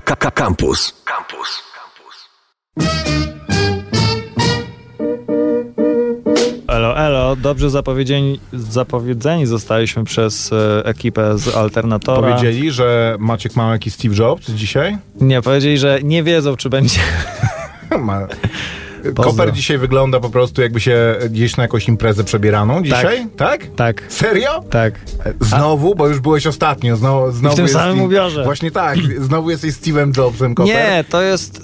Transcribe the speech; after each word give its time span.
Campus. 0.00 0.94
Campus. 1.04 1.62
Elo, 6.68 6.98
elo, 6.98 7.36
dobrze 7.36 7.70
zapowiedzieni, 7.70 8.40
zapowiedzeni 8.52 9.46
zostaliśmy 9.46 10.04
przez 10.04 10.52
e, 10.52 10.82
ekipę 10.84 11.38
z 11.38 11.56
Alternatora. 11.56 12.36
Powiedzieli, 12.36 12.70
że 12.70 13.16
Maciek 13.18 13.56
ma 13.56 13.72
jakiś 13.72 13.94
Steve 13.94 14.14
Jobs 14.14 14.50
dzisiaj? 14.50 14.98
Nie, 15.20 15.42
powiedzieli, 15.42 15.78
że 15.78 15.98
nie 16.02 16.22
wiedzą, 16.22 16.56
czy 16.56 16.70
będzie. 16.70 17.00
Ma. 17.98 18.26
Koper 19.14 19.52
dzisiaj 19.52 19.78
wygląda 19.78 20.20
po 20.20 20.30
prostu 20.30 20.62
jakby 20.62 20.80
się 20.80 21.16
gdzieś 21.30 21.56
na 21.56 21.62
jakąś 21.62 21.88
imprezę 21.88 22.24
przebieraną 22.24 22.82
dzisiaj? 22.82 23.26
Tak? 23.36 23.66
Tak, 23.76 24.02
Serio? 24.08 24.64
tak. 24.70 24.94
Znowu? 25.40 25.94
Bo 25.94 26.08
już 26.08 26.20
byłeś 26.20 26.46
ostatnio. 26.46 26.96
Znowu, 26.96 27.32
znowu 27.32 27.52
w 27.52 27.56
tym 27.56 27.64
jest 27.64 27.74
samym 27.74 27.96
Steve- 27.98 28.04
ubiorze. 28.06 28.44
Właśnie 28.44 28.70
tak. 28.70 28.98
Znowu 29.20 29.50
jesteś 29.50 29.74
Steve'em 29.74 30.18
Jobsem, 30.18 30.54
Koper. 30.54 30.74
Nie, 30.74 31.04
to 31.10 31.22
jest. 31.22 31.62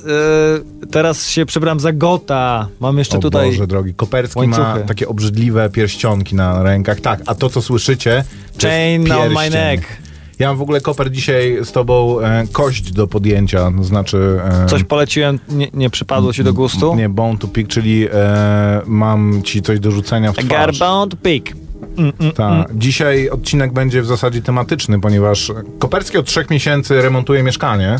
e, 0.82 0.86
teraz 0.88 1.28
się 1.28 1.46
przebrałem 1.46 1.80
za 1.80 1.92
Gota. 1.92 2.68
Mam 2.80 2.98
jeszcze 2.98 3.16
O 3.16 3.20
tutaj. 3.20 3.46
Boże 3.50 3.66
drogi, 3.66 3.94
Koperski 3.94 4.46
ma 4.48 4.58
łańcuchy. 4.58 4.88
takie 4.88 5.08
obrzydliwe 5.08 5.70
pierścionki 5.70 6.34
na 6.36 6.62
rękach. 6.62 7.00
Tak, 7.00 7.20
a 7.26 7.34
to 7.34 7.50
co 7.50 7.62
słyszycie 7.62 8.24
to 8.58 8.68
Chain 8.68 9.12
on 9.12 9.32
my 9.32 9.50
neck. 9.50 9.84
Ja 10.38 10.48
mam 10.48 10.56
w 10.56 10.62
ogóle 10.62 10.80
Koper 10.80 11.10
dzisiaj 11.10 11.58
z 11.62 11.72
tobą 11.72 12.20
e, 12.20 12.44
kość 12.52 12.92
do 12.92 13.06
podjęcia, 13.06 13.72
to 13.76 13.84
znaczy... 13.84 14.40
E, 14.62 14.66
Coś 14.66 14.84
poleciłem, 14.84 15.38
nie, 15.48 15.68
nie 15.74 15.90
przypadło 15.90 16.32
ci 16.32 16.44
do 16.44 16.52
gustu? 16.52 16.94
Nie, 16.94 17.08
bone 17.08 17.38
to 17.38 17.48
pick, 17.48 17.70
czyli 17.70 18.06
e, 18.12 18.80
mam 18.86 19.42
ci 19.42 19.62
coś 19.62 19.80
do 19.80 19.90
rzucenia 19.90 20.32
w 20.32 20.36
twarz. 20.36 20.78
bone 20.78 21.10
to 21.10 21.16
pick. 21.16 21.54
Ta. 22.34 22.64
Dzisiaj 22.74 23.28
odcinek 23.28 23.72
będzie 23.72 24.02
w 24.02 24.06
zasadzie 24.06 24.42
tematyczny, 24.42 25.00
ponieważ 25.00 25.52
Koperski 25.78 26.18
od 26.18 26.26
trzech 26.26 26.50
miesięcy 26.50 27.02
remontuje 27.02 27.42
mieszkanie. 27.42 27.96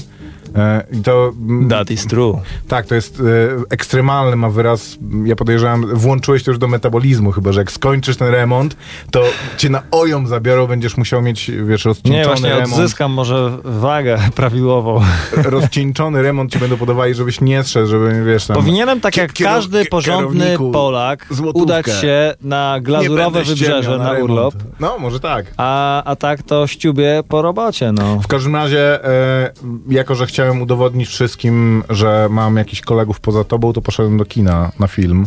E, 0.56 0.84
I 0.92 1.02
to 1.02 1.32
mm, 1.48 1.68
That 1.68 1.90
is 1.90 2.06
true. 2.06 2.40
tak, 2.68 2.86
to 2.86 2.94
jest 2.94 3.20
e, 3.20 3.22
ekstremalny, 3.70 4.36
ma 4.36 4.50
wyraz. 4.50 4.98
Ja 5.24 5.36
podejrzewam, 5.36 5.86
włączyłeś 5.94 6.44
to 6.44 6.50
już 6.50 6.58
do 6.58 6.68
metabolizmu, 6.68 7.32
chyba 7.32 7.52
że 7.52 7.60
jak 7.60 7.72
skończysz 7.72 8.16
ten 8.16 8.28
remont, 8.28 8.76
to 9.10 9.22
cię 9.56 9.68
na 9.70 9.82
ojom 9.90 10.26
zabiorą, 10.26 10.66
będziesz 10.66 10.96
musiał 10.96 11.22
mieć, 11.22 11.50
wiesz, 11.64 11.84
Nie, 11.84 11.88
rozcieńczony 11.88 12.24
właśnie 12.24 12.48
remont. 12.48 12.72
odzyskam 12.72 13.12
może 13.12 13.58
wagę 13.64 14.18
prawidłową. 14.36 15.00
Rozcieńczony 15.44 16.22
remont 16.22 16.52
ci 16.52 16.58
będą 16.58 16.76
podawali, 16.76 17.14
żebyś 17.14 17.40
nie 17.40 17.62
zszedł, 17.64 17.86
żeby, 17.86 18.24
wiesz, 18.26 18.46
tam... 18.46 18.56
Powinienem, 18.56 19.00
tak 19.00 19.16
jak 19.16 19.32
kierow- 19.32 19.44
każdy 19.44 19.84
porządny 19.84 20.56
Polak, 20.72 21.26
złotówkę. 21.30 21.62
udać 21.62 21.86
się 22.00 22.34
na 22.42 22.74
Nie 22.76 22.82
glazurowe 22.82 23.44
wybrzeże 23.44 23.98
na, 23.98 24.04
remont. 24.12 24.30
urlop, 24.30 24.54
No, 24.80 24.98
może 24.98 25.20
tak. 25.20 25.46
a, 25.56 26.02
a 26.04 26.16
tak 26.16 26.42
to 26.42 26.66
ściubie 26.66 27.22
po 27.28 27.42
robocie, 27.42 27.92
no. 27.92 28.20
W 28.20 28.26
każdym 28.26 28.56
razie, 28.56 29.04
e, 29.04 29.52
jako 29.88 30.14
że 30.14 30.26
chciałem 30.26 30.43
udowodnić 30.52 31.08
wszystkim, 31.08 31.84
że 31.90 32.26
mam 32.30 32.56
jakichś 32.56 32.80
kolegów 32.82 33.20
poza 33.20 33.44
tobą, 33.44 33.72
to 33.72 33.82
poszedłem 33.82 34.16
do 34.18 34.24
kina 34.24 34.72
na 34.78 34.86
film. 34.86 35.26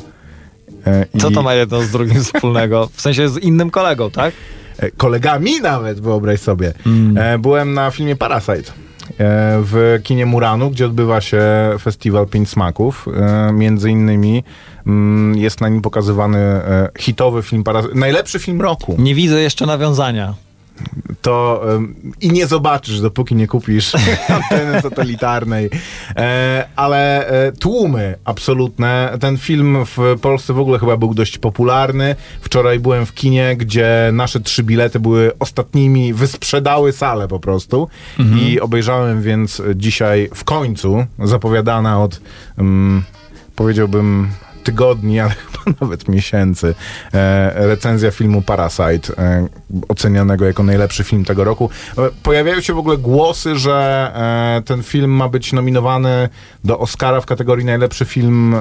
E, 0.87 1.05
Co 1.19 1.29
i- 1.29 1.33
to 1.33 1.43
ma 1.43 1.53
jedno 1.53 1.81
z 1.81 1.89
drugim 1.91 2.23
wspólnego? 2.23 2.89
W 2.93 3.01
sensie 3.01 3.29
z 3.29 3.37
innym 3.37 3.69
kolegą, 3.69 4.11
tak? 4.11 4.33
e, 4.77 4.91
Kolegami 4.91 5.61
nawet, 5.61 5.99
wyobraź 5.99 6.39
sobie. 6.39 6.73
Mm. 6.85 7.17
E, 7.17 7.39
byłem 7.39 7.73
na 7.73 7.91
filmie 7.91 8.15
Parasite. 8.15 8.71
W 9.63 9.99
kinie 10.03 10.25
Muranu, 10.25 10.69
gdzie 10.71 10.85
odbywa 10.85 11.21
się 11.21 11.41
festiwal 11.79 12.27
Pięć 12.27 12.49
Smaków. 12.49 13.05
Między 13.53 13.91
innymi 13.91 14.43
mm, 14.87 15.37
jest 15.37 15.61
na 15.61 15.69
nim 15.69 15.81
pokazywany 15.81 16.39
hitowy 16.99 17.43
film 17.43 17.63
Parasite. 17.63 17.95
Najlepszy 17.95 18.39
film 18.39 18.61
roku. 18.61 18.95
Nie 18.99 19.15
widzę 19.15 19.41
jeszcze 19.41 19.65
nawiązania. 19.65 20.33
To 21.21 21.63
em, 21.75 21.95
i 22.21 22.31
nie 22.31 22.47
zobaczysz, 22.47 23.01
dopóki 23.01 23.35
nie 23.35 23.47
kupisz 23.47 23.95
anteny 24.29 24.81
satelitarnej. 24.81 25.69
E, 26.15 26.67
ale 26.75 27.27
e, 27.27 27.51
tłumy 27.51 28.15
absolutne. 28.25 29.17
Ten 29.19 29.37
film 29.37 29.77
w 29.85 30.19
Polsce 30.21 30.53
w 30.53 30.59
ogóle 30.59 30.79
chyba 30.79 30.97
był 30.97 31.13
dość 31.13 31.37
popularny. 31.37 32.15
Wczoraj 32.41 32.79
byłem 32.79 33.05
w 33.05 33.13
kinie, 33.13 33.55
gdzie 33.57 34.09
nasze 34.13 34.39
trzy 34.39 34.63
bilety 34.63 34.99
były 34.99 35.31
ostatnimi, 35.39 36.13
wysprzedały 36.13 36.91
salę 36.91 37.27
po 37.27 37.39
prostu. 37.39 37.87
I 38.39 38.59
obejrzałem 38.59 39.21
więc 39.21 39.61
dzisiaj 39.75 40.29
w 40.33 40.43
końcu, 40.43 41.05
zapowiadana 41.23 42.03
od, 42.03 42.21
mm, 42.57 43.03
powiedziałbym, 43.55 44.31
tygodni, 44.67 45.19
ale 45.19 45.31
chyba 45.45 45.77
nawet 45.81 46.07
miesięcy, 46.07 46.75
e, 47.13 47.67
recenzja 47.67 48.11
filmu 48.11 48.41
Parasite, 48.41 49.17
e, 49.17 49.47
ocenianego 49.87 50.45
jako 50.45 50.63
najlepszy 50.63 51.03
film 51.03 51.25
tego 51.25 51.43
roku. 51.43 51.69
E, 51.97 52.01
pojawiają 52.23 52.61
się 52.61 52.73
w 52.73 52.77
ogóle 52.77 52.97
głosy, 52.97 53.55
że 53.55 53.77
ten 54.65 54.83
film 54.83 55.11
ma 55.11 55.29
być 55.29 55.53
nominowany 55.53 56.29
do 56.63 56.79
Oscara 56.79 57.21
w 57.21 57.25
kategorii 57.25 57.65
najlepszy 57.65 58.05
film. 58.05 58.55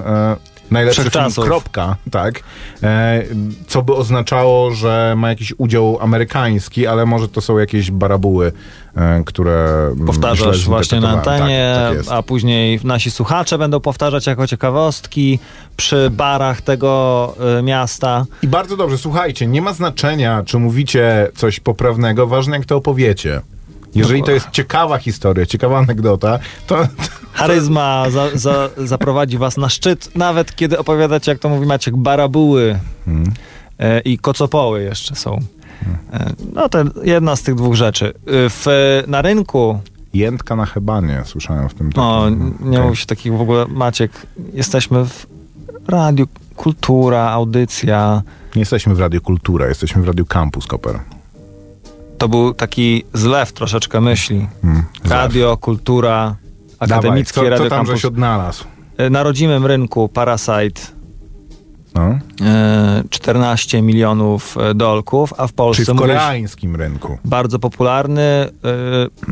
Najlepszy 0.70 1.10
film, 1.10 1.32
kropka, 1.42 1.96
tak. 2.10 2.40
E, 2.82 3.22
co 3.66 3.82
by 3.82 3.94
oznaczało, 3.94 4.70
że 4.70 5.14
ma 5.16 5.28
jakiś 5.28 5.54
udział 5.58 5.98
amerykański, 6.00 6.86
ale 6.86 7.06
może 7.06 7.28
to 7.28 7.40
są 7.40 7.58
jakieś 7.58 7.90
barabuły, 7.90 8.52
e, 8.96 9.22
które 9.26 9.88
mm, 9.92 10.06
Powtarzasz 10.06 10.64
właśnie 10.64 11.00
na 11.00 11.10
antenie, 11.10 11.74
Tak, 11.74 12.04
tak 12.04 12.14
a 12.16 12.22
później 12.22 12.80
nasi 12.84 13.10
słuchacze 13.10 13.58
będą 13.58 13.80
powtarzać 13.80 14.26
jako 14.26 14.46
ciekawostki 14.46 15.38
przy 15.76 16.10
barach 16.10 16.60
tego 16.60 17.34
y, 17.58 17.62
miasta. 17.62 18.24
I 18.42 18.48
bardzo 18.48 18.76
dobrze, 18.76 18.98
słuchajcie, 18.98 19.46
nie 19.46 19.62
ma 19.62 19.72
znaczenia, 19.72 20.42
czy 20.46 20.58
mówicie 20.58 21.28
coś 21.34 21.60
poprawnego, 21.60 22.26
ważne 22.26 22.56
jak 22.56 22.66
to 22.66 22.76
opowiecie. 22.76 23.40
Jeżeli 23.98 24.22
to 24.22 24.30
jest 24.30 24.50
ciekawa 24.50 24.98
historia, 24.98 25.46
ciekawa 25.46 25.78
anegdota, 25.78 26.38
to, 26.66 26.78
Charyzma 27.32 28.10
za, 28.10 28.30
za, 28.34 28.68
zaprowadzi 28.76 29.38
was 29.38 29.56
na 29.56 29.68
szczyt, 29.68 30.16
nawet 30.16 30.56
kiedy 30.56 30.78
opowiadacie, 30.78 31.32
jak 31.32 31.40
to 31.40 31.48
mówi 31.48 31.66
Maciek, 31.66 31.96
barabuły 31.96 32.78
Hmm. 33.04 33.32
e, 33.78 34.00
i 34.00 34.18
kocopoły 34.18 34.82
jeszcze 34.82 35.14
są. 35.14 35.38
E, 36.12 36.32
no 36.52 36.68
to 36.68 36.78
jedna 37.02 37.36
z 37.36 37.42
tych 37.42 37.54
dwóch 37.54 37.74
rzeczy. 37.74 38.06
E, 38.08 38.12
w, 38.26 38.66
na 39.06 39.22
rynku, 39.22 39.78
jętka 40.14 40.56
na 40.56 40.66
hebanie, 40.66 41.22
słyszałem 41.24 41.68
w 41.68 41.74
tym 41.74 41.90
no 41.96 42.22
takim. 42.24 42.54
nie 42.60 42.70
Okej. 42.70 42.84
mówi 42.84 42.96
się 42.96 43.06
takich 43.06 43.32
w 43.32 43.40
ogóle, 43.40 43.66
Maciek, 43.68 44.12
jesteśmy 44.54 45.04
w 45.04 45.26
radiu, 45.88 46.26
kultura, 46.56 47.30
audycja. 47.30 48.22
Nie 48.54 48.60
jesteśmy 48.60 48.94
w 48.94 49.00
Radio 49.00 49.20
Kultura, 49.20 49.66
jesteśmy 49.66 50.02
w 50.02 50.06
Radio 50.06 50.24
Campus, 50.24 50.66
Koper. 50.66 51.00
To 52.18 52.28
był 52.28 52.54
taki 52.54 53.04
zlew 53.14 53.52
troszeczkę 53.52 54.00
myśli. 54.00 54.46
Hmm, 54.62 54.84
Radio, 55.04 55.56
kultura, 55.56 56.36
Dawaj, 56.80 56.98
akademickie 56.98 57.34
co, 57.34 57.40
co 57.42 57.48
Radio 57.50 57.68
tam 57.70 57.78
Campus. 57.78 57.94
żeś 57.94 58.04
odnalazł? 58.04 58.64
E, 58.96 59.10
Na 59.10 59.22
rodzimym 59.22 59.66
rynku 59.66 60.08
Parasite 60.08 60.80
No? 61.94 62.18
e, 62.46 63.02
14 63.10 63.82
milionów 63.82 64.56
e, 64.58 64.74
dolków, 64.74 65.32
a 65.38 65.46
w 65.46 65.52
Polsce 65.52 65.84
Czyli 65.84 65.98
w 65.98 66.00
koreańskim 66.00 66.76
rynku. 66.76 67.18
bardzo 67.24 67.58
popularny 67.58 68.22
e, 68.22 68.48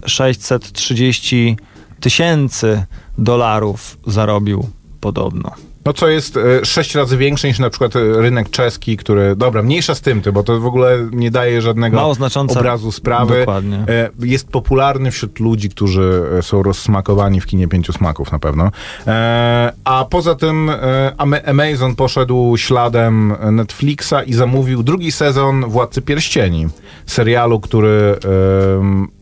630 0.09 1.57
tysięcy 2.01 2.85
dolarów 3.19 3.99
zarobił 4.07 4.69
podobno. 5.01 5.51
No 5.87 5.93
co 5.93 6.09
jest 6.09 6.37
e, 6.37 6.65
sześć 6.65 6.95
razy 6.95 7.17
większe 7.17 7.49
niż 7.49 7.59
na 7.59 7.71
przykład 7.71 7.97
e, 7.97 8.01
rynek 8.23 8.51
czeski, 8.51 8.97
który, 8.97 9.37
dobra, 9.37 9.63
mniejsza 9.63 9.95
z 9.95 10.01
tym, 10.01 10.23
ty, 10.23 10.33
bo 10.33 10.43
to 10.43 10.61
w 10.61 10.67
ogóle 10.67 10.99
nie 11.13 11.31
daje 11.31 11.63
żadnego 11.63 11.97
Mało 11.97 12.15
znaczące. 12.15 12.59
obrazu 12.59 12.93
sprawy. 12.93 13.39
Dokładnie. 13.39 13.77
E, 13.89 14.11
Jest 14.19 14.49
popularny 14.49 15.11
wśród 15.11 15.41
ludzi, 15.41 15.69
którzy 15.69 16.23
są 16.41 16.63
rozsmakowani 16.63 17.41
w 17.41 17.47
kinie 17.47 17.69
pięciu 17.69 17.93
smaków 17.93 18.33
na 18.33 18.39
pewno. 18.39 18.71
A 19.85 20.05
poza 20.11 20.35
tym 20.35 20.71
Ama- 21.19 21.43
Amazon 21.47 21.97
poszedł 21.97 22.57
śladem 22.57 23.35
Netflixa 23.53 24.15
i 24.27 24.33
zamówił 24.35 24.83
drugi 24.83 25.13
sezon 25.13 25.65
Władcy 25.69 26.03
Pierścieni. 26.03 26.69
Serialu, 27.07 27.61
który 27.61 28.17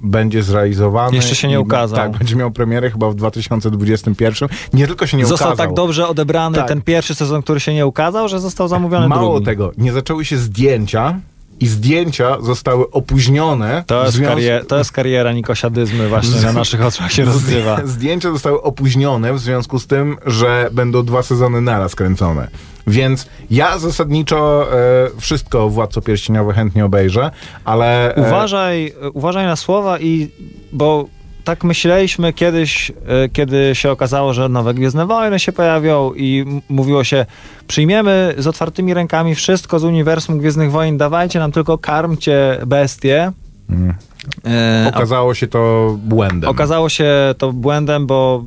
będzie 0.02 0.42
zrealizowany. 0.42 1.16
Jeszcze 1.16 1.34
się 1.34 1.48
nie 1.48 1.54
i- 1.54 1.58
ukazał. 1.58 1.98
Tak, 1.98 2.18
będzie 2.18 2.36
miał 2.36 2.50
premierę 2.50 2.90
chyba 2.90 3.10
w 3.10 3.14
2021. 3.14 4.48
Nie 4.72 4.86
tylko 4.86 5.06
się 5.06 5.16
nie 5.16 5.26
został 5.26 5.48
ukazał. 5.48 5.66
tak 5.66 5.76
dobrze 5.76 6.08
odebrany 6.08 6.51
Tak. 6.60 6.68
ten 6.68 6.82
pierwszy 6.82 7.14
sezon, 7.14 7.42
który 7.42 7.60
się 7.60 7.74
nie 7.74 7.86
ukazał, 7.86 8.28
że 8.28 8.40
został 8.40 8.68
zamówiony 8.68 9.08
Mało 9.08 9.30
drugi. 9.30 9.46
tego, 9.46 9.72
nie 9.78 9.92
zaczęły 9.92 10.24
się 10.24 10.36
zdjęcia 10.36 11.20
i 11.60 11.66
zdjęcia 11.66 12.40
zostały 12.40 12.90
opóźnione. 12.90 13.84
To 13.86 14.04
jest, 14.04 14.16
związku- 14.16 14.36
karier- 14.40 14.66
to 14.66 14.78
jest 14.78 14.92
kariera 14.92 15.32
nikosiadyzmy 15.32 16.08
właśnie 16.08 16.40
na 16.40 16.52
naszych 16.52 16.82
oczach 16.86 17.12
się 17.12 17.24
rozgrywa. 17.32 17.80
Zdjęcia 17.84 18.30
zostały 18.30 18.62
opóźnione 18.62 19.32
w 19.34 19.38
związku 19.38 19.78
z 19.78 19.86
tym, 19.86 20.16
że 20.26 20.68
będą 20.72 21.02
dwa 21.04 21.22
sezony 21.22 21.60
naraz 21.60 21.94
kręcone. 21.94 22.48
Więc 22.86 23.26
ja 23.50 23.78
zasadniczo 23.78 24.66
e, 24.72 24.76
wszystko 25.20 25.68
Władco 25.68 26.00
Pierścieniowe 26.02 26.52
chętnie 26.52 26.84
obejrzę, 26.84 27.30
ale... 27.64 28.14
E, 28.16 28.20
Uważaj, 28.28 28.92
uważaj 29.12 29.46
na 29.46 29.56
słowa 29.56 29.98
i 30.00 30.28
bo 30.72 31.04
tak 31.44 31.64
myśleliśmy 31.64 32.32
kiedyś, 32.32 32.90
e, 32.90 33.28
kiedy 33.28 33.74
się 33.74 33.90
okazało, 33.90 34.32
że 34.34 34.48
nowe 34.48 34.74
Gwiezdne 34.74 35.06
Wojny 35.06 35.38
się 35.38 35.52
pojawią 35.52 36.12
i 36.16 36.44
mówiło 36.68 37.04
się, 37.04 37.26
przyjmiemy 37.66 38.34
z 38.38 38.46
otwartymi 38.46 38.94
rękami 38.94 39.34
wszystko 39.34 39.78
z 39.78 39.84
uniwersum 39.84 40.38
Gwiezdnych 40.38 40.70
Wojen, 40.70 40.96
dawajcie 40.96 41.38
nam 41.38 41.52
tylko 41.52 41.78
karmcie 41.78 42.58
bestie. 42.66 43.32
mm, 43.70 43.94
Okazało 44.94 45.34
się 45.34 45.46
to 45.46 45.94
błędem. 46.04 46.50
okazało 46.50 46.88
się 46.88 47.34
to 47.38 47.52
błędem, 47.52 48.06
bo 48.06 48.44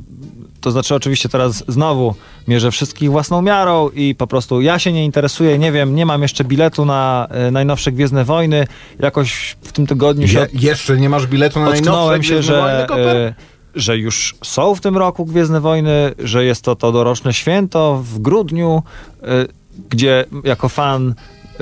to 0.65 0.71
znaczy 0.71 0.95
oczywiście 0.95 1.29
teraz 1.29 1.63
znowu 1.67 2.15
mierzę 2.47 2.71
wszystkich 2.71 3.11
własną 3.11 3.41
miarą 3.41 3.89
i 3.89 4.15
po 4.15 4.27
prostu 4.27 4.61
ja 4.61 4.79
się 4.79 4.93
nie 4.93 5.05
interesuję, 5.05 5.57
nie 5.57 5.71
wiem, 5.71 5.95
nie 5.95 6.05
mam 6.05 6.21
jeszcze 6.21 6.43
biletu 6.43 6.85
na 6.85 7.27
e, 7.29 7.51
najnowsze 7.51 7.91
Gwiezdne 7.91 8.25
Wojny. 8.25 8.67
Jakoś 8.99 9.57
w 9.61 9.71
tym 9.71 9.87
tygodniu 9.87 10.27
się 10.27 10.39
Je, 10.39 10.47
jeszcze 10.53 10.97
nie 10.97 11.09
masz 11.09 11.27
biletu 11.27 11.59
na 11.59 11.69
najnowsze 11.69 12.23
się, 12.23 12.33
Gwiezdne 12.33 12.61
Wojny, 12.61 12.87
że, 12.87 13.27
e, 13.27 13.33
że 13.75 13.97
już 13.97 14.35
są 14.43 14.75
w 14.75 14.81
tym 14.81 14.97
roku 14.97 15.25
Gwiezdne 15.25 15.61
Wojny, 15.61 16.11
że 16.19 16.45
jest 16.45 16.61
to 16.61 16.75
to 16.75 16.91
doroczne 16.91 17.33
święto 17.33 18.03
w 18.03 18.19
grudniu, 18.19 18.83
e, 19.23 19.25
gdzie 19.89 20.25
jako 20.43 20.69
fan 20.69 21.15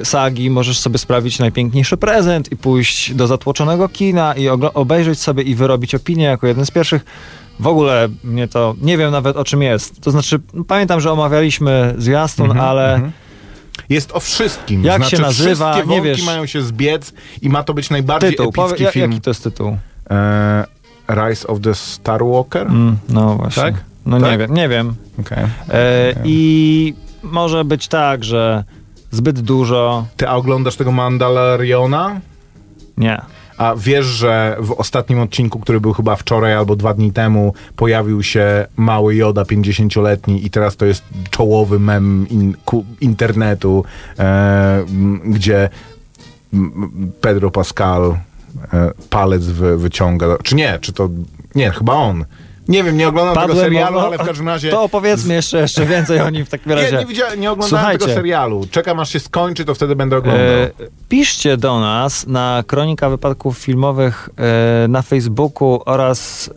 sagi 0.04 0.50
możesz 0.50 0.80
sobie 0.80 0.98
sprawić 0.98 1.40
najpiękniejszy 1.40 1.98
prezent 1.98 2.52
i 2.52 2.58
pójść 2.58 3.14
do 3.14 3.28
zatłoczonego 3.28 3.90
kina 3.90 4.34
i 4.34 4.48
obejrzeć 4.74 5.20
sobie 5.20 5.44
i 5.44 5.56
wyrobić 5.56 5.96
opinię 5.96 6.26
jako 6.26 6.48
jeden 6.48 6.66
z 6.66 6.72
pierwszych. 6.72 7.06
W 7.60 7.68
ogóle 7.68 8.10
mnie 8.24 8.48
to, 8.48 8.76
nie 8.82 8.98
wiem 8.98 9.12
nawet 9.12 9.38
o 9.38 9.44
czym 9.44 9.62
jest. 9.62 10.02
To 10.02 10.12
znaczy, 10.12 10.40
pamiętam, 10.68 11.00
że 11.02 11.12
omawialiśmy 11.12 11.96
zwiastun, 11.98 12.46
Mhm, 12.46 12.66
ale 12.66 12.94
mhm. 12.94 13.12
Jest 13.90 14.12
o 14.12 14.20
wszystkim. 14.20 14.84
Jak 14.84 14.98
znaczy, 14.98 15.16
się 15.16 15.22
nazywa, 15.22 15.72
Wszystkie 15.74 15.90
nie 15.92 16.02
wątki 16.02 16.18
wiesz. 16.18 16.26
mają 16.26 16.46
się 16.46 16.62
zbiec 16.62 17.14
i 17.42 17.50
ma 17.50 17.64
to 17.64 17.74
być 17.74 17.90
najbardziej 17.90 18.30
tytuł, 18.30 18.46
epicki 18.46 18.62
powie, 18.84 18.92
film. 18.92 19.12
jaki 19.12 19.22
to 19.22 19.30
jest 19.30 19.44
tytuł? 19.44 19.78
E, 20.10 20.66
Rise 21.10 21.48
of 21.48 21.60
the 21.62 21.76
Star 21.76 22.24
Walker? 22.26 22.68
Mm, 22.68 22.98
no 23.10 23.36
właśnie. 23.36 23.64
Tak? 23.64 23.74
No 24.06 24.20
Tak? 24.20 24.32
nie 24.32 24.38
wiem, 24.38 24.54
nie 24.54 24.70
wiem. 24.70 24.96
Okej. 25.20 25.38
E, 25.70 26.14
I 26.24 26.94
może 27.24 27.66
być 27.66 27.88
tak, 27.88 28.24
że 28.24 28.64
zbyt 29.12 29.40
dużo. 29.40 30.06
Ty 30.18 30.28
a 30.28 30.36
oglądasz 30.36 30.76
tego 30.76 30.92
Mandaloriana? 30.92 32.20
Nie. 32.98 33.22
A 33.58 33.76
wiesz, 33.78 34.06
że 34.06 34.58
w 34.60 34.72
ostatnim 34.72 35.20
odcinku, 35.20 35.60
który 35.60 35.80
był 35.80 35.94
chyba 35.94 36.16
wczoraj 36.16 36.54
albo 36.54 36.76
dwa 36.76 36.94
dni 36.94 37.12
temu, 37.12 37.54
pojawił 37.76 38.24
się 38.24 38.66
mały 38.78 39.16
Joda 39.16 39.44
50-letni 39.44 40.46
i 40.46 40.50
teraz 40.50 40.76
to 40.76 40.86
jest 40.86 41.04
czołowy 41.30 41.80
mem 41.80 42.28
in, 42.30 42.56
internetu, 43.02 43.86
e, 44.20 44.86
gdzie 45.26 45.70
Pedro 47.22 47.52
Pascal 47.52 48.18
e, 48.74 48.92
palec 49.10 49.46
wy, 49.46 49.78
wyciąga. 49.78 50.38
Czy 50.44 50.56
nie? 50.56 50.80
Czy 50.82 50.94
to... 50.94 51.10
Nie, 51.56 51.72
chyba 51.72 51.94
on. 51.94 52.26
Nie 52.68 52.83
wiem, 52.83 52.98
nie 52.98 53.07
oglądam 53.07 53.36
tego 53.36 53.48
Padłem, 53.48 53.65
serialu, 53.65 53.94
bo- 54.00 54.06
ale 54.07 54.18
w 54.18 54.21
każdym 54.21 54.48
razie... 54.48 54.69
To 54.71 54.83
opowiedzmy 54.83 55.33
jeszcze, 55.33 55.57
jeszcze 55.60 55.86
więcej 55.86 56.19
o 56.21 56.30
nim 56.30 56.45
w 56.45 56.50
takim 56.50 56.71
razie. 56.71 56.92
Nie, 56.92 56.98
nie, 56.98 57.06
widziałem, 57.06 57.39
nie 57.39 57.51
oglądałem 57.51 57.81
Słuchajcie. 57.81 58.06
tego 58.06 58.13
serialu. 58.13 58.65
Czekam 58.71 59.00
aż 59.00 59.10
się 59.13 59.19
skończy, 59.19 59.65
to 59.65 59.75
wtedy 59.75 59.95
będę 59.95 60.18
oglądał. 60.18 60.44
E, 60.45 60.69
piszcie 61.10 61.57
do 61.57 61.80
nas 61.80 62.27
na 62.27 62.63
Kronika 62.68 63.10
Wypadków 63.10 63.57
Filmowych 63.57 64.30
e, 64.83 64.88
na 64.88 65.01
Facebooku 65.01 65.81
oraz 65.86 66.50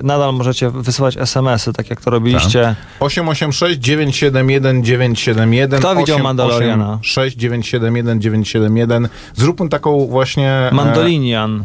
e, 0.00 0.02
nadal 0.04 0.34
możecie 0.34 0.70
wysyłać 0.70 1.16
SMS-y, 1.16 1.72
tak 1.72 1.90
jak 1.90 2.00
to 2.00 2.10
robiliście. 2.10 2.74
886 3.00 3.78
971 3.78 4.84
971 4.84 5.80
Kto 5.80 5.96
widział 5.96 6.18
Mandaloriana? 6.18 6.98
6 7.02 7.36
971 7.36 8.20
971 8.20 9.08
Zróbmy 9.34 9.68
taką 9.68 10.06
właśnie... 10.06 10.50
e, 10.50 10.70
Mandolinian. 10.74 11.64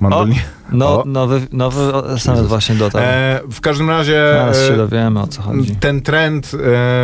Mandolin... 0.00 0.34
No, 0.72 1.02
O. 1.02 1.04
nowy, 1.06 1.40
nowy 1.52 1.92
SMS 2.14 2.46
właśnie 2.46 2.74
dotarł. 2.74 3.04
E, 3.08 3.40
w 3.50 3.60
każdym 3.60 3.90
razie 3.90 4.24
Zaraz 4.32 4.66
się 4.66 4.74
e, 4.74 4.76
dowiemy, 4.76 5.20
o 5.20 5.26
co 5.26 5.42
chodzi. 5.42 5.76
ten 5.76 6.00
trend 6.02 6.52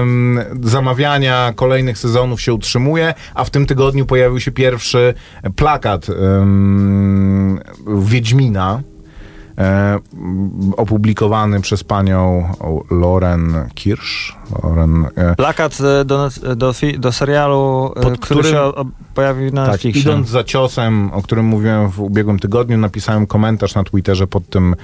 em, 0.00 0.40
zamawiania 0.62 1.52
kolejnych 1.56 1.98
sezonów 1.98 2.40
się 2.40 2.54
utrzymuje, 2.54 3.14
a 3.34 3.44
w 3.44 3.50
tym 3.50 3.66
tygodniu 3.66 4.06
pojawił 4.06 4.40
się 4.40 4.50
pierwszy 4.52 5.14
plakat 5.56 6.06
em, 6.10 7.60
Wiedźmina. 7.98 8.82
E, 9.58 9.98
opublikowany 10.76 11.60
przez 11.60 11.84
panią 11.84 12.48
Loren 12.90 13.68
Kirsch. 13.74 14.32
Loren, 14.62 15.06
e, 15.16 15.34
Plakat 15.36 15.78
e, 15.80 16.04
do, 16.04 16.28
do, 16.56 16.72
do 16.98 17.12
serialu, 17.12 17.92
e, 17.96 18.00
Pod 18.00 18.18
który 18.20 18.40
którym- 18.42 18.56
się 18.56 18.72
pojawił 19.14 19.52
na 19.52 19.62
Tak, 19.64 19.72
Netflixie. 19.72 20.02
idąc 20.02 20.28
za 20.28 20.44
ciosem, 20.44 21.10
o 21.12 21.22
którym 21.22 21.44
mówiłem 21.46 21.88
w 21.90 22.00
ubiegłym 22.00 22.38
tygodniu, 22.38 22.78
napisałem 22.78 23.26
komentarz 23.26 23.74
na 23.74 23.84
Twitterze 23.84 24.26
pod 24.26 24.48
tym, 24.48 24.74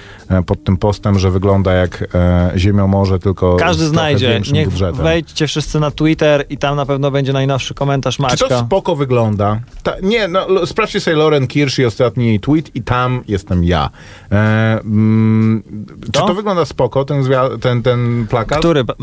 pod 0.46 0.64
tym 0.64 0.76
postem, 0.76 1.18
że 1.18 1.30
wygląda 1.30 1.72
jak 1.72 2.08
e, 2.14 2.52
Ziemią 2.56 2.86
Morze, 2.88 3.18
tylko 3.18 3.56
Każdy 3.56 3.86
znajdzie. 3.86 4.40
Niech 4.52 4.68
budżetem. 4.68 5.02
wejdźcie 5.04 5.46
wszyscy 5.46 5.80
na 5.80 5.90
Twitter 5.90 6.44
i 6.50 6.58
tam 6.58 6.76
na 6.76 6.86
pewno 6.86 7.10
będzie 7.10 7.32
najnowszy 7.32 7.74
komentarz 7.74 8.16
Czy 8.16 8.22
Maćka. 8.22 8.48
to 8.48 8.58
spoko 8.60 8.96
wygląda? 8.96 9.60
Ta, 9.82 9.92
nie, 10.02 10.28
no, 10.28 10.66
sprawdźcie 10.66 11.00
sobie 11.00 11.16
Lauren 11.16 11.46
Kirsch 11.46 11.78
i 11.78 11.84
ostatni 11.84 12.26
jej 12.26 12.40
tweet 12.40 12.76
i 12.76 12.82
tam 12.82 13.20
jestem 13.28 13.64
ja. 13.64 13.90
E, 14.32 14.80
mm, 14.80 15.62
czy 16.04 16.12
To? 16.12 16.34
wygląda 16.34 16.64
spoko, 16.64 17.04
ten, 17.04 17.22
ten, 17.60 17.82
ten 17.82 18.26
plakat? 18.30 18.58
Który? 18.58 18.84
Pa- 18.84 18.94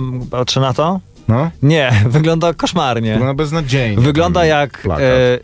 na 0.62 0.74
to? 0.74 1.00
No, 1.28 1.52
Nie, 1.63 1.92
wygląda 2.10 2.54
koszmarnie. 2.54 3.12
wygląda 3.12 3.34
beznadziejnie. 3.34 4.02
Wygląda 4.02 4.46
jak 4.46 4.86
e, 5.00 5.00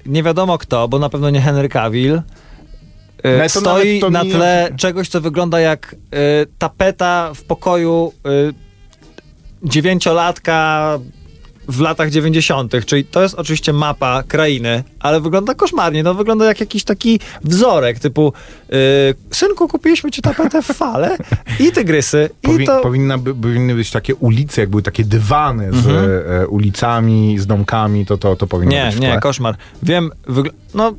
nie 0.06 0.24
wiadomo 0.24 0.58
kto, 0.58 0.88
bo 0.88 1.00
na 1.00 1.10
pewno 1.10 1.30
nie 1.30 1.42
Henry 1.42 1.70
Cavill. 1.70 2.22
E, 3.24 3.38
No 3.38 3.44
to 3.44 3.50
stoi 3.50 4.02
na 4.12 4.24
nie- 4.24 4.32
tle 4.32 4.70
czegoś, 4.78 5.10
co 5.10 5.22
wygląda 5.22 5.60
jak 5.60 5.96
e, 5.96 6.18
tapeta 6.58 7.32
w 7.36 7.44
pokoju 7.44 8.14
e, 8.26 8.30
dziewięciolatka 9.64 11.00
w 11.72 11.80
latach 11.80 12.10
90., 12.10 12.74
czyli 12.86 13.06
to 13.06 13.22
jest 13.22 13.36
oczywiście 13.36 13.74
mapa 13.74 14.24
krainy, 14.28 14.84
ale 15.00 15.22
wygląda 15.22 15.56
koszmarnie. 15.56 16.04
No 16.04 16.14
wygląda 16.14 16.46
jak 16.46 16.60
jakiś 16.60 16.84
taki 16.84 17.20
wzorek, 17.44 18.00
typu 18.00 18.34
e, 18.70 18.76
synku, 19.32 19.68
kupiliśmy 19.68 20.12
ci 20.12 20.22
tapetę 20.22 20.62
w 20.62 20.66
fale 20.66 21.18
i 21.60 21.72
tygrysy. 21.72 22.30
Powi- 22.44 22.62
I 22.62 22.66
to... 22.66 22.82
powinna 22.82 23.18
by, 23.18 23.36
powinny 23.36 23.76
być 23.76 23.92
takie 23.92 24.16
ulice, 24.16 24.62
jak 24.62 24.70
były 24.70 24.82
takie 24.84 25.04
dywany 25.04 25.72
z 25.74 25.76
Mhm. 25.88 26.12
e, 26.42 26.48
ulicami, 26.48 27.40
z 27.40 27.48
domkami, 27.48 28.06
to, 28.06 28.18
to, 28.18 28.36
to 28.36 28.48
powinno 28.48 28.72
Nie, 28.72 28.86
być 28.86 29.00
nie, 29.00 29.12
tle. 29.12 29.20
koszmar. 29.20 29.56
Wiem, 29.84 30.12
no 30.74 30.94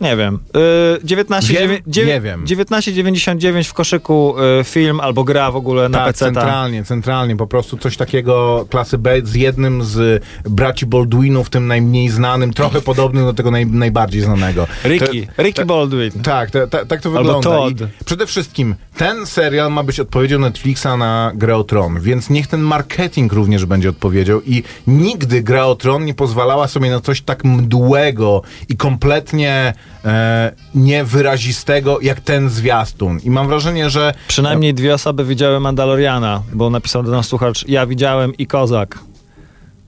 nie 0.00 0.16
wiem. 0.16 0.38
Yy, 0.54 0.60
19, 1.04 1.52
Wiem, 1.54 1.62
dziewię- 1.70 1.82
dziewię- 1.86 2.06
nie 2.06 2.20
wiem. 2.20 2.44
1999 2.46 3.66
w 3.68 3.72
koszyku 3.72 4.34
y, 4.60 4.64
film 4.64 5.00
albo 5.00 5.24
gra 5.24 5.50
w 5.50 5.56
ogóle 5.56 5.88
na 5.88 5.98
tak, 5.98 6.06
PC. 6.06 6.24
centralnie, 6.24 6.84
centralnie, 6.84 7.36
po 7.36 7.46
prostu 7.46 7.76
coś 7.78 7.96
takiego 7.96 8.66
klasy 8.70 8.98
B 8.98 9.20
z 9.24 9.34
jednym 9.34 9.84
z 9.84 10.24
braci 10.44 10.86
Baldwinów, 10.86 11.50
tym 11.50 11.66
najmniej 11.66 12.08
znanym, 12.08 12.52
trochę 12.52 12.80
podobnym 12.80 13.24
do 13.24 13.34
tego 13.34 13.50
naj, 13.50 13.66
najbardziej 13.66 14.22
znanego. 14.22 14.66
Ricky, 14.84 15.26
To- 15.36 15.42
Ricky 15.42 15.64
Baldwin. 15.64 16.10
Tak, 16.22 16.50
ta, 16.50 16.66
ta, 16.66 16.84
tak 16.84 17.00
to 17.00 17.08
Albo 17.08 17.40
wygląda. 17.40 17.86
Przede 18.04 18.26
wszystkim 18.26 18.74
ten 18.96 19.26
serial 19.26 19.72
ma 19.72 19.82
być 19.82 20.00
odpowiedzią 20.00 20.38
Netflixa 20.38 20.86
na 20.98 21.32
Grę 21.34 21.56
o 21.56 21.64
Tron, 21.64 22.00
więc 22.00 22.30
niech 22.30 22.46
ten 22.46 22.60
marketing 22.60 23.32
również 23.32 23.64
będzie 23.66 23.88
odpowiedzią 23.90 24.40
i 24.46 24.62
nigdy 24.86 25.42
Gra 25.42 25.64
o 25.64 25.74
Tron 25.74 26.04
nie 26.04 26.14
pozwalała 26.14 26.68
sobie 26.68 26.90
na 26.90 27.00
coś 27.00 27.20
tak 27.22 27.44
mdłego 27.44 28.42
i 28.68 28.76
kompletnie 28.76 29.72
e, 30.04 30.52
niewyrazistego 30.74 31.98
jak 32.00 32.20
ten 32.20 32.48
zwiastun. 32.48 33.18
I 33.24 33.30
mam 33.30 33.48
wrażenie, 33.48 33.90
że 33.90 34.14
Przynajmniej 34.28 34.74
dwie 34.74 34.94
osoby 34.94 35.24
widziały 35.24 35.60
Mandaloriana, 35.60 36.42
bo 36.52 36.70
napisał 36.70 37.02
do 37.02 37.10
nas 37.10 37.26
słuchacz, 37.26 37.68
ja 37.68 37.86
widziałem 37.86 38.34
i 38.36 38.46
Kozak. 38.46 38.98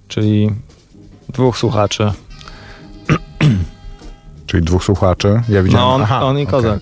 Czyli 0.08 0.50
dwóch 1.28 1.58
słuchaczy. 1.58 2.12
Czyli 4.46 4.62
dwóch 4.62 4.84
słuchaczy. 4.84 5.42
Ja 5.48 5.62
widziałem. 5.62 5.86
No 5.86 5.94
on, 5.94 6.02
Aha, 6.02 6.22
on 6.22 6.38
i 6.38 6.42
okej. 6.42 6.50
Kozak. 6.52 6.80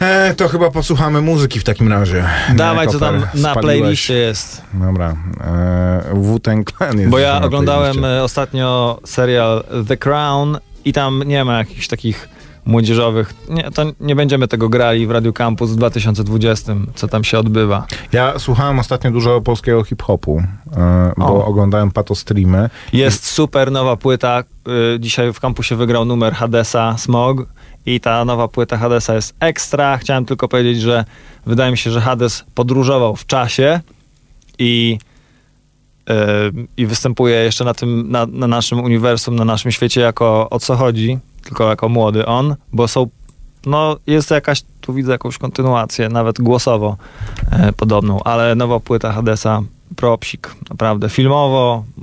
E, 0.00 0.34
to 0.34 0.48
chyba 0.48 0.70
posłuchamy 0.70 1.20
muzyki 1.20 1.60
w 1.60 1.64
takim 1.64 1.88
razie. 1.92 2.24
Dawaj, 2.56 2.88
co 2.88 2.98
tam 2.98 3.22
na 3.34 3.54
playliście 3.54 4.14
jest. 4.14 4.62
Dobra. 4.74 5.16
E, 5.40 6.02
Wu-Tang 6.14 6.72
Clan 6.72 6.98
jest 6.98 7.10
Bo 7.10 7.18
ja 7.18 7.42
oglądałem 7.42 7.92
playliście. 7.92 8.18
e, 8.18 8.24
ostatnio 8.24 8.98
serial 9.04 9.64
The 9.88 9.96
Crown 9.96 10.58
i 10.86 10.92
tam 10.92 11.22
nie 11.26 11.44
ma 11.44 11.58
jakichś 11.58 11.88
takich 11.88 12.28
młodzieżowych. 12.66 13.34
Nie, 13.48 13.70
to 13.70 13.82
nie 14.00 14.16
będziemy 14.16 14.48
tego 14.48 14.68
grali 14.68 15.06
w 15.06 15.10
Radio 15.10 15.32
Campus 15.32 15.70
w 15.70 15.76
2020, 15.76 16.74
co 16.94 17.08
tam 17.08 17.24
się 17.24 17.38
odbywa. 17.38 17.86
Ja 18.12 18.38
słuchałem 18.38 18.78
ostatnio 18.78 19.10
dużo 19.10 19.40
polskiego 19.40 19.84
hip-hopu, 19.84 20.42
e, 20.76 21.12
bo 21.16 21.26
O. 21.26 21.44
oglądałem 21.46 21.90
patostreamy. 21.90 22.70
Jest 22.92 23.26
super 23.26 23.72
nowa 23.72 23.96
płyta. 23.96 24.44
y, 24.94 25.00
Dzisiaj 25.00 25.32
w 25.32 25.40
kampusie 25.40 25.76
wygrał 25.76 26.04
numer 26.04 26.32
Hadesa 26.34 26.98
Smog 26.98 27.46
i 27.86 28.00
ta 28.00 28.24
nowa 28.24 28.48
płyta 28.48 28.76
Hadesa 28.76 29.14
jest 29.14 29.34
ekstra. 29.40 29.98
Chciałem 29.98 30.24
tylko 30.24 30.48
powiedzieć, 30.48 30.80
że 30.80 31.04
wydaje 31.46 31.70
mi 31.70 31.78
się, 31.78 31.90
że 31.90 32.00
Hades 32.00 32.44
podróżował 32.54 33.16
w 33.16 33.26
czasie 33.26 33.80
i, 34.58 34.98
i 36.76 36.86
występuje 36.86 37.36
jeszcze 37.36 37.64
na 37.64 37.74
tym, 37.74 38.10
na, 38.10 38.26
na 38.26 38.46
naszym 38.46 38.80
uniwersum, 38.80 39.36
na 39.36 39.44
naszym 39.44 39.70
świecie 39.70 40.00
jako 40.00 40.50
o 40.50 40.58
co 40.58 40.76
chodzi, 40.76 41.18
tylko 41.42 41.68
jako 41.68 41.88
młody 41.88 42.26
on, 42.26 42.56
bo 42.72 42.88
są 42.88 43.06
no 43.66 43.96
jest 44.06 44.30
jakaś, 44.30 44.62
tu 44.80 44.94
widzę 44.94 45.12
jakąś 45.12 45.38
kontynuację, 45.38 46.08
nawet 46.08 46.40
głosowo 46.40 46.96
e, 47.50 47.72
podobną, 47.72 48.22
ale 48.22 48.54
nowa 48.54 48.80
płyta 48.80 49.12
Hadesa, 49.12 49.62
propsik, 49.96 50.54
naprawdę 50.70 51.08
filmowo, 51.08 51.84
y, 51.98 52.02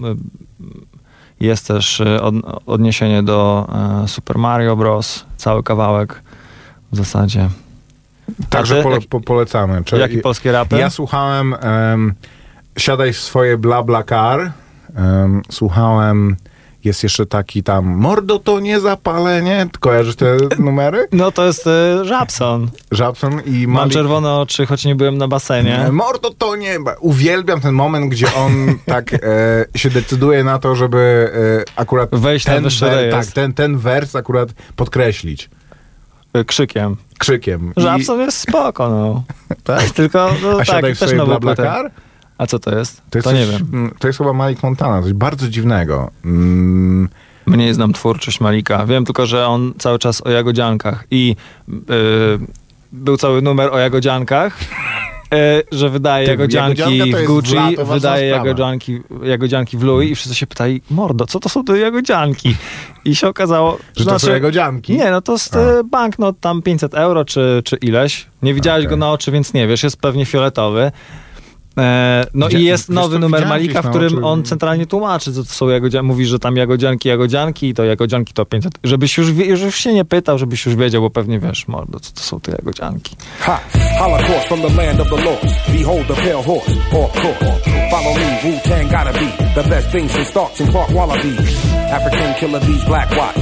jest 1.39 1.67
też 1.67 1.99
y, 1.99 2.21
od, 2.21 2.35
odniesienie 2.65 3.23
do 3.23 3.67
e, 4.03 4.07
Super 4.07 4.37
Mario 4.37 4.75
Bros. 4.75 5.25
Cały 5.37 5.63
kawałek. 5.63 6.23
w 6.91 6.95
zasadzie. 6.97 7.49
Także 8.49 8.83
pole, 8.83 9.01
po, 9.09 9.21
polecamy. 9.21 9.83
Czy- 9.83 9.97
Jaki 9.97 10.17
polski 10.17 10.51
raper? 10.51 10.79
Ja 10.79 10.89
słuchałem 10.89 11.53
em, 11.53 12.13
Siadaj 12.77 13.13
w 13.13 13.19
swoje 13.19 13.57
bla 13.57 13.83
bla 13.83 14.03
car. 14.03 14.51
Em, 14.95 15.41
słuchałem 15.51 16.35
jest 16.83 17.03
jeszcze 17.03 17.25
taki 17.25 17.63
tam 17.63 17.85
Mordo 17.85 18.39
to 18.39 18.59
nie 18.59 18.79
zapalenie. 18.79 19.67
Kojarzysz 19.79 20.15
te 20.15 20.37
numery? 20.59 21.07
No 21.11 21.31
to 21.31 21.45
jest 21.45 21.67
y, 21.67 22.05
Żabson. 22.05 22.69
Żabson 22.91 23.41
i 23.45 23.67
Mam 23.67 23.75
Malik. 23.75 23.93
czerwone 23.93 24.33
oczy, 24.33 24.65
choć 24.65 24.85
nie 24.85 24.95
byłem 24.95 25.17
na 25.17 25.27
basenie. 25.27 25.79
E, 25.79 25.91
Mordo 25.91 26.29
to 26.37 26.55
nie. 26.55 26.77
Uwielbiam 26.99 27.61
ten 27.61 27.73
moment, 27.73 28.11
gdzie 28.11 28.33
on 28.35 28.51
tak 28.85 29.13
e, 29.13 29.17
się 29.75 29.89
decyduje 29.89 30.43
na 30.43 30.59
to, 30.59 30.75
żeby 30.75 31.31
e, 31.75 31.79
akurat 31.79 32.09
Wejść 32.11 32.45
na 32.47 32.53
ten, 32.53 32.63
wyższy 32.63 32.85
wer- 32.85 33.11
tak, 33.11 33.25
ten, 33.25 33.53
ten 33.53 33.77
wers 33.77 34.15
akurat 34.15 34.49
podkreślić. 34.75 35.49
Y, 36.37 36.45
Krzykiem. 36.45 36.95
Krzykiem. 37.17 37.73
I- 37.77 37.81
Żabson 37.81 38.19
jest 38.19 38.37
spoko, 38.37 38.89
no. 38.89 39.23
Tak? 39.63 39.89
Tylko, 39.89 40.29
no 40.43 40.51
A 40.51 40.57
tak, 40.57 40.65
siadaj 40.65 40.95
w 40.95 40.99
też 40.99 41.13
bla 41.13 41.39
bla? 41.39 41.55
A 42.43 42.47
co 42.47 42.59
to 42.59 42.77
jest? 42.77 43.01
To, 43.09 43.17
jest 43.17 43.33
nie 43.33 43.45
coś- 43.45 43.51
wiem. 43.51 43.67
mm, 43.73 43.91
To 43.99 44.07
jest 44.07 44.17
chyba 44.19 44.33
Malik 44.33 44.63
Montana, 44.63 45.01
coś 45.01 45.13
bardzo 45.13 45.47
dziwnego. 45.49 46.11
Mm, 46.25 47.09
Mniej 47.45 47.73
znam 47.73 47.93
twórczość 47.93 48.41
Malika. 48.41 48.85
Wiem 48.85 49.05
tylko, 49.05 49.25
że 49.25 49.47
on 49.47 49.73
cały 49.77 49.99
czas 49.99 50.21
o 50.21 50.29
jagodziankach 50.31 51.03
i 51.11 51.35
y, 51.69 51.73
był 52.91 53.17
cały 53.17 53.41
numer 53.41 53.69
o 53.73 53.79
jagodziankach, 53.79 54.57
y, 55.33 55.63
że 55.71 55.89
wydaje 55.89 56.27
jagodzianki 56.27 57.11
to 57.11 57.17
w 57.17 57.23
Gucci, 57.25 57.55
lato 57.55 57.85
wydaje 57.85 58.27
jagodzianki, 58.27 59.01
jagodzianki 59.23 59.77
w 59.77 59.83
Louis 59.83 60.11
i 60.11 60.15
wszyscy 60.15 60.35
się 60.35 60.47
pytali, 60.47 60.81
mordo, 60.89 61.25
co 61.25 61.39
to 61.39 61.49
są 61.49 61.63
te 61.63 61.77
jagodzianki? 61.79 62.55
I 63.05 63.15
się 63.15 63.27
okazało, 63.27 63.77
że 63.97 64.05
to 64.05 64.19
są 64.19 64.31
jagodzianki. 64.31 64.93
Nie, 64.97 65.11
no 65.11 65.21
to 65.21 65.31
jest 65.31 65.55
A. 65.55 65.59
y, 65.79 65.83
banknot 65.83 66.39
tam 66.39 66.61
500 66.61 66.93
euro 66.93 67.25
czy, 67.25 67.61
czy 67.65 67.75
ileś. 67.75 68.25
Nie 68.41 68.53
widziałeś 68.53 68.85
Okej. 68.85 68.89
go 68.89 68.97
na 68.97 69.11
oczy, 69.11 69.31
więc 69.31 69.53
nie 69.53 69.67
wiesz, 69.67 69.83
jest 69.83 69.97
pewnie 69.97 70.25
fioletowy. 70.25 70.91
E, 71.77 72.25
no 72.33 72.47
Widzia- 72.47 72.59
i 72.59 72.63
jest 72.63 72.89
nowy 72.89 73.19
numer 73.19 73.47
Malika, 73.47 73.81
w 73.81 73.89
którym 73.89 74.13
oczy. 74.17 74.25
on 74.25 74.43
centralnie 74.43 74.85
tłumaczy, 74.85 75.33
co 75.33 75.43
to 75.43 75.49
są 75.49 75.69
jagodzianki. 75.69 76.07
Mówi, 76.07 76.25
że 76.25 76.39
tam 76.39 76.55
jagodzianki, 76.57 77.09
jagodzianki 77.09 77.67
i 77.69 77.73
to 77.73 77.83
jagodzianki 77.83 78.33
to 78.33 78.45
500. 78.45 78.73
Żebyś 78.83 79.17
już, 79.17 79.31
wie- 79.31 79.45
już 79.45 79.75
się 79.75 79.93
nie 79.93 80.05
pytał, 80.05 80.37
żebyś 80.37 80.65
już 80.65 80.75
wiedział, 80.75 81.01
bo 81.01 81.09
pewnie 81.09 81.39
wiesz, 81.39 81.67
mordo, 81.67 81.99
co 81.99 82.11
to 82.13 82.19
są 82.19 82.39
te 82.39 82.51
jagodzianki. 82.51 83.15
Ha! 83.39 83.59
Holocaust 83.99 84.47
from 84.47 84.61
the 84.61 84.69
land 84.85 84.99
of 84.99 85.09
the 85.09 85.15
lost. 85.25 85.55
Behold 85.77 86.07
the 86.07 86.13
pale 86.15 86.43
horse, 86.43 86.71
course. 86.91 87.72
Follow 87.93 88.17
me, 88.17 88.39
Wu 88.43 88.59
Tang 88.61 88.89
gotta 88.89 89.13
be 89.13 89.25
the 89.53 89.67
best 89.69 89.89
thing 89.91 90.09
since 90.09 90.27
Starks 90.29 90.59
and 90.59 90.67
Clark 90.71 90.89
Wallabies. 90.89 91.65
African 91.67 92.33
killer 92.39 92.59
bees, 92.61 92.83
black 92.85 93.07
watch. 93.11 93.37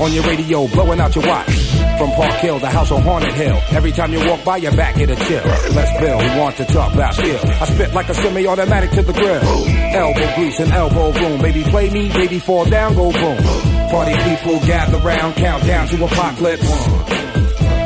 On 0.00 0.12
your 0.12 0.22
radio, 0.22 0.68
blowing 0.68 1.00
out 1.00 1.12
your 1.16 1.26
watch. 1.26 1.50
From 1.98 2.12
Park 2.12 2.34
Hill, 2.34 2.60
the 2.60 2.70
house 2.70 2.92
on 2.92 3.02
Haunted 3.02 3.32
Hill. 3.32 3.60
Every 3.70 3.90
time 3.90 4.12
you 4.12 4.20
walk 4.30 4.44
by, 4.44 4.58
your 4.58 4.70
back 4.76 4.94
hit 4.94 5.10
a 5.10 5.16
chill. 5.16 5.42
Let's 5.74 5.90
bill, 5.98 6.20
who 6.20 6.38
want 6.38 6.56
to 6.58 6.64
talk 6.66 6.94
about 6.94 7.14
skill. 7.14 7.40
I 7.44 7.64
spit 7.64 7.94
like 7.94 8.08
a 8.08 8.14
semi-automatic 8.14 8.90
to 8.92 9.02
the 9.02 9.12
grill. 9.12 9.42
Elbow 9.42 10.34
grease 10.36 10.60
and 10.60 10.70
elbow 10.70 11.10
room. 11.10 11.42
Baby 11.42 11.64
play 11.64 11.90
me, 11.90 12.08
baby 12.10 12.38
fall 12.38 12.64
down, 12.64 12.94
go 12.94 13.10
boom. 13.10 13.42
Party 13.90 14.14
people 14.22 14.60
gather 14.68 14.98
round, 14.98 15.34
count 15.34 15.64
down 15.66 15.88
to 15.88 16.04
apocalypse. 16.04 16.86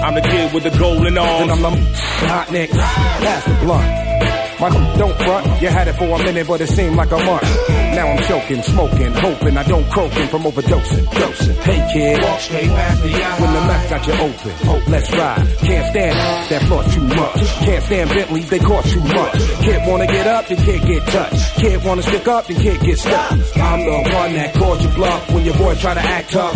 I'm 0.05 0.15
the 0.15 0.21
kid 0.21 0.53
with 0.53 0.65
the 0.65 0.79
golden 0.79 1.17
arms. 1.17 1.51
And 1.51 1.51
I'm 1.51 1.63
the 1.63 1.71
hot 2.29 2.53
neck. 2.53 2.69
Pass 2.69 3.45
the 3.47 3.65
blunt. 3.65 4.10
My 4.61 4.69
don't 4.99 5.17
front. 5.17 5.63
You 5.63 5.69
had 5.69 5.89
it 5.89 5.95
for 5.95 6.05
a 6.05 6.19
minute, 6.19 6.47
but 6.47 6.61
it 6.61 6.69
seemed 6.69 6.95
like 6.95 7.11
a 7.11 7.17
month. 7.17 7.43
Now 7.97 8.09
I'm 8.09 8.23
choking, 8.25 8.63
smoking, 8.63 9.13
hoping 9.15 9.57
I 9.57 9.63
don't 9.63 9.89
croaking 9.91 10.29
from 10.29 10.43
overdosing. 10.43 11.11
Dosing. 11.11 11.57
Hey 11.57 11.81
kid, 11.93 12.23
walk 12.23 12.41
straight 12.41 12.69
past 12.69 13.03
the 13.03 13.15
eye. 13.15 13.41
When 13.41 13.53
the 13.55 13.61
mouth 13.61 13.91
got 13.91 14.07
you 14.07 14.13
open, 14.13 14.67
hope 14.67 14.89
let's 14.89 15.11
ride. 15.13 15.59
Can't 15.59 15.87
stand 15.91 16.17
it, 16.19 16.51
that 16.51 16.63
floor's 16.69 16.95
too 16.95 17.01
much. 17.01 17.41
Can't 17.65 17.85
stand 17.85 18.11
Bentleys, 18.11 18.51
they 18.51 18.59
cost 18.59 18.93
too 18.93 19.01
much. 19.01 19.39
Kid 19.65 19.89
wanna 19.89 20.07
get 20.07 20.27
up, 20.27 20.47
then 20.47 20.59
kid 20.59 20.83
get 20.83 21.07
touched. 21.09 21.55
Kid 21.57 21.85
wanna 21.85 22.03
stick 22.03 22.29
up, 22.29 22.47
then 22.47 22.57
kid 22.61 22.81
get 22.81 22.99
stuck. 22.99 23.33
I'm 23.33 23.81
the 23.81 24.11
one 24.13 24.33
that 24.35 24.55
calls 24.55 24.83
you 24.85 24.91
bluff 24.91 25.31
when 25.33 25.45
your 25.47 25.57
boy 25.57 25.75
try 25.77 25.95
to 25.95 26.01
act 26.01 26.31
tough. 26.33 26.55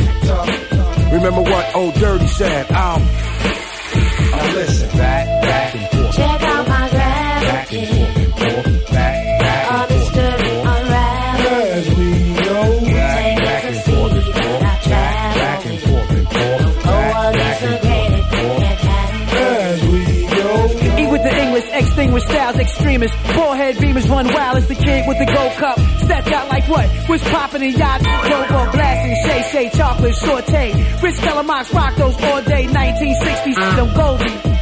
Remember 1.10 1.40
what 1.40 1.74
old 1.74 1.94
Dirty 1.94 2.26
said? 2.26 2.70
I'll 2.70 3.00
now 3.00 4.52
listen, 4.52 4.98
back, 4.98 5.42
back 5.42 5.74
and 5.74 5.93
extinguished 21.74 22.26
styles, 22.28 22.56
extremists. 22.56 23.16
Bullhead 23.34 23.76
beamers 23.76 24.08
run 24.08 24.26
wild 24.26 24.56
as 24.56 24.68
the 24.68 24.74
kid 24.74 25.06
with 25.06 25.18
the 25.18 25.26
gold 25.26 25.52
cup. 25.52 25.78
Stepped 26.00 26.32
out 26.32 26.48
like 26.48 26.68
what? 26.68 26.88
Was 27.08 27.22
popping 27.24 27.62
in 27.62 27.72
yachts, 27.72 28.06
Robo 28.06 28.72
blasting, 28.72 29.16
Shay 29.24 29.42
Shay, 29.50 29.78
chocolate, 29.78 30.14
saute. 30.14 30.72
Rich 31.02 31.16
Telemox 31.16 31.72
rock 31.72 31.94
those 31.96 32.20
all 32.22 32.42
day, 32.42 32.66
1960s, 32.66 33.76
them 33.76 33.94
Goldie. 33.94 34.53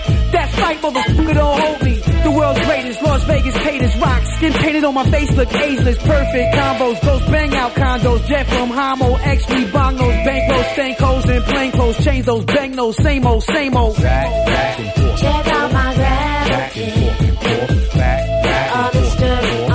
That's 0.52 0.60
right, 0.62 0.78
motherfucker, 0.80 1.34
don't 1.34 1.60
hold 1.60 1.82
me. 1.82 1.94
The 2.22 2.30
world's 2.30 2.60
greatest, 2.64 3.02
Las 3.02 3.24
Vegas 3.24 3.56
haters 3.56 3.96
rock. 3.96 4.22
Skin 4.36 4.52
painted 4.52 4.84
on 4.84 4.94
my 4.94 5.10
face, 5.10 5.30
look 5.32 5.52
ageless. 5.54 5.98
Perfect 5.98 6.54
combos, 6.54 7.00
those 7.00 7.22
bang 7.30 7.54
out 7.54 7.72
condos. 7.72 8.26
Jet 8.26 8.46
from 8.46 8.68
Homo, 8.70 9.16
X, 9.16 9.48
we 9.48 9.64
bong 9.72 9.96
those 9.96 10.14
bankrolls, 10.26 10.72
stank 10.74 10.98
hoes, 10.98 11.28
and 11.28 11.44
plain 11.44 11.72
clothes. 11.72 12.04
Change 12.04 12.26
those 12.26 12.44
bang 12.44 12.72
those, 12.72 12.96
same 12.96 13.26
old, 13.26 13.42
same 13.42 13.76
old. 13.76 13.96
Back, 13.96 14.46
back 14.46 14.78
and 14.80 14.92
forth. 14.92 15.20
Check 15.20 15.46
out 15.48 15.72
my 15.72 15.94
Back 15.96 16.76
and 16.76 16.92
forth 16.92 17.18
gravity. 17.18 17.26
and 17.26 17.38
forth. 17.38 17.94
Back, 17.94 18.42
back 18.44 18.76
All 18.76 18.84
and 18.84 18.94
the 18.94 19.00
forth 19.00 19.12
story 19.12 19.66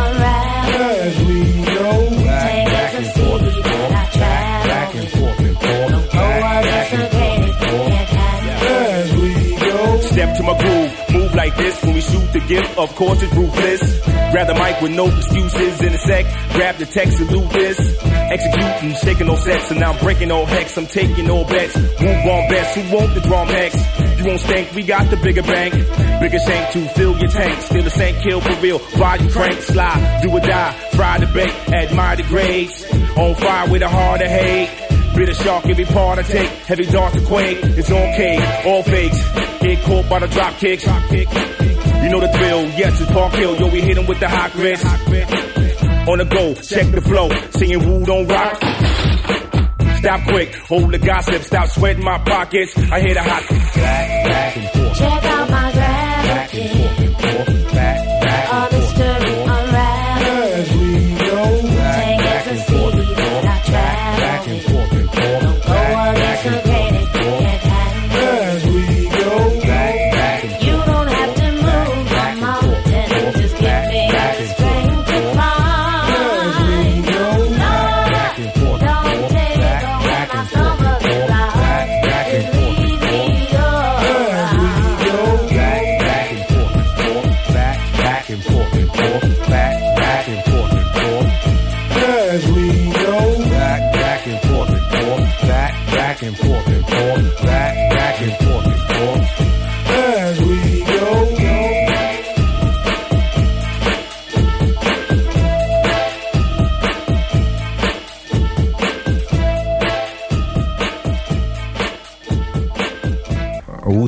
this 11.68 11.84
when 11.84 11.94
we 11.96 12.02
shoot 12.02 12.32
the 12.34 12.40
gift. 12.40 12.78
Of 12.78 12.96
course, 12.96 13.22
it's 13.22 13.34
ruthless. 13.36 13.82
Grab 14.32 14.48
the 14.48 14.54
mic 14.54 14.82
with 14.82 14.92
no 14.92 15.08
excuses 15.08 15.82
in 15.82 15.94
a 15.94 15.98
sec. 15.98 16.26
Grab 16.54 16.76
the 16.78 16.86
text, 16.86 17.18
salute 17.18 17.50
this. 17.52 17.80
Executing, 18.04 18.96
shaking 19.04 19.28
no 19.28 19.36
sets, 19.36 19.72
and 19.72 19.80
now 19.80 19.92
I'm 19.92 20.00
breaking 20.00 20.32
all 20.32 20.46
hex. 20.46 20.78
I'm 20.78 20.88
taking 20.88 21.30
all 21.30 21.46
bets. 21.46 21.76
Move 21.78 22.26
on 22.36 22.50
best, 22.50 22.76
who 22.76 22.96
want 22.96 23.14
the 23.16 23.22
drum 23.22 23.48
next? 23.48 23.80
You 24.18 24.26
won't 24.26 24.40
stink, 24.40 24.74
we 24.74 24.84
got 24.84 25.10
the 25.10 25.18
bigger 25.18 25.44
bank. 25.44 25.74
Bigger 26.22 26.40
shank 26.40 26.72
to 26.74 26.90
fill 26.90 27.18
your 27.18 27.30
tank. 27.30 27.62
Still 27.62 27.84
the 27.84 27.90
same 27.90 28.16
kill 28.22 28.42
for 28.42 28.56
real. 28.62 28.80
Ride 28.98 29.22
you 29.22 29.30
crank, 29.30 29.62
slide, 29.62 30.22
do 30.24 30.32
or 30.32 30.40
die. 30.40 30.72
Fry 30.96 31.18
the 31.20 31.28
bait, 31.28 31.54
admire 31.74 32.16
the 32.16 32.24
grades. 32.24 32.86
On 33.18 33.36
fire 33.36 33.70
with 33.70 33.82
a 33.82 33.90
heart 33.90 34.22
of 34.22 34.28
hate. 34.28 34.70
Bitter 35.16 35.34
shark, 35.34 35.66
every 35.66 35.86
part 35.86 36.20
I 36.20 36.24
take. 36.24 36.50
Heavy 36.70 36.86
darts 36.86 37.16
to 37.20 37.26
quake. 37.26 37.58
It's 37.62 37.92
on 37.92 38.14
cake, 38.16 38.66
all 38.66 38.84
fakes. 38.84 39.57
Caught 39.88 40.10
by 40.10 40.20
the 40.20 40.28
drop 40.28 40.54
kicks. 40.58 40.86
You 40.86 42.10
know 42.10 42.20
the 42.20 42.32
drill. 42.38 42.64
Yes, 42.78 43.02
it's 43.02 43.12
Park 43.12 43.34
Hill. 43.34 43.56
Yo, 43.58 43.68
we 43.70 43.82
hit 43.82 43.98
'em 43.98 44.06
with 44.06 44.20
the 44.20 44.30
hot 44.30 44.52
grits. 44.54 44.84
On 46.08 46.18
the 46.18 46.26
go, 46.26 46.54
check 46.56 46.92
the 46.92 47.02
flow. 47.02 47.30
Singing 47.52 47.86
Woo 47.86 48.06
Don't 48.06 48.28
Rock. 48.28 48.62
Stop 49.98 50.22
quick, 50.28 50.56
hold 50.56 50.92
the 50.92 51.00
gossip. 51.00 51.42
Stop 51.44 51.68
sweating 51.70 52.04
my 52.04 52.18
pockets. 52.20 52.78
I 52.92 53.00
hear 53.02 53.14
the 53.14 53.24
hot. 53.24 53.44
Check 54.98 55.24
out 55.26 55.50
my 55.50 55.72
Back 55.74 57.67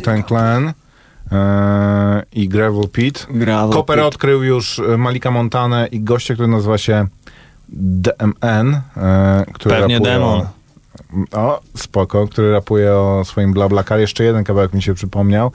Wu-Tang 0.09 0.27
Clan 0.27 0.73
e, 1.31 2.23
i 2.31 2.49
Gravel 2.49 2.89
Pit. 2.89 3.27
Gravel 3.29 3.73
Koper 3.73 3.97
Pit. 3.97 4.05
odkrył 4.05 4.43
już 4.43 4.79
e, 4.79 4.97
Malika 4.97 5.31
Montanę 5.31 5.87
i 5.91 6.01
gościa, 6.01 6.33
który 6.33 6.47
nazywa 6.47 6.77
się 6.77 7.07
DMN, 7.69 8.81
e, 8.97 9.45
który 9.53 9.75
Pewnie 9.75 9.95
rapuje 9.95 10.13
Demon. 10.13 10.41
O, 11.31 11.39
o, 11.39 11.61
spoko, 11.77 12.27
który 12.27 12.51
rapuje 12.51 12.93
o 12.93 13.21
swoim 13.25 13.53
BlaBlaCar. 13.53 13.99
Jeszcze 13.99 14.23
jeden 14.23 14.43
kawałek 14.43 14.73
mi 14.73 14.81
się 14.81 14.93
przypomniał, 14.93 15.51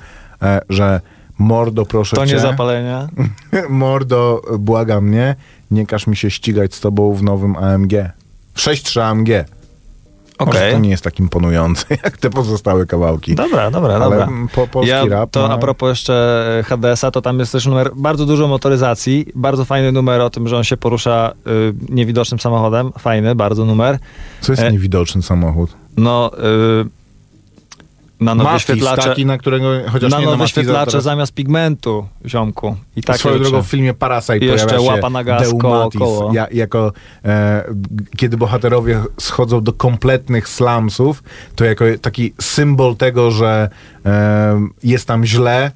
że 0.68 1.00
mordo 1.38 1.86
proszę 1.86 2.16
To 2.16 2.26
cię. 2.26 2.34
nie 2.34 2.40
zapalenie. 2.40 3.06
Mordo, 3.68 4.42
błagam 4.58 5.04
mnie, 5.08 5.36
nie 5.70 5.86
każ 5.86 6.06
mi 6.06 6.16
się 6.16 6.30
ścigać 6.30 6.74
z 6.74 6.80
tobą 6.80 7.14
w 7.14 7.22
nowym 7.22 7.56
AMG. 7.56 7.92
6.3 8.56 9.00
AMG. 9.00 9.28
Może 10.40 10.58
Okej. 10.58 10.72
to 10.72 10.78
nie 10.78 10.90
jest 10.90 11.04
tak 11.04 11.20
imponujące, 11.20 11.86
jak 12.04 12.18
te 12.18 12.30
pozostałe 12.30 12.86
kawałki. 12.86 13.34
Dobra, 13.34 13.70
dobra, 13.70 13.94
Ale 13.94 14.04
dobra. 14.04 14.28
po, 14.54 14.66
polski 14.66 14.90
ja, 14.90 15.04
rap... 15.04 15.30
to 15.30 15.48
no, 15.48 15.54
a 15.54 15.58
propos 15.58 15.88
jeszcze 15.88 16.64
HDS-a, 16.66 17.10
to 17.10 17.22
tam 17.22 17.38
jest 17.38 17.52
też 17.52 17.66
numer, 17.66 17.90
bardzo 17.96 18.26
dużo 18.26 18.48
motoryzacji, 18.48 19.26
bardzo 19.34 19.64
fajny 19.64 19.92
numer 19.92 20.20
o 20.20 20.30
tym, 20.30 20.48
że 20.48 20.56
on 20.56 20.64
się 20.64 20.76
porusza 20.76 21.32
y, 21.46 21.74
niewidocznym 21.88 22.40
samochodem, 22.40 22.92
fajny, 22.98 23.34
bardzo 23.34 23.64
numer. 23.64 23.98
Co 24.40 24.52
jest 24.52 24.62
e- 24.62 24.72
niewidoczny 24.72 25.22
samochód? 25.22 25.70
No, 25.96 26.30
y, 26.38 27.03
nanowyświetlacze, 28.24 28.96
Matiz, 28.96 29.04
taki, 29.04 29.26
na 29.26 29.38
którego 29.38 29.66
chociaż 29.92 30.12
nie 30.12 30.18
na 30.18 30.24
nanowyświetlacze 30.24 30.78
Matiza, 30.78 30.90
teraz... 30.90 31.04
zamiast 31.04 31.34
pigmentu, 31.34 32.06
ziomku. 32.26 32.76
I 32.96 33.02
tak 33.02 33.18
Swoją 33.18 33.38
drogą 33.38 33.62
w 33.62 33.66
filmie 33.66 33.94
Parasite 33.94 34.38
I 34.38 34.46
jeszcze 34.46 34.66
pojawia 34.66 34.84
się 34.84 34.90
łapa 34.90 35.10
na 35.10 35.24
gaz 35.24 35.54
koło- 35.58 36.34
ja, 36.34 36.46
jako 36.52 36.92
e, 37.24 37.64
kiedy 38.16 38.36
bohaterowie 38.36 39.02
schodzą 39.20 39.60
do 39.60 39.72
kompletnych 39.72 40.48
slumsów, 40.48 41.22
to 41.56 41.64
jako 41.64 41.84
taki 42.00 42.32
symbol 42.40 42.96
tego, 42.96 43.30
że 43.30 43.68
e, 44.06 44.68
jest 44.82 45.08
tam 45.08 45.24
źle, 45.26 45.70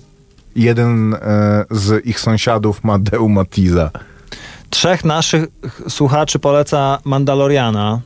jeden 0.56 1.14
e, 1.14 1.64
z 1.70 2.06
ich 2.06 2.20
sąsiadów 2.20 2.84
ma 2.84 2.98
Deumatiza. 2.98 3.90
Trzech 4.70 5.04
naszych 5.04 5.44
słuchaczy 5.88 6.38
poleca 6.38 6.98
Mandaloriana. 7.04 8.00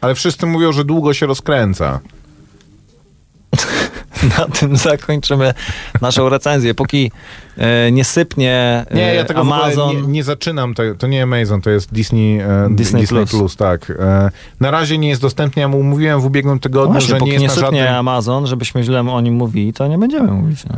Ale 0.00 0.14
wszyscy 0.14 0.46
mówią, 0.46 0.72
że 0.72 0.84
długo 0.84 1.14
się 1.14 1.26
rozkręca. 1.26 2.00
Na 4.38 4.46
tym 4.46 4.76
zakończymy 4.76 5.54
naszą 6.00 6.28
recenzję. 6.28 6.74
Póki 6.74 7.12
e, 7.58 7.92
nie 7.92 8.04
sypnie 8.04 8.84
e, 8.90 8.94
Nie, 8.94 9.14
ja 9.14 9.24
tego 9.24 9.40
Amazon... 9.40 9.96
nie, 9.96 10.02
nie 10.02 10.24
zaczynam. 10.24 10.74
To, 10.74 10.82
to 10.98 11.06
nie 11.06 11.22
Amazon, 11.22 11.60
to 11.60 11.70
jest 11.70 11.92
Disney, 11.92 12.40
e, 12.40 12.68
Disney 12.70 13.00
Disney, 13.00 13.18
Plus. 13.18 13.30
Plus. 13.30 13.56
tak. 13.56 13.90
E, 13.90 14.30
na 14.60 14.70
razie 14.70 14.98
nie 14.98 15.08
jest 15.08 15.22
dostępny. 15.22 15.62
Ja 15.62 15.68
mu 15.68 15.82
mówiłem 15.82 16.20
w 16.20 16.24
ubiegłym 16.24 16.54
No 16.54 16.60
tygodniu, 16.60 16.92
właśnie, 16.92 17.08
że 17.08 17.16
póki 17.16 17.30
nie 17.30 17.36
nie, 17.36 17.42
jest 17.44 17.56
na 17.56 17.62
sypnie 17.62 17.80
żadnym... 17.80 17.98
Amazon, 17.98 18.46
żebyśmy 18.46 18.82
źle 18.82 19.00
o 19.00 19.20
nim 19.20 19.34
mówili, 19.34 19.72
to 19.72 19.86
nie 19.86 19.98
będziemy 19.98 20.30
mówić. 20.30 20.64
No. 20.64 20.74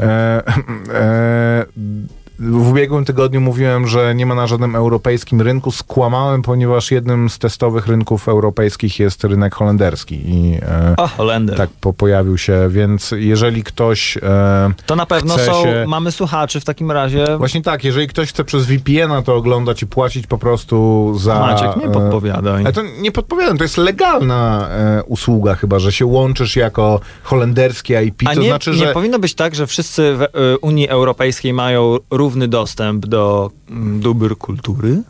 E, 2.42 2.46
e, 2.46 2.50
w 2.50 2.68
ubiegłym 2.70 3.04
tygodniu 3.04 3.40
mówiłem, 3.40 3.87
że 3.87 4.14
nie 4.14 4.26
ma 4.26 4.34
na 4.34 4.46
żadnym 4.46 4.76
europejskim 4.76 5.40
rynku. 5.40 5.70
Skłamałem, 5.70 6.42
ponieważ 6.42 6.90
jednym 6.90 7.30
z 7.30 7.38
testowych 7.38 7.87
rynków 7.87 8.28
europejskich 8.28 8.99
jest 8.99 9.25
rynek 9.25 9.54
holenderski. 9.54 10.14
I 10.14 10.58
e, 10.62 10.94
O, 10.96 11.06
Holender. 11.06 11.56
tak 11.56 11.70
po, 11.80 11.92
pojawił 11.92 12.38
się, 12.38 12.68
więc 12.70 13.14
jeżeli 13.16 13.64
ktoś. 13.64 14.16
E, 14.16 14.70
To 14.87 14.96
na 14.96 15.06
pewno 15.06 15.38
są, 15.38 15.62
się- 15.62 15.84
mamy 15.88 16.12
słuchaczy 16.12 16.61
w 16.61 16.64
takim 16.64 16.90
razie. 16.90 17.25
Właśnie 17.38 17.62
tak, 17.62 17.84
jeżeli 17.84 18.08
ktoś 18.08 18.28
chce 18.28 18.44
przez 18.44 18.66
VPN-a 18.66 19.22
to 19.22 19.37
oglądać 19.37 19.82
i 19.82 19.87
płacić 19.87 20.26
po 20.26 20.38
prostu 20.38 21.12
za. 21.18 21.38
Maciek, 21.40 21.76
nie 21.76 21.87
e, 21.87 21.90
podpowiadaj. 21.92 22.62
Ale 22.64 22.72
to 22.72 22.82
nie 22.99 23.12
podpowiadam, 23.12 23.58
to 23.58 23.64
jest 23.64 23.76
legalna 23.76 24.68
e, 24.70 25.02
usługa 25.06 25.54
chyba, 25.54 25.78
że 25.78 25.92
się 25.92 26.06
łączysz 26.06 26.56
jako 26.56 27.00
holenderski 27.22 27.92
IP. 28.06 28.22
A 28.26 28.34
to 28.34 28.40
nie, 28.40 28.49
znaczy, 28.49 28.70
nie 28.70 28.76
że. 28.76 28.92
powinno 28.92 29.18
być 29.18 29.34
tak, 29.34 29.54
że 29.54 29.66
wszyscy 29.66 30.14
w 30.16 30.22
y, 30.22 30.58
Unii 30.58 30.88
Europejskiej 30.88 31.52
mają 31.52 31.96
równy 32.33 32.49
dostęp 32.49 33.07
do 33.07 33.51
mm, 33.71 34.01
dóbr 34.01 34.37
kultury? 34.37 35.03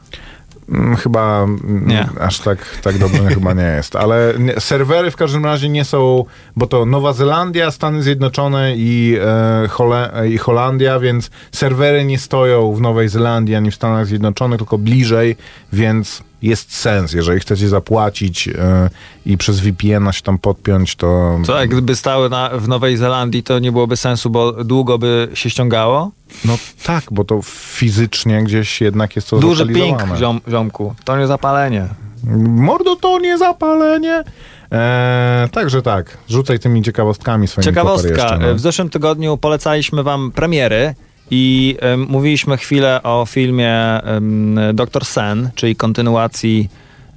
Mm, 0.69 0.97
Chyba 0.97 1.43
mm, 1.43 1.85
Nie. 1.87 2.09
aż 2.21 2.39
tak, 2.39 2.59
tak 2.83 2.99
dobrze 2.99 3.27
chyba 3.27 3.53
nie 3.53 3.63
jest. 3.77 3.97
Ale 3.97 4.35
nie, 4.39 4.61
serwery 4.61 5.11
w 5.11 5.17
każdym 5.17 5.45
razie 5.45 5.69
nie 5.69 5.85
są, 5.85 6.25
bo 6.57 6.67
to 6.67 6.87
Nowa 6.87 7.13
Zelandia, 7.13 7.71
Stany 7.71 8.03
Zjednoczone 8.03 8.73
i, 8.77 9.17
e, 9.65 9.69
Hole, 9.69 10.23
i 10.31 10.39
Holandia, 10.39 10.99
więc 11.01 11.31
serwery 11.53 12.05
nie 12.05 12.19
stoją 12.19 12.73
w 12.75 12.81
Nowej 12.81 13.09
Zelandii 13.09 13.55
ani 13.55 13.71
w 13.71 13.75
Stanach 13.75 14.07
Zjednoczonych, 14.07 14.59
tylko 14.59 14.79
bliżej, 14.79 15.37
więc 15.73 16.23
jest 16.43 16.77
sens. 16.77 17.13
Jeżeli 17.13 17.41
chcecie 17.41 17.69
zapłacić 17.69 18.49
e, 18.49 18.91
i 19.27 19.39
przez 19.39 19.61
VPN-a 19.61 20.13
się 20.13 20.23
tam 20.23 20.39
podpiąć, 20.39 20.97
to... 20.97 21.39
Co, 21.47 21.61
jak 21.61 21.71
gdyby 21.71 21.97
stały 21.97 22.31
na, 22.31 22.49
w 22.49 22.69
Nowej 22.69 22.97
Zelandii, 22.97 23.43
to 23.43 23.59
nie 23.59 23.73
byłoby 23.73 23.97
sensu, 23.97 24.31
bo 24.31 24.53
długo 24.53 24.99
by 24.99 25.29
się 25.35 25.51
ściągało? 25.51 26.11
No 26.45 26.59
tak, 26.85 27.05
bo 27.11 27.25
to 27.25 27.41
fizycznie 27.45 28.43
gdzieś 28.45 28.81
jednak 28.81 29.17
jest 29.17 29.31
to 29.31 29.39
Duży 29.39 29.67
ping, 29.67 30.03
ziom, 30.19 30.41
ziomku. 30.49 30.95
To 31.05 31.19
nie 31.19 31.27
zapalenie. 31.27 31.87
Mordo 32.47 32.97
to 32.97 33.19
nie 33.19 33.39
zapalenie. 33.39 34.25
Eee, 34.71 35.49
także 35.49 35.83
tak, 35.83 36.19
rzucaj 36.29 36.59
tymi 36.59 36.83
ciekawostkami 36.83 37.49
swoimi 37.49 37.65
Ciekawostka. 37.65 38.39
No. 38.41 38.55
W 38.55 38.61
zeszłym 38.61 38.91
tygodniu 38.91 39.37
polecaliśmy 39.37 40.03
wam 40.03 40.31
premiery 40.31 40.95
i 41.31 41.77
mówiliśmy 42.09 42.57
chwilę 42.57 43.03
o 43.03 43.27
filmie 43.27 44.01
Dr. 44.75 45.05
Sen, 45.05 45.51
czyli 45.55 45.77
kontynuacji 45.77 46.69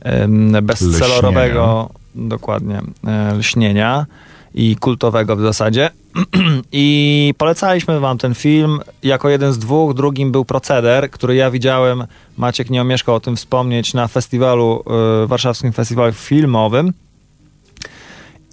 em, 0.02 0.58
bestsellerowego, 0.63 1.89
dokładnie, 2.15 2.82
e, 3.08 3.34
lśnienia 3.38 4.06
i 4.54 4.76
kultowego 4.76 5.36
w 5.36 5.41
zasadzie. 5.41 5.89
I 6.72 7.34
polecaliśmy 7.38 8.00
wam 8.00 8.18
ten 8.18 8.36
film 8.36 8.80
jako 9.04 9.30
jeden 9.30 9.54
z 9.54 9.60
dwóch. 9.60 9.94
Drugim 9.94 10.32
był 10.32 10.46
Proceder, 10.46 11.12
który 11.12 11.36
ja 11.36 11.52
widziałem, 11.52 12.04
Maciek 12.38 12.70
nie 12.70 12.82
omieszkał 12.82 13.15
o 13.15 13.20
tym 13.20 13.36
wspomnieć, 13.36 13.94
na 13.94 14.08
festiwalu, 14.08 14.84
e, 15.24 15.28
warszawskim 15.28 15.72
festiwalu 15.72 16.13
filmowym. 16.13 16.94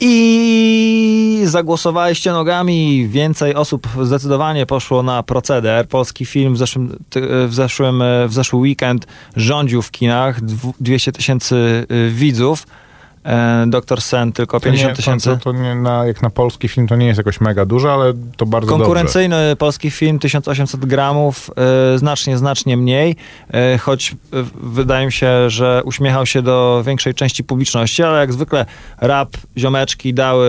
I 0.00 1.21
zagłosowaliście 1.46 2.32
nogami. 2.32 3.08
Więcej 3.08 3.54
osób 3.54 3.88
zdecydowanie 4.02 4.66
poszło 4.66 5.02
na 5.02 5.22
proceder. 5.22 5.88
Polski 5.88 6.26
film 6.26 6.54
w 6.54 6.58
zeszłym, 6.58 6.98
w 7.48 7.54
zeszłym, 7.54 8.02
w 8.28 8.32
zeszły 8.32 8.58
weekend 8.58 9.06
rządził 9.36 9.82
w 9.82 9.90
kinach. 9.90 10.40
Dwu- 10.40 10.74
200 10.80 11.12
tysięcy 11.12 11.86
y, 11.90 12.10
widzów. 12.10 12.66
E, 13.24 13.64
Doktor 13.66 14.00
Sen 14.00 14.32
tylko 14.32 14.60
To 14.60 14.68
nie- 14.68 14.72
50 14.72 14.96
tysięcy. 14.96 15.30
To, 15.30 15.36
to 15.36 15.52
nie 15.52 15.74
na, 15.74 16.06
jak 16.06 16.22
na 16.22 16.30
polski 16.30 16.68
film 16.68 16.88
to 16.88 16.96
nie 16.96 17.06
jest 17.06 17.18
jakoś 17.18 17.40
mega 17.40 17.66
dużo, 17.66 17.94
ale 17.94 18.12
to 18.36 18.46
bardzo 18.46 18.68
dobrze. 18.68 18.84
Konkurencyjny 18.84 19.56
polski 19.58 19.90
film, 19.90 20.18
1800 20.18 20.84
gramów, 20.86 21.50
e, 21.94 21.98
znacznie, 21.98 22.38
znacznie 22.38 22.76
mniej, 22.76 23.16
e, 23.50 23.78
choć 23.78 24.10
e, 24.10 24.14
wydaje 24.62 25.06
mi 25.06 25.12
się, 25.12 25.50
że 25.50 25.82
uśmiechał 25.84 26.26
się 26.26 26.42
do 26.42 26.82
większej 26.86 27.14
części 27.14 27.44
publiczności, 27.44 28.02
ale 28.02 28.18
jak 28.18 28.32
zwykle 28.32 28.66
rap 29.00 29.28
ziomeczki 29.58 30.14
dały 30.14 30.48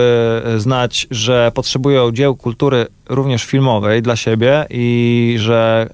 znać, 0.58 1.06
że 1.10 1.52
potrzebują 1.54 2.12
dzieł 2.12 2.36
kultury 2.36 2.86
również 3.08 3.44
filmowej 3.44 4.02
dla 4.02 4.16
siebie 4.16 4.66
i 4.70 5.36
że 5.38 5.88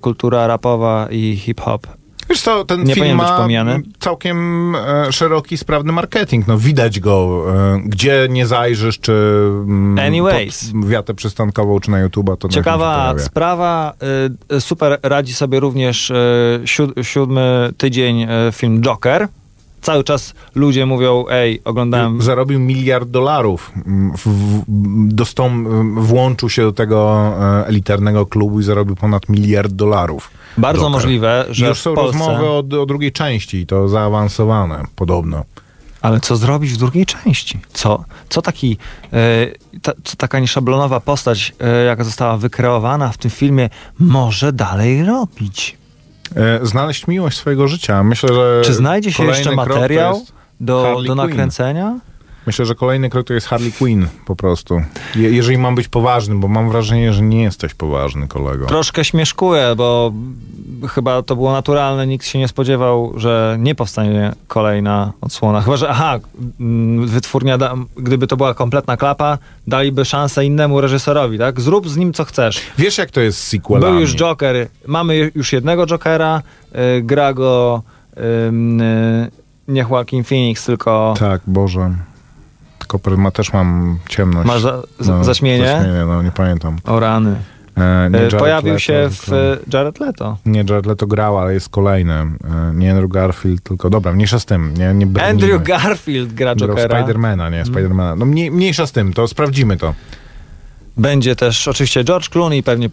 kultura 0.00 0.46
rapowa 0.46 1.08
i 1.10 1.36
hip-hop 1.36 1.86
Wiesz 2.30 2.40
co, 2.42 2.64
ten 2.64 2.84
Nie 2.84 2.94
film 2.94 3.16
ma 3.16 3.46
całkiem 3.98 4.74
e, 4.76 5.12
szeroki, 5.12 5.56
sprawny 5.58 5.92
marketing. 5.92 6.46
No 6.48 6.58
widać 6.58 7.00
go, 7.00 7.44
e, 7.74 7.80
gdzie 7.84 8.26
nie 8.30 8.46
zajrzysz, 8.46 9.00
czy 9.00 9.12
mm, 9.66 9.98
Anyways. 10.06 10.72
pod 10.72 10.88
wiatę 10.88 11.14
przystankową, 11.14 11.80
czy 11.80 11.90
na 11.90 12.08
YouTube'a, 12.08 12.36
to 12.36 12.48
Ciekawa 12.48 13.14
sprawa. 13.18 13.92
y, 14.52 14.60
Super 14.60 14.98
radzi 15.02 15.34
sobie 15.34 15.60
również 15.60 16.10
y, 16.10 16.14
siód- 16.64 17.02
siódmy 17.04 17.70
tydzień 17.76 18.22
y, 18.22 18.28
film 18.52 18.80
Joker. 18.80 19.28
Cały 19.80 20.04
czas 20.04 20.34
ludzie 20.54 20.86
mówią, 20.86 21.24
ej, 21.30 21.60
oglądałem... 21.64 22.22
Zarobił 22.22 22.60
miliard 22.60 23.08
dolarów. 23.08 23.72
Mm, 23.86 24.12
W, 24.16 24.26
w, 24.26 24.62
dostą, 25.14 25.64
włączył 25.94 26.50
się 26.50 26.62
do 26.62 26.72
tego 26.72 27.32
e, 27.62 27.66
elitarnego 27.66 28.26
klubu 28.26 28.60
i 28.60 28.62
zarobił 28.62 28.96
ponad 28.96 29.28
miliard 29.28 29.72
dolarów. 29.72 30.30
Bardzo 30.58 30.80
Joker. 30.82 30.92
możliwe, 30.92 31.46
I 31.50 31.54
że 31.54 31.68
już 31.68 31.78
w 31.78 31.82
są 31.82 31.94
Polsce... 31.94 32.18
rozmowy 32.18 32.44
o, 32.46 32.82
o 32.82 32.86
drugiej 32.86 33.12
części 33.12 33.56
i 33.56 33.66
to 33.66 33.88
zaawansowane 33.88 34.84
podobno. 34.96 35.44
Ale 36.02 36.20
co 36.20 36.36
zrobić 36.36 36.72
w 36.72 36.76
drugiej 36.76 37.06
części? 37.06 37.58
Co, 37.72 38.04
co 38.28 38.42
taki, 38.42 38.78
y, 39.74 39.78
ta, 39.82 39.92
co 40.04 40.16
taka 40.16 40.38
nieszablonowa 40.38 41.00
postać, 41.00 41.52
y, 41.82 41.84
jaka 41.84 42.04
została 42.04 42.36
wykreowana 42.36 43.08
w 43.12 43.18
tym 43.18 43.30
filmie, 43.30 43.70
może 43.98 44.52
dalej 44.52 45.04
robić? 45.04 45.76
E, 46.36 46.66
znaleźć 46.66 47.06
miłość 47.06 47.38
swojego 47.38 47.68
życia. 47.68 48.02
Myślę, 48.02 48.34
że 48.34 48.62
Czy 48.64 48.74
znajdzie 48.74 49.12
się 49.12 49.24
jeszcze 49.24 49.54
materiał 49.54 50.22
do, 50.60 50.96
do 51.06 51.14
nakręcenia? 51.14 51.98
Myślę, 52.46 52.66
że 52.66 52.74
kolejny 52.74 53.10
krok 53.10 53.26
to 53.26 53.34
jest 53.34 53.46
Harley 53.46 53.72
Quinn 53.72 54.06
po 54.24 54.36
prostu. 54.36 54.82
Je, 55.14 55.30
jeżeli 55.30 55.58
mam 55.58 55.74
być 55.74 55.88
poważny, 55.88 56.34
bo 56.34 56.48
mam 56.48 56.70
wrażenie, 56.70 57.12
że 57.12 57.22
nie 57.22 57.42
jesteś 57.42 57.74
poważny, 57.74 58.28
kolego. 58.28 58.66
Troszkę 58.66 59.04
śmieszkuję, 59.04 59.74
bo 59.76 60.12
chyba 60.88 61.22
to 61.22 61.36
było 61.36 61.52
naturalne, 61.52 62.06
nikt 62.06 62.26
się 62.26 62.38
nie 62.38 62.48
spodziewał, 62.48 63.12
że 63.16 63.56
nie 63.60 63.74
powstanie 63.74 64.32
kolejna 64.48 65.12
odsłona. 65.20 65.60
Chyba, 65.60 65.76
że 65.76 65.88
aha, 65.88 66.18
mm, 66.60 67.06
wytwórnia, 67.06 67.58
da, 67.58 67.74
gdyby 67.96 68.26
to 68.26 68.36
była 68.36 68.54
kompletna 68.54 68.96
klapa, 68.96 69.38
daliby 69.66 70.04
szansę 70.04 70.44
innemu 70.44 70.80
reżyserowi, 70.80 71.38
tak? 71.38 71.60
Zrób 71.60 71.88
z 71.88 71.96
nim 71.96 72.12
co 72.12 72.24
chcesz. 72.24 72.60
Wiesz, 72.78 72.98
jak 72.98 73.10
to 73.10 73.20
jest 73.20 73.38
z 73.38 73.46
sequelami? 73.46 73.92
Był 73.92 74.00
już 74.00 74.16
Joker, 74.16 74.68
mamy 74.86 75.30
już 75.34 75.52
jednego 75.52 75.86
Jokera, 75.86 76.42
y, 76.98 77.02
gra 77.02 77.34
go 77.34 77.82
y, 78.16 78.20
nie 79.68 79.86
Joaquin 79.90 80.24
Phoenix, 80.24 80.64
tylko 80.64 81.14
Tak, 81.18 81.40
Boże. 81.46 81.94
Tylko 82.88 83.16
ma, 83.16 83.30
też 83.30 83.52
mam 83.52 83.98
ciemność. 84.08 84.46
Masz 84.46 84.62
za, 84.62 84.82
z, 85.00 85.26
zaśmienie? 85.26 85.66
Zaśmienie, 85.66 86.04
no 86.06 86.22
nie 86.22 86.32
pamiętam. 86.32 86.76
O 86.84 87.00
rany. 87.00 87.36
E, 87.76 88.10
Jared 88.12 88.34
Pojawił 88.34 88.72
Leto, 88.72 88.78
się 88.80 89.08
w 89.10 89.30
Jared 89.72 90.00
Leto. 90.00 90.36
Nie, 90.46 90.58
Jared 90.60 90.86
Leto 90.86 91.06
grał, 91.06 91.38
ale 91.38 91.54
jest 91.54 91.68
kolejny. 91.68 92.12
E, 92.14 92.28
Nie 92.74 92.90
Andrew 92.92 93.10
Garfield, 93.10 93.62
tylko... 93.62 93.90
Dobra, 93.90 94.12
mniejsza 94.12 94.38
z 94.38 94.44
tym. 94.44 94.74
Nie, 94.74 94.94
nie 94.94 95.06
brnijmy. 95.06 95.30
Andrew 95.30 95.62
Garfield 95.62 96.32
gra 96.32 96.54
Jokera. 96.56 96.98
Spidermana, 96.98 97.50
nie, 97.50 97.64
Spidermana. 97.64 98.16
No 98.16 98.24
mniej, 98.26 98.50
mniejsza 98.50 98.86
z 98.86 98.92
tym, 98.92 99.12
to 99.12 99.28
sprawdzimy 99.28 99.76
to. 99.76 99.94
Będzie 100.96 101.36
też 101.36 101.68
oczywiście 101.68 102.04
George 102.04 102.28
Clooney 102.28 102.62
pewnie 102.62 102.88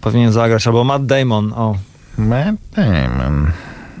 powinien 0.00 0.32
zagrać, 0.32 0.66
albo 0.66 0.84
Matt 0.84 1.06
Damon. 1.06 1.52
O. 1.56 1.76
Matt 2.18 2.56
Damon. 2.76 3.50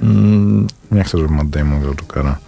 Mm, 0.02 0.66
Nie 0.92 1.04
chcę, 1.04 1.18
żeby 1.18 1.34
Matt 1.34 1.48
Damon 1.50 1.80
grał 1.80 1.94
Jokera. 1.94 2.38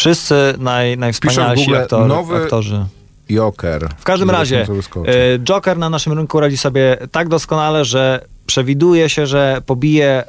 Wszyscy 0.00 0.34
naj, 0.58 0.98
najwspanialsi 0.98 1.76
aktor, 1.76 2.08
nowy- 2.08 2.42
aktorzy. 2.42 2.84
Joker. 3.30 3.88
W 3.98 4.04
każdym 4.04 4.30
razie, 4.30 4.66
e, 5.06 5.38
Joker 5.38 5.78
na 5.78 5.90
naszym 5.90 6.12
rynku 6.12 6.40
radzi 6.40 6.56
sobie 6.56 6.96
tak 7.12 7.28
doskonale, 7.28 7.84
że 7.84 8.24
przewiduje 8.46 9.08
się, 9.08 9.26
że 9.26 9.62
pobije 9.66 10.08
e, 10.12 10.24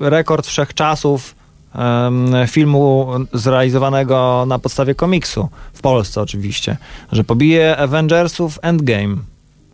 rekord 0.00 0.46
wszechczasów 0.46 1.34
filmu 2.48 3.08
zrealizowanego 3.32 4.44
na 4.48 4.58
podstawie 4.58 4.94
komiksu. 4.94 5.48
W 5.72 5.80
Polsce 5.80 6.20
oczywiście. 6.22 6.76
Że 7.12 7.24
pobije 7.24 7.76
Avengersów 7.76 8.58
Endgame. 8.62 9.16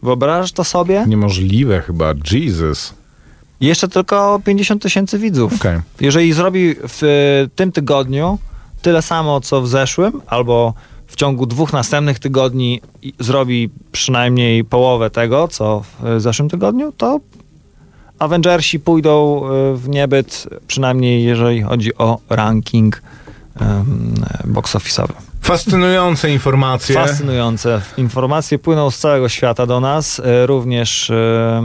Wyobrażasz 0.02 0.52
to 0.52 0.64
sobie? 0.64 1.04
Niemożliwe 1.08 1.80
chyba, 1.82 2.14
Jesus. 2.32 2.94
Jeszcze 3.60 3.88
tylko 3.88 4.40
50 4.44 4.82
tysięcy 4.82 5.18
widzów. 5.18 5.54
Okej. 5.54 5.80
Jeżeli 6.00 6.32
zrobi 6.32 6.74
w 6.88 7.02
e, 7.02 7.06
tym 7.54 7.72
tygodniu 7.72 8.38
tyle 8.84 9.02
samo, 9.02 9.40
co 9.40 9.62
w 9.62 9.68
zeszłym, 9.68 10.22
albo 10.26 10.74
w 11.06 11.16
ciągu 11.16 11.46
dwóch 11.46 11.72
następnych 11.72 12.18
tygodni 12.18 12.80
zrobi 13.18 13.70
przynajmniej 13.92 14.64
połowę 14.64 15.10
tego, 15.10 15.48
co 15.48 15.80
w 15.80 16.06
e, 16.06 16.20
zeszłym 16.20 16.48
tygodniu, 16.48 16.92
to 16.92 17.20
Avengersi 18.18 18.80
pójdą 18.80 19.42
e, 19.44 19.74
w 19.74 19.88
niebyt, 19.88 20.48
przynajmniej 20.66 21.24
jeżeli 21.24 21.62
chodzi 21.62 21.94
o 21.98 22.18
ranking 22.30 23.02
box 24.44 24.74
office'owy. 24.74 25.12
Fascynujące 25.44 26.30
informacje. 26.30 26.94
Fascynujące. 26.94 27.80
Informacje 27.96 28.58
płyną 28.58 28.90
z 28.90 28.98
całego 28.98 29.28
świata 29.28 29.66
do 29.66 29.80
nas, 29.80 30.20
e, 30.20 30.46
również 30.46 31.10
e, 31.10 31.62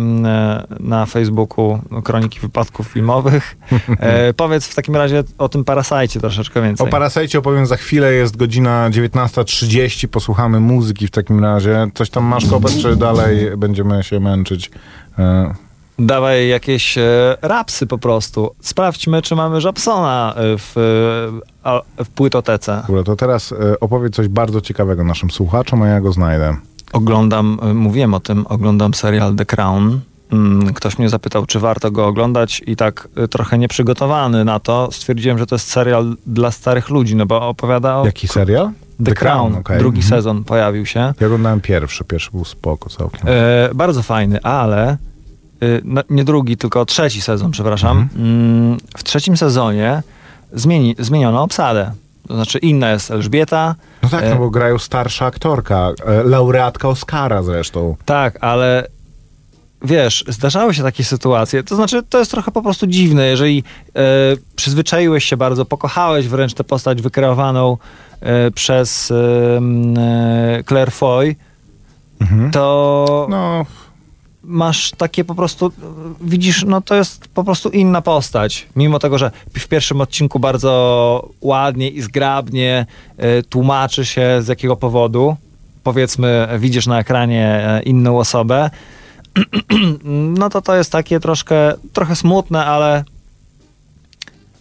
na 0.80 1.06
Facebooku 1.06 1.80
Kroniki 2.04 2.40
Wypadków 2.40 2.88
Filmowych. 2.88 3.56
E, 4.00 4.34
powiedz 4.34 4.68
w 4.68 4.76
takim 4.76 4.96
razie 4.96 5.24
o 5.38 5.50
tym 5.50 5.64
Parasajcie 5.64 6.20
troszeczkę 6.20 6.60
O 6.60 6.64
więcej. 6.64 6.90
Parasajcie 6.90 7.40
opowiem 7.40 7.66
za 7.66 7.78
chwilę, 7.78 8.14
jest 8.14 8.38
godzina 8.38 8.90
19.30, 8.90 10.08
posłuchamy 10.08 10.60
muzyki 10.60 11.08
w 11.08 11.12
takim 11.12 11.44
razie. 11.44 11.88
Coś 11.94 12.10
tam 12.10 12.24
masz 12.24 12.46
kopet, 12.46 12.72
czy 12.82 12.96
dalej 12.96 13.58
będziemy 13.58 14.04
się 14.04 14.20
męczyć? 14.20 14.72
Dawaj 16.00 16.48
jakieś 16.48 16.98
e, 16.98 17.38
rapsy 17.42 17.88
po 17.88 17.98
prostu. 17.98 18.56
Sprawdźmy, 18.62 19.22
czy 19.22 19.36
mamy 19.36 19.60
Japsona 19.66 20.34
e, 20.36 20.58
w, 20.58 20.78
e, 21.98 22.04
w 22.04 22.10
płytotece. 22.10 22.84
Dobra, 22.88 23.04
to 23.04 23.16
teraz 23.16 23.54
opowiedz 23.80 24.16
coś 24.16 24.28
bardzo 24.28 24.62
ciekawego 24.62 25.04
naszym 25.04 25.32
słuchaczom, 25.32 25.82
a 25.82 25.88
ja 25.88 26.02
go 26.02 26.12
znajdę. 26.12 26.58
Oglądam, 26.94 27.60
mówiłem 27.74 28.14
o 28.14 28.20
tym, 28.20 28.46
oglądam 28.48 28.94
serial 28.94 29.36
The 29.36 29.46
Crown. 29.46 30.00
Mm, 30.32 30.74
Ktoś 30.74 30.98
mnie 31.00 31.10
zapytał, 31.10 31.46
czy 31.46 31.60
warto 31.60 31.92
go 31.92 32.08
oglądać 32.08 32.62
i 32.68 32.76
tak 32.76 33.08
trochę 33.30 33.58
nieprzygotowany 33.58 34.46
na 34.46 34.60
to 34.60 34.90
stwierdziłem, 34.92 35.38
że 35.38 35.46
to 35.46 35.56
jest 35.56 35.68
serial 35.72 36.16
dla 36.28 36.52
starych 36.52 36.90
ludzi, 36.90 37.16
no 37.16 37.26
bo 37.26 37.48
opowiada 37.48 37.96
o 37.98 38.06
Jaki 38.06 38.28
serial? 38.28 38.70
The, 39.06 39.14
Crown. 39.14 39.56
okej. 39.56 39.80
Drugi 39.80 39.98
Mhm. 40.02 40.10
sezon 40.10 40.44
pojawił 40.44 40.86
się. 40.86 41.14
Ja 41.20 41.28
oglądałem 41.28 41.62
pierwszy, 41.62 42.04
pierwszy 42.04 42.32
był 42.32 42.46
spoko 42.46 42.90
całkiem. 42.90 43.22
E, 43.26 43.70
bardzo 43.76 44.04
fajny, 44.04 44.42
ale 44.44 44.98
nie 46.10 46.24
drugi, 46.24 46.58
tylko 46.58 46.86
trzeci 46.86 47.22
sezon, 47.22 47.52
przepraszam. 47.52 48.10
Mm, 48.16 48.78
w 48.98 49.04
trzecim 49.04 49.38
sezonie 49.38 50.04
zmieni, 50.54 50.96
zmieniono 51.00 51.44
obsadę. 51.44 51.92
To 52.28 52.36
znaczy 52.36 52.58
inna 52.60 52.92
jest 52.92 53.12
Elżbieta. 53.12 53.76
No 54.04 54.10
tak, 54.10 54.26
no 54.30 54.36
bo 54.36 54.50
grają 54.50 54.80
starsza 54.80 55.26
aktorka, 55.26 55.92
e, 56.06 56.24
laureatka 56.24 56.88
Oscara 56.88 57.44
zresztą. 57.44 57.96
Tak, 58.06 58.38
ale 58.42 58.88
wiesz, 59.82 60.26
zdarzały 60.28 60.74
się 60.74 60.84
takie 60.84 61.04
sytuacje. 61.04 61.64
To 61.64 61.76
znaczy, 61.76 62.04
to 62.04 62.20
jest 62.20 62.32
trochę 62.32 62.52
po 62.52 62.62
prostu 62.62 62.88
dziwne, 62.88 63.28
jeżeli 63.28 63.64
e, 63.96 64.02
przyzwyczaiłeś 64.56 65.26
się 65.26 65.38
bardzo, 65.38 65.66
pokochałeś 65.66 66.28
wręcz 66.28 66.54
tę 66.54 66.64
postać 66.64 67.02
wykreowaną 67.02 67.78
e, 68.22 68.52
przez 68.52 69.12
e, 69.12 70.64
Claire 70.68 70.92
Foy, 70.92 71.36
to 72.52 73.28
No, 73.30 73.66
masz 74.50 74.92
takie 74.92 75.24
po 75.24 75.36
prostu, 75.36 75.72
widzisz, 76.22 76.64
no 76.64 76.82
to 76.82 76.96
jest 76.96 77.28
po 77.28 77.44
prostu 77.44 77.70
inna 77.70 78.02
postać. 78.02 78.68
Mimo 78.76 79.00
tego, 79.00 79.18
że 79.18 79.32
w 79.60 79.68
pierwszym 79.68 80.02
odcinku 80.02 80.40
bardzo 80.40 81.30
ładnie 81.42 81.90
i 81.90 82.02
zgrabnie 82.02 82.86
e, 83.18 83.44
tłumaczy 83.44 84.06
się 84.06 84.40
z 84.42 84.48
jakiego 84.48 84.76
powodu. 84.76 85.36
Powiedzmy, 85.84 86.48
widzisz 86.60 86.88
na 86.88 87.00
ekranie 87.00 87.46
e, 87.46 87.84
inną 87.84 88.20
osobę. 88.20 88.70
no 90.40 90.50
to 90.50 90.62
to 90.62 90.76
jest 90.76 90.92
takie 90.92 91.20
troszkę, 91.20 91.74
trochę 91.94 92.16
smutne, 92.16 92.66
ale 92.66 93.04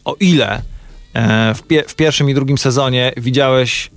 o 0.05 0.15
ile 0.21 0.63
e, 1.15 1.55
w, 1.55 1.63
pie- 1.63 1.89
w 1.89 1.95
pierwszym 1.95 2.31
i 2.31 2.35
drugim 2.35 2.59
sezonie 2.59 3.13
widziałeś 3.17 3.91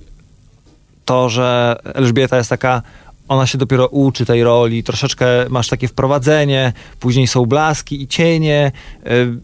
to, 1.06 1.30
że 1.30 1.76
Elżbieta 1.84 2.38
jest 2.38 2.50
taka, 2.50 2.82
ona 3.32 3.48
się 3.48 3.58
dopiero 3.58 3.88
uczy 3.88 4.26
tej 4.26 4.44
roli, 4.44 4.84
troszeczkę 4.84 5.26
masz 5.50 5.68
takie 5.68 5.88
wprowadzenie, 5.88 6.74
później 7.00 7.28
są 7.28 7.46
blaski 7.46 8.02
i 8.02 8.08
cienie, 8.08 8.72
y, 9.08 9.38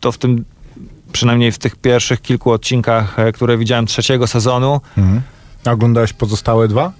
to 0.00 0.12
w 0.12 0.18
tym, 0.18 0.44
przynajmniej 1.12 1.52
w 1.52 1.58
tych 1.58 1.76
pierwszych 1.76 2.22
kilku 2.22 2.50
odcinkach, 2.50 3.18
e, 3.18 3.32
które 3.32 3.58
widziałem 3.58 3.86
trzeciego 3.86 4.26
sezonu, 4.26 4.80
mhm. 4.98 5.22
A 5.64 5.72
oglądałeś 5.72 6.12
pozostałe 6.12 6.68
dwa? 6.68 6.92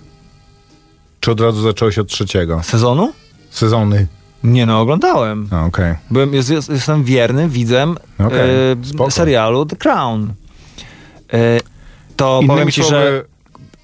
Czy 1.20 1.30
od 1.30 1.40
razu 1.40 1.62
zacząłeś 1.62 1.98
od 1.98 2.08
trzeciego? 2.08 2.62
sezonu? 2.62 3.12
Sezony. 3.50 4.06
Nie 4.44 4.66
no, 4.66 4.80
oglądałem. 4.80 5.48
Okej. 5.66 5.94
Byłem, 6.10 6.34
jest, 6.34 6.50
jest, 6.50 6.70
jestem 6.70 7.04
wiernym 7.04 7.50
widzem 7.50 7.96
e, 8.20 8.26
spoko. 8.84 9.10
serialu 9.10 9.66
The 9.66 9.76
Crown. 9.76 10.32
E, 11.32 11.60
to 12.16 12.40
Innymi 12.42 12.48
powiem 12.48 12.70
ci, 12.70 12.82
że 12.82 12.88
słowy, 12.88 13.24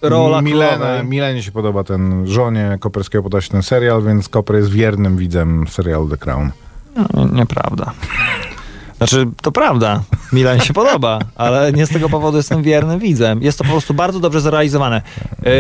rola 0.09 0.43
Milena, 0.43 1.03
Milenie 1.03 1.43
się 1.43 1.53
podoba 1.53 1.85
ten 1.85 2.27
żonie 2.27 2.79
Koperskiego 2.81 3.23
podoba 3.23 3.41
się 3.41 3.51
ten 3.51 3.63
serial, 3.63 4.03
więc 4.03 4.29
Koper 4.29 4.57
jest 4.57 4.71
wiernym 4.71 5.17
widzem 5.17 5.65
serialu 5.69 6.09
The 6.09 6.17
Crown. 6.17 6.51
No, 6.97 7.29
nieprawda. 7.33 7.93
Znaczy, 8.97 9.27
to 9.43 9.53
prawda. 9.53 10.03
Milan 10.33 10.61
się 10.61 10.73
podoba, 10.73 11.19
ale 11.37 11.73
nie 11.73 11.87
z 11.87 11.89
tego 11.89 12.09
powodu 12.09 12.37
jestem 12.37 12.63
wiernym 12.63 12.99
widzem. 12.99 13.43
Jest 13.43 13.59
to 13.59 13.65
po 13.65 13.71
prostu 13.71 13.95
bardzo 13.95 14.21
dobrze 14.21 14.41
zrealizowane. 14.41 15.03
Yy, 15.43 15.53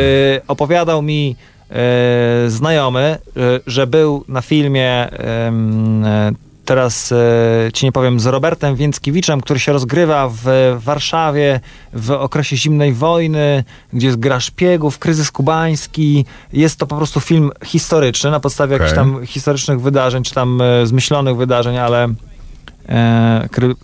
opowiadał 0.48 1.02
mi 1.02 1.36
yy, 1.70 2.50
znajomy, 2.50 3.18
yy, 3.36 3.60
że 3.66 3.86
był 3.86 4.24
na 4.28 4.42
filmie 4.42 5.08
yy, 5.12 6.34
teraz 6.64 7.10
yy, 7.10 7.72
ci 7.72 7.86
nie 7.86 7.92
powiem, 7.92 8.20
z 8.20 8.26
Robertem 8.26 8.76
Więckiewiczem, 8.76 9.40
który 9.40 9.60
się 9.60 9.72
rozgrywa 9.72 10.28
w 10.28 10.76
Warszawie 10.78 11.60
w 11.92 12.10
okresie 12.10 12.56
zimnej 12.56 12.92
wojny, 12.92 13.64
gdzie 13.92 14.06
jest 14.06 14.18
gra 14.18 14.40
szpiegów, 14.40 14.98
kryzys 14.98 15.30
kubański. 15.30 16.24
Jest 16.52 16.78
to 16.78 16.86
po 16.86 16.96
prostu 16.96 17.20
film 17.20 17.50
historyczny 17.64 18.30
na 18.30 18.40
podstawie 18.40 18.72
jakichś 18.72 18.92
Okej. 18.92 19.04
tam 19.04 19.26
historycznych 19.26 19.80
wydarzeń, 19.80 20.22
czy 20.22 20.34
tam 20.34 20.60
e, 20.60 20.86
zmyślonych 20.86 21.36
wydarzeń, 21.36 21.78
ale 21.78 22.04
e, 22.04 22.14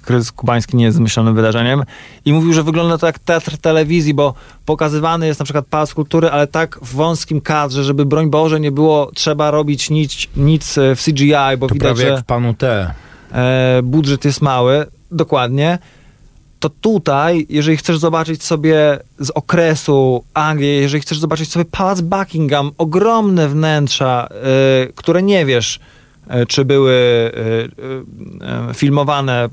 kryzys 0.03 0.33
kubański 0.33 0.77
nie 0.77 0.85
jest 0.85 0.97
zmyślonym 0.97 1.35
wydarzeniem. 1.35 1.83
I 2.25 2.33
mówił, 2.33 2.53
że 2.53 2.63
wygląda 2.63 2.99
to 2.99 3.07
jak 3.07 3.19
teatr 3.19 3.59
telewizji, 3.59 4.15
bo 4.15 4.35
pokazywany 4.67 5.27
jest 5.27 5.41
na 5.41 5.45
przykład 5.45 5.67
Pałac 5.71 5.95
Kultury, 5.95 6.31
ale 6.31 6.47
tak 6.47 6.79
w 6.83 6.95
wąskim 6.95 7.41
kadrze, 7.41 7.85
żeby 7.85 8.07
broń 8.07 8.31
Boże 8.31 8.61
nie 8.61 8.73
było 8.73 9.11
trzeba 9.15 9.51
robić 9.51 9.91
nic, 9.91 10.27
nic 10.37 10.79
e, 10.79 10.97
w 10.97 11.05
CGI, 11.05 11.33
bo 11.59 11.69
To 11.69 11.75
widać, 11.75 11.89
prawie 11.89 12.01
że 12.01 12.09
jak 12.09 12.21
w 12.21 12.25
Panu 12.25 12.55
T. 12.55 12.95
e, 13.33 13.81
budżet 13.83 14.25
jest 14.25 14.43
mały, 14.43 14.87
dokładnie. 15.11 15.79
to 16.61 16.71
tutaj, 16.71 17.47
jeżeli 17.49 17.77
chcesz 17.77 17.99
zobaczyć 17.99 18.43
sobie 18.43 18.99
z 19.19 19.31
okresu 19.31 20.25
Anglii, 20.35 20.81
jeżeli 20.81 21.01
chcesz 21.01 21.19
zobaczyć 21.19 21.53
sobie 21.53 21.65
Pałac 21.65 22.01
Buckingham, 22.01 22.71
ogromne 22.79 23.49
wnętrza, 23.49 24.29
które 24.95 25.23
nie 25.23 25.47
wiesz, 25.47 25.81
czy 26.49 26.65
były 26.65 26.93
y, 26.93 28.71
y, 28.71 28.75
filmowane 28.75 29.49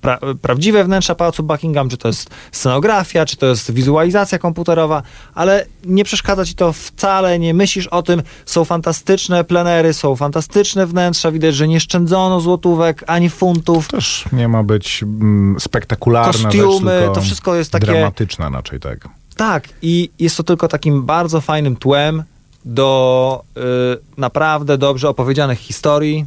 pra, 0.00 0.18
prawdziwe 0.42 0.84
wnętrza 0.84 1.14
Pałacu 1.14 1.42
Buckingham, 1.42 1.88
czy 1.88 1.96
to 1.96 2.08
jest 2.08 2.30
scenografia, 2.52 3.26
czy 3.26 3.36
to 3.36 3.46
jest 3.46 3.72
wizualizacja 3.72 4.38
komputerowa, 4.38 5.02
ale 5.34 5.66
nie 5.84 6.04
przeszkadza 6.04 6.44
ci 6.44 6.54
to 6.54 6.72
wcale, 6.72 7.38
nie 7.38 7.54
myślisz 7.54 7.86
o 7.86 8.02
tym. 8.02 8.22
Są 8.46 8.64
fantastyczne 8.64 9.44
plenery, 9.44 9.92
są 9.92 10.16
fantastyczne 10.16 10.86
wnętrza, 10.86 11.32
widać, 11.32 11.54
że 11.54 11.68
nie 11.68 11.80
szczędzono 11.80 12.40
złotówek 12.40 13.04
ani 13.06 13.30
funtów. 13.30 13.88
Też 13.88 14.24
nie 14.32 14.48
ma 14.48 14.62
być 14.62 15.02
mm, 15.02 15.60
spektakularna 15.60 16.32
Kostiumy, 16.32 17.00
rzecz, 17.00 17.14
to 17.14 17.20
wszystko 17.20 17.54
jest 17.54 17.72
takie- 17.72 17.86
Dramatyczna 17.86 18.50
raczej, 18.50 18.80
tak. 18.80 19.08
Tak, 19.36 19.68
i 19.82 20.10
jest 20.18 20.36
to 20.36 20.42
tylko 20.42 20.68
takim 20.68 21.02
bardzo 21.02 21.40
fajnym 21.40 21.76
tłem 21.76 22.22
do 22.66 23.42
y, 23.56 23.60
naprawdę 24.16 24.78
dobrze 24.78 25.08
opowiedzianych 25.08 25.58
historii. 25.58 26.26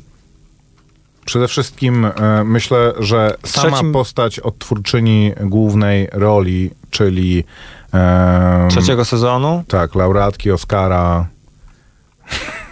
Przede 1.25 1.47
wszystkim 1.47 2.05
e, 2.05 2.11
myślę, 2.43 2.93
że 2.99 3.35
sama 3.45 3.77
Trzecim- 3.77 3.91
postać 3.93 4.39
odtwórczyni 4.39 5.33
głównej 5.41 6.07
roli, 6.11 6.71
czyli 6.89 7.43
e, 7.93 8.67
Trzeciego 8.69 9.05
sezonu. 9.05 9.63
tak, 9.67 9.95
laureatki 9.95 10.51
Oscara. 10.51 11.27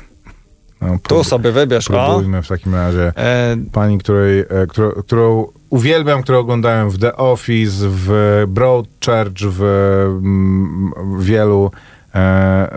No, 0.82 0.98
Tu 1.08 1.24
sobie 1.24 1.52
wybierz, 1.52 1.92
o. 1.92 2.06
Próbujmy 2.06 2.44
w 2.44 2.48
takim 2.48 2.76
razie. 2.76 3.12
E, 3.16 3.58
Pani, 3.72 3.98
której, 3.98 4.40
e, 4.40 4.46
którą, 4.70 4.92
którą 4.92 5.48
uwielbiam, 5.70 6.24
którą 6.24 6.40
oglądałem 6.40 6.90
w 6.90 7.00
The 7.00 7.16
Office, 7.16 7.72
w 7.90 8.44
Broadchurch, 8.48 9.42
w 9.42 9.64
mm, 9.64 10.92
wielu 11.20 11.72
e, 12.16 12.70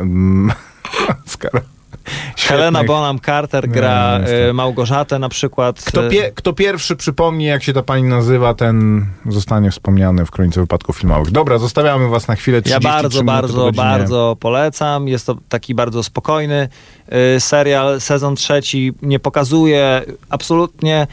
Helena 2.37 2.85
Bonham 2.85 3.19
Carter 3.21 3.69
Nie, 3.69 3.75
gra 3.75 4.19
niestety. 4.19 4.51
e, 4.51 4.53
Małgorzatę 4.53 5.19
na 5.19 5.29
przykład. 5.29 5.85
Kto, 5.85 6.07
E, 6.07 6.11
pie, 6.11 6.33
kto 6.35 6.53
pierwszy 6.53 6.97
przypomni, 6.97 7.45
jak 7.45 7.63
się 7.63 7.73
ta 7.73 7.83
pani 7.83 8.03
nazywa, 8.03 8.55
ten 8.55 9.07
zostanie 9.29 9.71
wspomniany 9.71 10.27
w 10.27 10.31
kronice 10.31 10.61
wypadków 10.61 10.99
filmowych. 10.99 11.31
Dobra, 11.31 11.59
zostawiamy 11.59 12.09
was 12.09 12.29
na 12.29 12.37
chwilę. 12.37 12.57
Ja 12.57 12.63
33 12.63 12.89
bardzo, 12.89 13.25
bardzo, 13.25 13.73
bardzo 13.73 14.37
polecam. 14.41 15.09
Jest 15.09 15.27
to 15.27 15.37
taki 15.49 15.75
bardzo 15.75 16.03
spokojny 16.03 16.69
y, 17.37 17.41
serial. 17.41 18.01
Sezon 18.01 18.37
trzeci 18.37 18.93
nie 19.03 19.19
pokazuje 19.19 20.03
absolutnie 20.31 21.07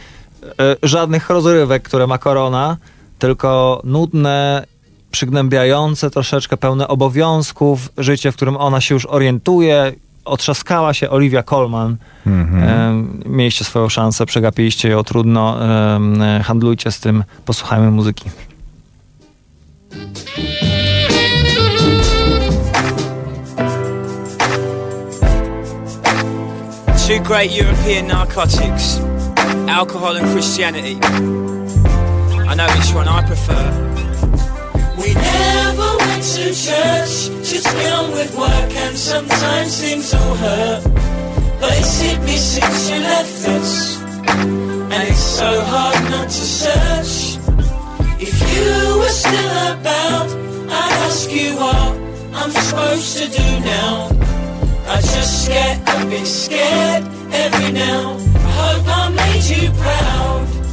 y, 0.43 0.53
żadnych 0.83 1.29
rozrywek, 1.29 1.83
które 1.83 2.07
ma 2.07 2.17
korona, 2.17 2.77
tylko 3.19 3.81
nudne, 3.83 4.65
przygnębiające, 5.11 6.09
troszeczkę 6.09 6.57
pełne 6.57 6.87
obowiązków, 6.87 7.89
życie, 7.97 8.31
w 8.31 8.35
którym 8.35 8.57
ona 8.57 8.81
się 8.81 8.95
już 8.95 9.05
orientuje. 9.05 9.93
Otrzaskała 10.25 10.93
się 10.93 11.09
Olivia 11.09 11.43
Colman. 11.43 11.97
Em, 12.25 13.21
mieliście 13.25 13.65
swoją 13.65 13.89
szansę, 13.89 14.25
przegapiliście 14.25 14.89
ją, 14.89 15.03
trudno. 15.03 15.57
em, 15.95 16.21
e, 16.21 16.43
handlujcie 16.43 16.91
z 16.91 16.99
tym, 16.99 17.23
posłuchajmy 17.45 17.91
muzyki. 17.91 18.29
Two 27.07 27.19
great 27.23 27.51
European 27.51 28.07
narcotics, 28.07 28.99
alcohol 29.69 30.17
and 30.17 30.29
Christianity. 30.33 30.99
I 32.49 32.55
know 32.55 32.67
which 32.75 32.93
one 32.93 33.07
I 33.07 33.23
prefer. 33.23 34.06
To 36.27 36.43
church, 36.53 37.31
just 37.41 37.67
on 37.67 38.11
with 38.11 38.37
work 38.37 38.71
and 38.75 38.97
sometimes 38.97 39.79
things 39.79 40.13
will 40.13 40.35
hurt. 40.35 40.83
But 41.61 41.71
it's 41.79 42.01
hit 42.01 42.19
me 42.21 42.35
since 42.35 42.89
you 42.89 42.99
left 42.99 43.47
us, 43.47 44.01
and 44.91 45.03
it's 45.07 45.23
so 45.39 45.61
hard 45.61 46.11
not 46.11 46.27
to 46.27 46.45
search. 46.61 47.39
If 48.19 48.35
you 48.53 48.99
were 48.99 49.15
still 49.23 49.55
about, 49.71 50.27
I'd 50.69 50.93
ask 51.07 51.31
you 51.31 51.55
what 51.55 51.91
I'm 52.35 52.51
supposed 52.51 53.17
to 53.19 53.29
do 53.29 53.59
now. 53.61 54.09
I 54.85 54.99
just 54.99 55.47
get 55.47 55.79
a 55.79 56.05
bit 56.07 56.27
scared 56.27 57.03
every 57.31 57.71
now. 57.71 58.17
I 58.35 58.49
hope 58.59 58.85
I 58.85 59.09
made 59.09 59.45
you 59.45 59.71
proud. 59.71 60.66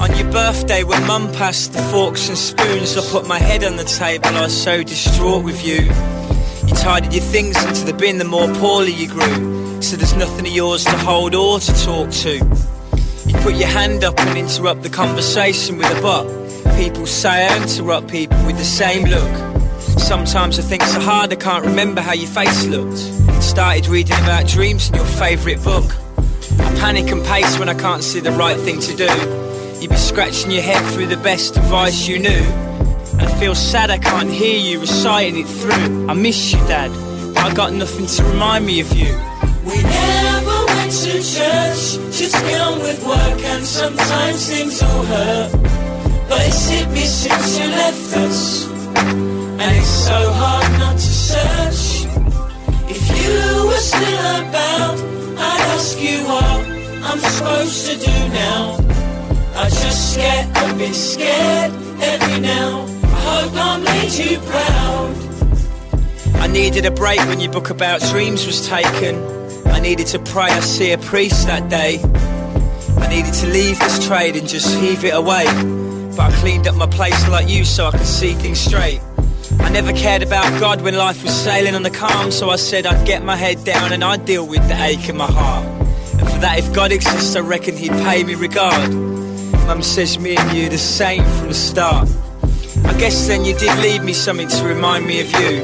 On 0.00 0.16
your 0.16 0.32
birthday, 0.32 0.82
when 0.82 1.06
Mum 1.06 1.30
passed 1.34 1.74
the 1.74 1.82
forks 1.82 2.30
and 2.30 2.38
spoons, 2.38 2.96
I 2.96 3.02
put 3.10 3.28
my 3.28 3.38
head 3.38 3.62
on 3.62 3.76
the 3.76 3.84
table. 3.84 4.28
I 4.28 4.40
was 4.44 4.62
so 4.62 4.82
distraught 4.82 5.44
with 5.44 5.62
you. 5.62 5.82
You 6.66 6.74
tidied 6.74 7.12
your 7.12 7.22
things 7.22 7.62
into 7.62 7.84
the 7.84 7.92
bin 7.92 8.16
the 8.16 8.24
more 8.24 8.48
poorly 8.54 8.92
you 8.92 9.08
grew. 9.08 9.82
So 9.82 9.96
there's 9.96 10.16
nothing 10.16 10.46
of 10.46 10.52
yours 10.52 10.86
to 10.86 10.96
hold 10.96 11.34
or 11.34 11.60
to 11.60 11.84
talk 11.84 12.10
to. 12.10 12.36
You 13.26 13.34
put 13.40 13.56
your 13.56 13.68
hand 13.68 14.02
up 14.02 14.18
and 14.20 14.38
interrupt 14.38 14.82
the 14.84 14.88
conversation 14.88 15.76
with 15.76 15.86
a 15.86 16.00
but. 16.00 16.24
People 16.78 17.06
say 17.06 17.46
I 17.46 17.62
interrupt 17.62 18.08
people 18.08 18.42
with 18.46 18.56
the 18.56 18.64
same 18.64 19.06
look. 19.06 19.80
Sometimes 19.98 20.58
I 20.58 20.62
think 20.62 20.80
so 20.84 20.98
hard 21.00 21.30
I 21.30 21.36
can't 21.36 21.66
remember 21.66 22.00
how 22.00 22.14
your 22.14 22.30
face 22.30 22.64
looked. 22.64 22.96
Started 23.42 23.86
reading 23.86 24.16
about 24.16 24.48
dreams 24.48 24.88
in 24.88 24.94
your 24.94 25.04
favourite 25.04 25.62
book. 25.62 25.94
I 26.58 26.74
panic 26.80 27.10
and 27.10 27.22
pace 27.26 27.58
when 27.58 27.68
I 27.68 27.74
can't 27.74 28.02
see 28.02 28.20
the 28.20 28.32
right 28.32 28.58
thing 28.58 28.80
to 28.80 28.96
do. 28.96 29.59
You'd 29.80 29.88
be 29.88 29.96
scratching 29.96 30.50
your 30.50 30.60
head 30.60 30.84
through 30.92 31.06
the 31.06 31.16
best 31.16 31.56
advice 31.56 32.06
you 32.06 32.18
knew. 32.18 32.44
And 33.18 33.22
I 33.22 33.40
feel 33.40 33.54
sad 33.54 33.88
I 33.88 33.96
can't 33.96 34.30
hear 34.30 34.58
you 34.58 34.78
reciting 34.78 35.40
it 35.40 35.46
through. 35.46 36.06
I 36.06 36.12
miss 36.12 36.52
you, 36.52 36.58
Dad, 36.68 36.90
but 37.32 37.44
I 37.44 37.54
got 37.54 37.72
nothing 37.72 38.04
to 38.04 38.22
remind 38.24 38.66
me 38.66 38.80
of 38.80 38.92
you. 38.92 39.06
We 39.64 39.82
never 39.82 40.66
went 40.66 40.92
to 40.92 41.12
church, 41.12 41.96
just 42.12 42.36
on 42.36 42.80
with 42.80 43.02
work 43.06 43.40
and 43.42 43.64
sometimes 43.64 44.50
things 44.50 44.82
will 44.82 45.04
hurt. 45.04 45.52
But 46.28 46.46
it's 46.46 46.68
hit 46.68 46.90
me 46.90 47.00
since 47.00 47.58
you 47.58 47.68
left 47.68 48.16
us, 48.18 48.68
and 48.68 49.76
it's 49.78 49.86
so 49.86 50.30
hard 50.30 50.78
not 50.78 50.96
to 50.96 51.12
search. 51.30 52.04
If 52.86 53.02
you 53.16 53.66
were 53.66 53.84
still 53.92 54.26
about, 54.44 54.98
I'd 55.38 55.60
ask 55.72 55.98
you 55.98 56.18
what 56.24 56.60
I'm 57.02 57.18
supposed 57.18 57.86
to 57.86 57.96
do 57.96 58.28
now. 58.28 58.89
I 59.60 59.68
just 59.68 60.16
get 60.16 60.46
a 60.56 60.74
bit 60.74 60.94
scared 60.94 61.72
every 62.00 62.40
now. 62.40 62.86
I 63.02 63.20
hope 63.28 63.52
I 63.54 63.76
made 63.78 64.12
you 64.12 64.38
proud. 64.38 65.14
I 66.36 66.46
needed 66.46 66.86
a 66.86 66.90
break 66.90 67.18
when 67.28 67.40
your 67.40 67.52
book 67.52 67.68
about 67.68 68.00
dreams 68.00 68.46
was 68.46 68.66
taken. 68.66 69.16
I 69.66 69.78
needed 69.78 70.06
to 70.08 70.18
pray 70.18 70.44
I 70.44 70.60
see 70.60 70.92
a 70.92 70.98
priest 70.98 71.46
that 71.46 71.68
day. 71.68 72.00
I 73.02 73.08
needed 73.08 73.34
to 73.34 73.48
leave 73.48 73.78
this 73.78 74.06
trade 74.06 74.34
and 74.36 74.48
just 74.48 74.74
heave 74.80 75.04
it 75.04 75.12
away. 75.14 75.44
But 76.16 76.32
I 76.32 76.36
cleaned 76.40 76.66
up 76.66 76.76
my 76.76 76.86
place 76.86 77.28
like 77.28 77.46
you 77.46 77.66
so 77.66 77.86
I 77.86 77.90
could 77.90 78.06
see 78.06 78.32
things 78.32 78.58
straight. 78.58 79.02
I 79.58 79.68
never 79.68 79.92
cared 79.92 80.22
about 80.22 80.58
God 80.58 80.80
when 80.80 80.94
life 80.94 81.22
was 81.22 81.34
sailing 81.34 81.74
on 81.74 81.82
the 81.82 81.90
calm, 81.90 82.30
so 82.30 82.48
I 82.48 82.56
said 82.56 82.86
I'd 82.86 83.06
get 83.06 83.22
my 83.24 83.36
head 83.36 83.62
down 83.64 83.92
and 83.92 84.02
I'd 84.02 84.24
deal 84.24 84.46
with 84.46 84.66
the 84.68 84.82
ache 84.82 85.10
in 85.10 85.18
my 85.18 85.30
heart. 85.30 85.66
And 86.18 86.30
for 86.30 86.38
that, 86.38 86.58
if 86.58 86.72
God 86.72 86.92
exists, 86.92 87.36
I 87.36 87.40
reckon 87.40 87.76
He'd 87.76 87.92
pay 87.92 88.24
me 88.24 88.36
regard. 88.36 89.19
Mum 89.70 89.82
says 89.82 90.18
me 90.18 90.36
and 90.36 90.58
you 90.58 90.68
the 90.68 90.76
same 90.76 91.22
from 91.38 91.46
the 91.46 91.54
start. 91.54 92.08
I 92.86 92.92
guess 92.98 93.28
then 93.28 93.44
you 93.44 93.56
did 93.56 93.78
leave 93.78 94.02
me 94.02 94.12
something 94.12 94.48
to 94.48 94.64
remind 94.64 95.06
me 95.06 95.20
of 95.20 95.30
you. 95.30 95.62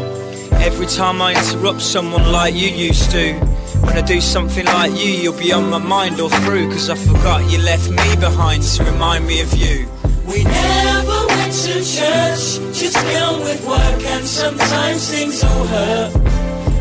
Every 0.63 0.87
time 0.87 1.21
I 1.21 1.35
interrupt 1.35 1.81
someone 1.81 2.31
like 2.31 2.55
you 2.55 2.69
used 2.69 3.11
to. 3.11 3.35
When 3.83 3.99
I 3.99 4.03
do 4.03 4.21
something 4.21 4.65
like 4.65 4.93
you, 4.93 5.11
you'll 5.11 5.37
be 5.37 5.53
on 5.53 5.69
my 5.71 5.79
mind 5.79 6.21
all 6.21 6.29
through. 6.29 6.71
Cause 6.71 6.89
I 6.89 6.95
forgot 6.95 7.51
you 7.51 7.59
left 7.59 7.91
me 7.91 8.15
behind 8.21 8.63
to 8.63 8.85
remind 8.85 9.27
me 9.27 9.41
of 9.41 9.53
you. 9.55 9.89
We 10.25 10.45
never 10.45 11.27
went 11.27 11.53
to 11.65 11.75
church, 11.83 12.63
just 12.79 12.97
on 12.97 13.41
with 13.41 13.67
work 13.67 14.03
and 14.15 14.25
sometimes 14.25 15.11
things 15.11 15.43
will 15.43 15.67
hurt. 15.67 16.13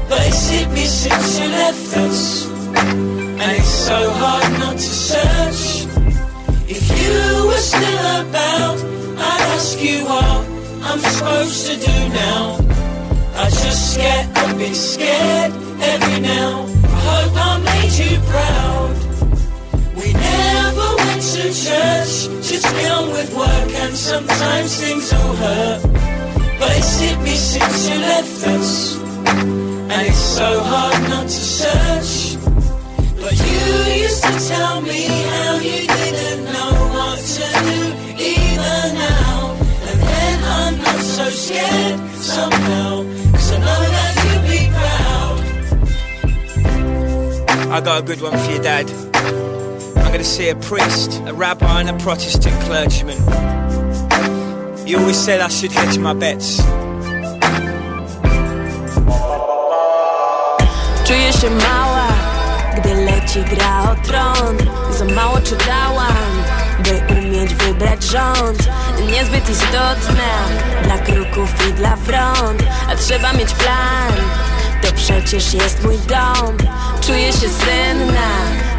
But 0.10 0.22
it's 0.28 0.48
hit 0.52 0.70
me 0.70 0.86
since 0.86 1.40
you 1.40 1.48
left 1.48 1.98
us, 1.98 2.48
and 2.78 3.52
it's 3.52 3.68
so 3.68 4.12
hard 4.12 4.60
not 4.60 4.74
to 4.74 4.80
search. 4.80 6.05
You 6.90 7.48
were 7.48 7.64
still 7.74 8.06
about, 8.22 8.78
I'd 9.18 9.42
ask 9.56 9.80
you 9.82 10.06
what 10.06 10.42
I'm 10.84 11.00
supposed 11.00 11.68
to 11.68 11.76
do 11.78 12.10
now. 12.10 12.58
I 13.36 13.50
just 13.50 13.98
get 13.98 14.26
a 14.38 14.56
bit 14.56 14.76
scared 14.76 15.52
every 15.82 16.20
now. 16.22 16.66
I 16.84 17.00
hope 17.10 17.34
I 17.36 17.54
made 17.72 17.94
you 18.02 18.20
proud. 18.32 18.96
We 19.96 20.14
never 20.14 20.88
went 21.04 21.22
to 21.34 21.44
church, 21.66 22.14
just 22.50 22.66
get 22.66 23.02
with 23.16 23.34
work 23.36 23.72
and 23.84 23.96
sometimes 23.96 24.80
things 24.80 25.12
will 25.12 25.36
hurt. 25.36 25.82
But 26.60 26.72
it's 26.78 27.00
hit 27.00 27.20
me 27.22 27.36
since 27.36 27.90
you 27.90 27.98
left 28.00 28.48
us, 28.48 28.98
and 29.92 30.02
it's 30.08 30.18
so 30.18 30.60
hard 30.62 31.02
not 31.10 31.24
to 31.24 31.44
search. 31.60 32.38
But 33.22 33.34
you 33.34 34.04
used 34.04 34.24
to 34.24 34.34
tell 34.48 34.82
me 34.82 35.02
how 35.32 35.56
you 35.58 35.88
didn't 35.88 36.46
know 36.46 36.75
what 37.40 37.64
do, 37.64 37.80
even 38.18 38.96
now. 38.96 39.56
scared 41.32 42.00
somehow. 42.18 43.04
Cause 43.32 43.52
I 43.52 43.58
know 43.60 43.82
that 43.96 44.14
you'll 44.24 44.46
be 44.54 44.62
proud. 44.78 45.38
I 47.72 47.82
got 47.82 48.00
a 48.02 48.04
good 48.04 48.22
one 48.22 48.38
for 48.38 48.52
your 48.52 48.64
dad. 48.64 48.90
I'm 49.98 50.12
gonna 50.12 50.24
see 50.24 50.50
a 50.50 50.56
priest, 50.56 51.22
a 51.26 51.34
rabbi, 51.34 51.82
and 51.82 51.90
a 51.90 51.98
Protestant 52.04 52.56
clergyman. 52.66 53.20
He 54.86 54.96
always 54.96 55.18
said 55.18 55.42
I 55.42 55.50
should 55.50 55.72
hedge 55.72 55.98
my 55.98 56.14
bets. 56.14 56.62
Czuję 61.06 61.34
się 61.34 61.50
mała, 61.50 62.08
gdy 62.78 62.94
leci 62.94 63.44
gra 63.56 63.92
o 63.92 63.96
tron 64.08 64.58
Za 64.98 65.06
mało 65.06 65.42
czytałam, 65.42 66.35
by 66.35 66.35
umieć 67.46 67.56
wybrać 67.56 68.04
rząd. 68.04 68.70
Niezbyt 69.12 69.50
istotna 69.50 70.48
dla 70.84 70.98
kruków 70.98 71.70
i 71.70 71.74
dla 71.74 71.96
front 71.96 72.64
A 72.90 72.96
trzeba 72.96 73.34
mieć 73.34 73.54
plan, 73.54 74.14
to 74.82 74.88
przecież 74.96 75.54
jest 75.54 75.84
mój 75.84 75.98
dom. 75.98 76.58
Czuję 77.02 77.34
się 77.34 77.50
senna, 77.50 78.30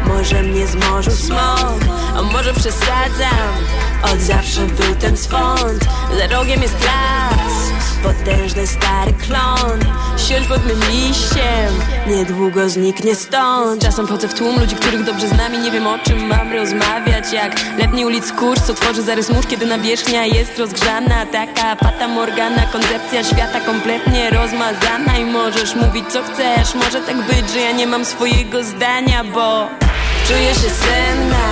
może 0.05 0.43
mnie 0.43 0.67
zmorzył 0.67 1.13
smog 1.13 1.79
A 2.17 2.21
może 2.21 2.53
przesadzam, 2.53 3.53
od 4.03 4.19
zawsze 4.19 4.61
był 4.61 4.95
ten 4.95 5.17
swąd. 5.17 5.85
Za 6.17 6.35
rogiem 6.35 6.61
jest 6.61 6.85
las, 6.85 7.71
potężny 8.03 8.67
stary 8.67 9.13
klon. 9.13 9.79
Siądź 10.17 10.47
pod 10.47 10.65
mym 10.65 10.79
liściem, 10.91 11.73
niedługo 12.07 12.69
zniknie 12.69 13.15
stąd. 13.15 13.81
Czasem 13.81 14.07
wchodzę 14.07 14.27
w 14.27 14.33
tłum 14.33 14.59
ludzi, 14.59 14.75
których 14.75 15.03
dobrze 15.03 15.27
znam 15.27 15.55
i 15.55 15.57
nie 15.57 15.71
wiem 15.71 15.87
o 15.87 15.99
czym 15.99 16.27
mam 16.27 16.53
rozmawiać. 16.53 17.33
Jak 17.33 17.55
letni 17.77 18.05
ulic 18.05 18.31
kurs, 18.31 18.63
co 18.63 18.73
tworzy 18.73 19.01
zarys 19.01 19.29
mórz, 19.29 19.45
kiedy 19.47 19.65
nawierzchnia 19.65 20.25
jest 20.25 20.59
rozgrzana. 20.59 21.25
Taka 21.25 21.75
fata 21.75 22.07
morgana, 22.07 22.65
koncepcja 22.71 23.23
świata 23.23 23.59
kompletnie 23.59 24.29
rozmazana. 24.29 25.17
I 25.17 25.25
możesz 25.25 25.75
mówić 25.75 26.05
co 26.09 26.23
chcesz, 26.23 26.75
może 26.75 27.01
tak 27.01 27.17
być, 27.17 27.49
że 27.53 27.59
ja 27.59 27.71
nie 27.71 27.87
mam 27.87 28.05
swojego 28.05 28.63
zdania, 28.63 29.23
bo 29.23 29.69
Czuję 30.27 30.53
się 30.53 30.69
senna, 30.69 31.45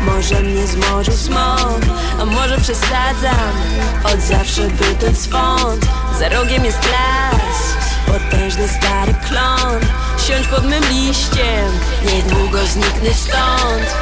może 0.00 0.42
mnie 0.42 0.66
zmorzył 0.66 1.14
smog 1.14 1.80
A 2.20 2.24
może 2.24 2.58
przesadzam, 2.58 3.52
od 4.04 4.20
zawsze 4.20 4.62
był 4.62 4.94
ten 4.94 5.16
swąd. 5.16 5.86
Za 6.18 6.28
rogiem 6.28 6.64
jest 6.64 6.78
las, 6.84 7.76
potężny 8.06 8.68
stary 8.68 9.14
klon. 9.28 9.80
Siądź 10.26 10.48
pod 10.48 10.64
mym 10.64 10.84
liściem, 10.84 11.72
niedługo 12.06 12.66
zniknę 12.66 13.14
stąd 13.14 13.96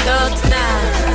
Niezbyt 0.00 0.34
istotna 0.34 0.56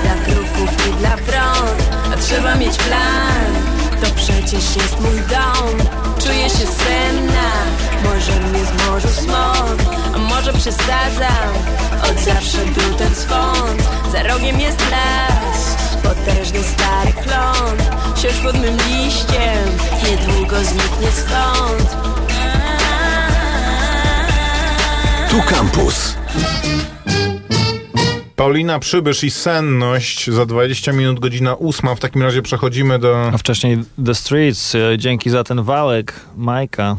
dla 0.03 0.25
kruków 0.25 0.87
i 0.87 0.93
dla 0.93 1.17
front 1.17 1.89
A 2.13 2.17
trzeba 2.17 2.55
mieć 2.55 2.77
plan, 2.77 3.53
to 4.01 4.07
przecież 4.15 4.75
jest 4.75 4.99
mój 4.99 5.21
dom. 5.29 5.87
Czuję 6.19 6.49
się 6.49 6.67
senna, 6.67 7.49
może 8.03 8.31
mnie 8.31 8.65
zmorzył 8.65 9.11
smog 9.11 9.75
A 10.15 10.17
może 10.17 10.53
przesadzam, 10.53 11.53
od 12.03 12.19
zawsze 12.19 12.57
był 12.57 12.93
ten 12.97 13.15
swąd 13.15 13.83
Za 14.11 14.23
rogiem 14.23 14.59
jest 14.59 14.79
las, 14.91 15.75
potężny 16.03 16.63
stary 16.63 17.13
klon. 17.13 17.77
Siądź 18.21 18.35
pod 18.43 18.61
mym 18.61 18.77
liściem, 18.77 19.77
niedługo 20.03 20.55
zniknie 20.63 21.11
stąd. 21.11 21.95
Tu 25.29 25.41
Campus. 25.41 26.15
Paulina 28.35 28.79
Przybysz 28.79 29.23
i 29.23 29.31
Senność 29.31 30.31
za 30.31 30.45
20 30.45 30.93
minut, 30.93 31.19
godzina 31.19 31.55
ósma. 31.55 31.95
W 31.95 31.99
takim 31.99 32.21
razie 32.21 32.41
przechodzimy 32.41 32.99
do... 32.99 33.31
A 33.33 33.37
wcześniej 33.37 33.77
The 34.05 34.15
Streets, 34.15 34.75
e, 34.75 34.97
dzięki 34.97 35.29
za 35.29 35.43
ten 35.43 35.63
wałek 35.63 36.13
Majka. 36.37 36.97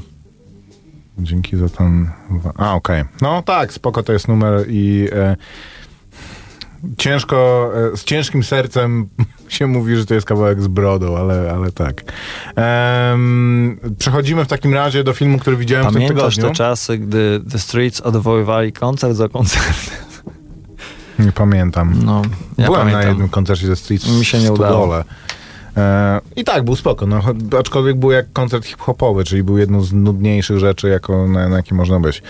Dzięki 1.18 1.56
za 1.56 1.68
ten... 1.68 2.10
A, 2.56 2.74
okej. 2.74 3.04
No 3.20 3.42
tak, 3.42 3.72
spoko 3.72 4.02
to 4.02 4.12
jest 4.12 4.28
numer 4.28 4.64
i... 4.68 5.08
E, 5.12 5.36
ciężko, 6.98 7.70
e, 7.92 7.96
z 7.96 8.04
ciężkim 8.04 8.42
sercem 8.42 9.08
się 9.48 9.66
mówi, 9.66 9.96
że 9.96 10.06
to 10.06 10.14
jest 10.14 10.26
kawałek 10.26 10.62
z 10.62 10.68
brodą, 10.68 11.16
ale, 11.16 11.52
ale 11.52 11.72
tak. 11.72 12.02
Em, 12.56 13.80
przechodzimy 13.98 14.44
w 14.44 14.48
takim 14.48 14.74
razie 14.74 15.04
do 15.04 15.12
filmu, 15.12 15.38
który 15.38 15.56
widziałem 15.56 15.84
w 15.84 15.88
tym 15.88 15.94
Pamiętasz 15.94 16.34
tygodniu. 16.34 16.52
te 16.52 16.56
czasy, 16.56 16.98
gdy 16.98 17.40
The 17.50 17.58
Streets 17.58 18.00
odwoływali 18.00 18.72
koncert 18.72 19.14
za 19.14 19.28
koncertem? 19.28 20.05
Nie 21.18 21.32
pamiętam. 21.32 21.94
No, 22.04 22.22
ja 22.58 22.64
Byłem 22.64 22.80
pamiętam. 22.80 23.02
na 23.02 23.08
jednym 23.08 23.28
koncercie 23.28 23.66
ze 23.66 23.76
Streets 23.76 24.08
Mi 24.08 24.24
się 24.24 24.38
nie 24.38 24.52
udało. 24.52 25.04
I 26.36 26.44
tak, 26.44 26.64
był 26.64 26.76
spoko, 26.76 27.06
no, 27.06 27.20
aczkolwiek 27.60 27.96
był 27.96 28.10
jak 28.10 28.32
koncert 28.32 28.64
hip-hopowy, 28.66 29.24
czyli 29.24 29.42
był 29.42 29.58
jedną 29.58 29.82
z 29.82 29.92
nudniejszych 29.92 30.58
rzeczy, 30.58 30.88
jako, 30.88 31.26
na, 31.26 31.48
na 31.48 31.56
jakie 31.56 31.74
można 31.74 32.00
być. 32.00 32.22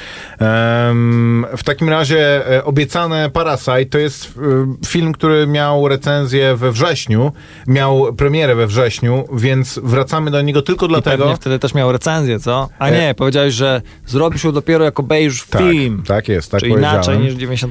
W 1.57 1.63
takim 1.65 1.89
razie 1.89 2.51
e, 2.57 2.65
obiecane 2.65 3.31
Parasite 3.31 3.87
to 3.87 3.99
jest 3.99 4.25
e, 4.27 4.87
film, 4.87 5.13
który 5.13 5.47
miał 5.47 5.89
recenzję 5.89 6.57
we 6.57 6.73
wrześniu, 6.73 7.33
miał 7.67 8.15
premierę 8.15 8.55
we 8.55 8.67
wrześniu, 8.67 9.25
więc 9.33 9.81
wracamy 9.83 10.31
do 10.31 10.43
niego 10.43 10.63
tylko 10.63 10.87
I 10.87 10.89
dlatego... 10.89 11.19
pewnie 11.25 11.37
wtedy 11.37 11.59
też 11.59 11.75
miał 11.75 11.93
recenzję, 11.93 12.41
co? 12.41 12.69
A 12.79 12.89
E- 12.89 12.93
nie, 12.93 13.15
powiedziałeś, 13.15 13.55
że 13.55 13.83
zrobisz 14.07 14.45
ją 14.45 14.53
dopiero 14.53 14.85
jako 14.85 15.03
beige 15.03 15.37
Tak, 15.51 15.63
film. 15.63 16.03
tak 16.07 16.29
jest, 16.29 16.51
tak 16.51 16.61
Czyli 16.61 16.73
inaczej 16.73 17.19
niż 17.19 17.35
90%. 17.35 17.69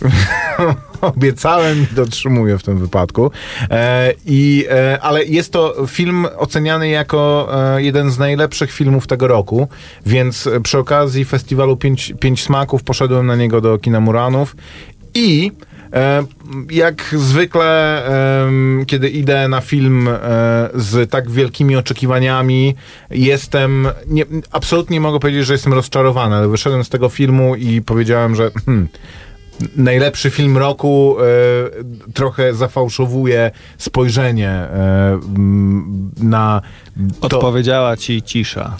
Obiecałem 1.16 1.86
i 1.92 1.94
dotrzymuję 1.94 2.58
w 2.58 2.62
tym 2.62 2.78
wypadku. 2.78 3.30
E, 3.70 4.12
i, 4.26 4.66
e, 4.70 4.98
ale 5.02 5.24
jest 5.24 5.52
to 5.52 5.86
film 5.86 6.26
oceniany 6.36 6.88
jako 6.88 7.48
e, 7.76 7.82
jeden 7.82 8.10
z 8.10 8.18
najlepszych 8.18 8.72
filmów 8.72 9.06
tego 9.06 9.28
roku, 9.28 9.68
więc 10.06 10.48
przy 10.62 10.78
okazji 10.78 11.24
festiwalu 11.24 11.76
Pięć, 11.76 12.14
Pięć 12.20 12.42
Smaków 12.42 12.82
poszedłem 12.82 13.26
na 13.26 13.36
niego 13.36 13.60
do 13.60 13.78
kina 13.78 14.00
Muranów 14.00 14.56
i 15.14 15.52
e, 15.92 16.24
jak 16.70 17.14
zwykle, 17.18 18.02
kiedy 18.86 19.08
idę 19.08 19.48
na 19.48 19.60
film 19.60 20.08
e, 20.08 20.14
z 20.74 21.10
tak 21.10 21.30
wielkimi 21.30 21.76
oczekiwaniami, 21.76 22.74
jestem, 23.10 23.88
nie, 24.06 24.24
absolutnie 24.52 24.94
nie 24.94 25.00
mogę 25.00 25.20
powiedzieć, 25.20 25.46
że 25.46 25.52
jestem 25.52 25.72
rozczarowany, 25.72 26.36
ale 26.36 26.48
wyszedłem 26.48 26.84
z 26.84 26.88
tego 26.88 27.08
filmu 27.08 27.54
i 27.56 27.82
powiedziałem, 27.82 28.34
że 28.34 28.50
hmm, 28.66 28.88
najlepszy 29.76 30.30
film 30.30 30.58
roku 30.58 31.16
e, 31.20 31.24
trochę 32.14 32.54
zafałszowuje 32.54 33.50
spojrzenie 33.78 34.48
e, 34.50 35.18
na 36.22 36.62
to. 37.20 37.26
Odpowiedziała 37.36 37.96
ci 37.96 38.22
cisza. 38.22 38.76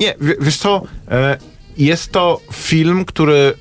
Nie, 0.00 0.14
w- 0.20 0.44
wiesz 0.44 0.56
co, 0.56 0.82
e, 1.10 1.36
jest 1.76 2.12
to 2.12 2.40
film, 2.52 3.04
który 3.04 3.52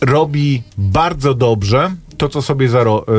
robi 0.00 0.62
bardzo 0.78 1.34
dobrze 1.34 1.90
to, 2.16 2.28
co 2.28 2.42
sobie 2.42 2.68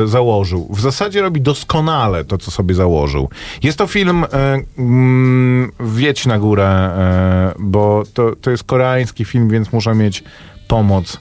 założył. 0.04 0.68
W 0.70 0.80
zasadzie 0.80 1.22
robi 1.22 1.40
doskonale 1.40 2.24
to, 2.24 2.38
co 2.38 2.50
sobie 2.50 2.74
założył. 2.74 3.28
Jest 3.62 3.78
to 3.78 3.86
film, 3.86 4.24
e, 4.24 4.60
mm, 4.78 5.72
wiedź 5.80 6.26
na 6.26 6.38
górę, 6.38 6.66
e, 6.68 7.54
bo 7.58 8.02
to, 8.14 8.36
to 8.40 8.50
jest 8.50 8.64
koreański 8.64 9.24
film, 9.24 9.48
więc 9.48 9.72
muszę 9.72 9.94
mieć 9.94 10.24
pomoc, 10.68 11.20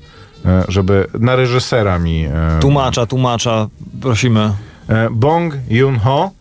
żeby 0.68 1.08
na 1.20 1.36
reżysera 1.36 2.00
mi... 2.00 2.26
E, 2.26 2.32
Tłumacza, 2.62 3.06
tłumacza, 3.06 3.68
prosimy. 4.02 4.52
E, 4.90 5.10
Bong 5.12 5.54
Joon-ho, 5.70 6.32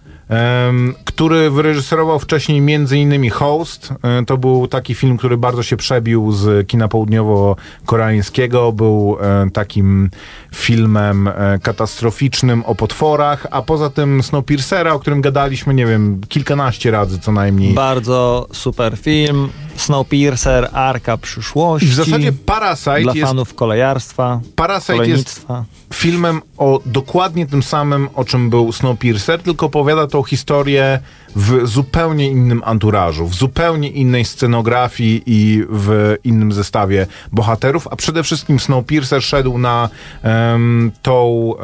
który 1.05 1.51
wyreżyserował 1.51 2.19
wcześniej 2.19 2.61
między 2.61 2.99
innymi 2.99 3.31
Host. 3.31 3.95
E, 4.03 4.25
To 4.25 4.37
był 4.37 4.67
taki 4.67 4.95
film, 4.95 5.17
który 5.17 5.37
bardzo 5.37 5.63
się 5.63 5.77
przebił 5.77 6.33
z 6.33 6.69
kina 6.69 6.89
południowo-koreańskiego. 6.89 8.73
Był 8.73 9.17
e, 9.21 9.51
takim 9.51 10.11
filmem 10.55 11.29
e, 11.29 11.59
katastroficznym 11.63 12.63
o 12.67 12.75
potworach, 12.75 13.47
a 13.51 13.63
poza 13.63 13.91
tym 13.91 14.23
Snowpiercera, 14.23 14.93
o 14.93 14.99
którym 14.99 15.21
gadaliśmy, 15.21 15.75
nie 15.75 15.87
wiem, 15.87 16.21
kilkanaście 16.29 16.91
razy 16.91 17.19
co 17.19 17.33
najmniej. 17.33 17.75
Bardzo 17.75 18.49
super 18.53 18.99
film. 18.99 19.49
Snowpiercer, 19.77 20.69
Arka 20.73 21.17
przyszłości. 21.17 21.89
I 21.89 21.91
w 21.91 21.95
zasadzie 21.95 22.33
Parasite 22.33 23.01
Dla 23.01 23.13
jest 23.13 23.27
fanów 23.27 23.55
kolejarstwa, 23.55 24.41
Parasite 24.57 25.07
jest 25.07 25.47
filmem 25.93 26.41
o 26.59 26.81
dokładnie 26.87 27.47
tym 27.47 27.63
samym, 27.63 28.09
o 28.15 28.25
czym 28.25 28.51
był 28.51 28.73
Snowpiercer, 28.73 29.43
tylko 29.43 29.67
opowiada 29.67 30.07
tą 30.13 30.23
historię 30.23 30.99
w 31.37 31.67
zupełnie 31.67 32.31
innym 32.31 32.63
anturażu, 32.65 33.27
w 33.27 33.35
zupełnie 33.35 33.89
innej 33.91 34.25
scenografii 34.25 35.23
i 35.27 35.65
w 35.71 36.17
innym 36.25 36.53
zestawie 36.53 37.07
bohaterów, 37.33 37.89
a 37.91 37.97
przede 37.97 38.23
wszystkim 38.23 38.61
Snowpiercer 38.61 39.23
szedł 39.23 39.59
na 39.59 39.89
em, 40.23 40.93
tą... 41.03 41.55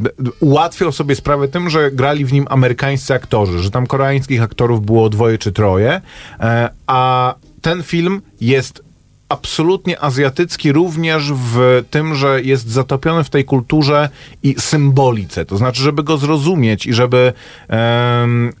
d- 0.00 0.10
ułatwiał 0.40 0.92
sobie 0.92 1.14
sprawę 1.14 1.48
tym, 1.48 1.70
że 1.70 1.90
grali 1.90 2.24
w 2.24 2.32
nim 2.32 2.46
amerykańscy 2.50 3.14
aktorzy, 3.14 3.58
że 3.58 3.70
tam 3.70 3.86
koreańskich 3.86 4.42
aktorów 4.42 4.86
było 4.86 5.08
dwoje 5.10 5.38
czy 5.38 5.52
troje, 5.52 6.00
e, 6.40 6.68
a 6.86 7.34
ten 7.62 7.82
film 7.82 8.22
jest 8.40 8.84
absolutnie 9.28 10.00
azjatycki 10.00 10.72
również 10.72 11.32
w 11.32 11.84
tym, 11.90 12.14
że 12.14 12.42
jest 12.42 12.68
zatopiony 12.68 13.24
w 13.24 13.30
tej 13.30 13.44
kulturze 13.44 14.08
i 14.42 14.54
symbolice. 14.58 15.44
To 15.44 15.56
znaczy, 15.56 15.82
żeby 15.82 16.02
go 16.02 16.16
zrozumieć 16.16 16.86
i 16.86 16.92
żeby, 16.92 17.32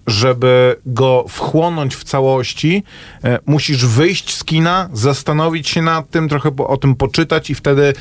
żeby 0.06 0.76
go 0.86 1.24
wchłonąć 1.28 1.96
w 1.96 2.04
całości, 2.04 2.82
e, 3.24 3.38
musisz 3.46 3.86
wyjść 3.86 4.36
z 4.36 4.44
kina, 4.44 4.88
zastanowić 4.92 5.68
się 5.68 5.82
nad 5.82 6.10
tym, 6.10 6.28
trochę 6.28 6.50
o 6.56 6.76
tym 6.76 6.94
poczytać 6.94 7.50
i 7.50 7.54
wtedy 7.54 7.94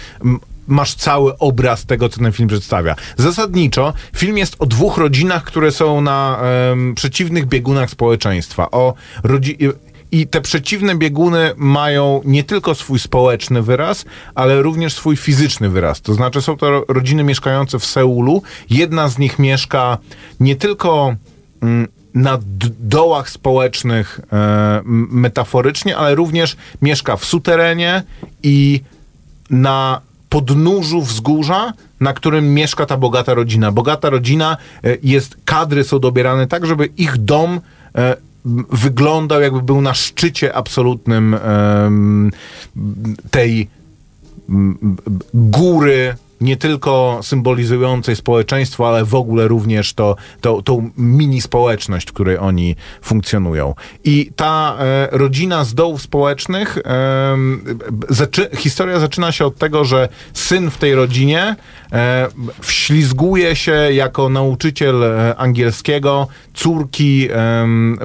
masz 0.67 0.95
cały 0.95 1.37
obraz 1.37 1.85
tego, 1.85 2.09
co 2.09 2.19
ten 2.19 2.31
film 2.31 2.49
przedstawia. 2.49 2.95
Zasadniczo 3.17 3.93
film 4.15 4.37
jest 4.37 4.55
o 4.59 4.65
dwóch 4.65 4.97
rodzinach, 4.97 5.43
które 5.43 5.71
są 5.71 6.01
na 6.01 6.39
em, 6.71 6.95
przeciwnych 6.95 7.45
biegunach 7.45 7.89
społeczeństwa. 7.89 8.71
O 8.71 8.93
rodzi- 9.23 9.57
i 10.13 10.27
te 10.27 10.41
przeciwne 10.41 10.95
bieguny 10.95 11.51
mają 11.57 12.21
nie 12.25 12.43
tylko 12.43 12.75
swój 12.75 12.99
społeczny 12.99 13.61
wyraz, 13.61 14.05
ale 14.35 14.61
również 14.61 14.93
swój 14.93 15.17
fizyczny 15.17 15.69
wyraz. 15.69 16.01
To 16.01 16.13
znaczy 16.13 16.41
są 16.41 16.57
to 16.57 16.69
ro- 16.69 16.85
rodziny 16.87 17.23
mieszkające 17.23 17.79
w 17.79 17.85
Seulu. 17.85 18.41
Jedna 18.69 19.07
z 19.07 19.17
nich 19.17 19.39
mieszka 19.39 19.97
nie 20.39 20.55
tylko 20.55 21.15
mm, 21.61 21.87
na 22.13 22.39
dołach 22.79 23.29
społecznych 23.29 24.19
e, 24.33 24.81
metaforycznie, 25.11 25.97
ale 25.97 26.15
również 26.15 26.57
mieszka 26.81 27.17
w 27.17 27.25
suterenie 27.25 28.03
i 28.43 28.81
na 29.49 30.01
podnóżu 30.29 31.01
wzgórza, 31.01 31.73
na 31.99 32.13
którym 32.13 32.53
mieszka 32.53 32.85
ta 32.85 32.97
bogata 32.97 33.33
rodzina. 33.33 33.71
Bogata 33.71 34.09
rodzina 34.09 34.57
e, 34.83 34.97
jest, 35.03 35.37
kadry 35.45 35.83
są 35.83 35.99
dobierane 35.99 36.47
tak, 36.47 36.65
żeby 36.65 36.85
ich 36.97 37.17
dom 37.17 37.61
e, 37.95 38.15
wyglądał 38.69 39.41
jakby 39.41 39.61
był 39.61 39.81
na 39.81 39.93
szczycie 39.93 40.55
absolutnym 40.55 41.35
tej 43.31 43.69
góry, 45.33 46.15
nie 46.43 46.57
tylko 46.57 47.19
symbolizującej 47.21 48.15
społeczeństwo, 48.15 48.87
ale 48.87 49.05
w 49.05 49.15
ogóle 49.15 49.47
również 49.47 49.93
to, 49.93 50.15
to, 50.41 50.61
tą 50.61 50.89
mini 50.97 51.41
społeczność, 51.41 52.09
w 52.09 52.13
której 52.13 52.37
oni 52.37 52.75
funkcjonują. 53.01 53.73
I 54.03 54.31
ta 54.35 54.77
e, 54.79 55.07
rodzina 55.11 55.63
z 55.63 55.73
dołów 55.73 56.01
społecznych, 56.01 56.77
em, 56.83 57.63
zaczy, 58.09 58.49
historia 58.57 58.99
zaczyna 58.99 59.31
się 59.31 59.45
od 59.45 59.57
tego, 59.57 59.85
że 59.85 60.09
syn 60.33 60.71
w 60.71 60.77
tej 60.77 60.95
rodzinie 60.95 61.55
e, 61.91 62.27
wślizguje 62.61 63.55
się 63.55 63.71
jako 63.91 64.29
nauczyciel 64.29 65.03
e, 65.03 65.35
angielskiego 65.35 66.27
córki 66.53 67.29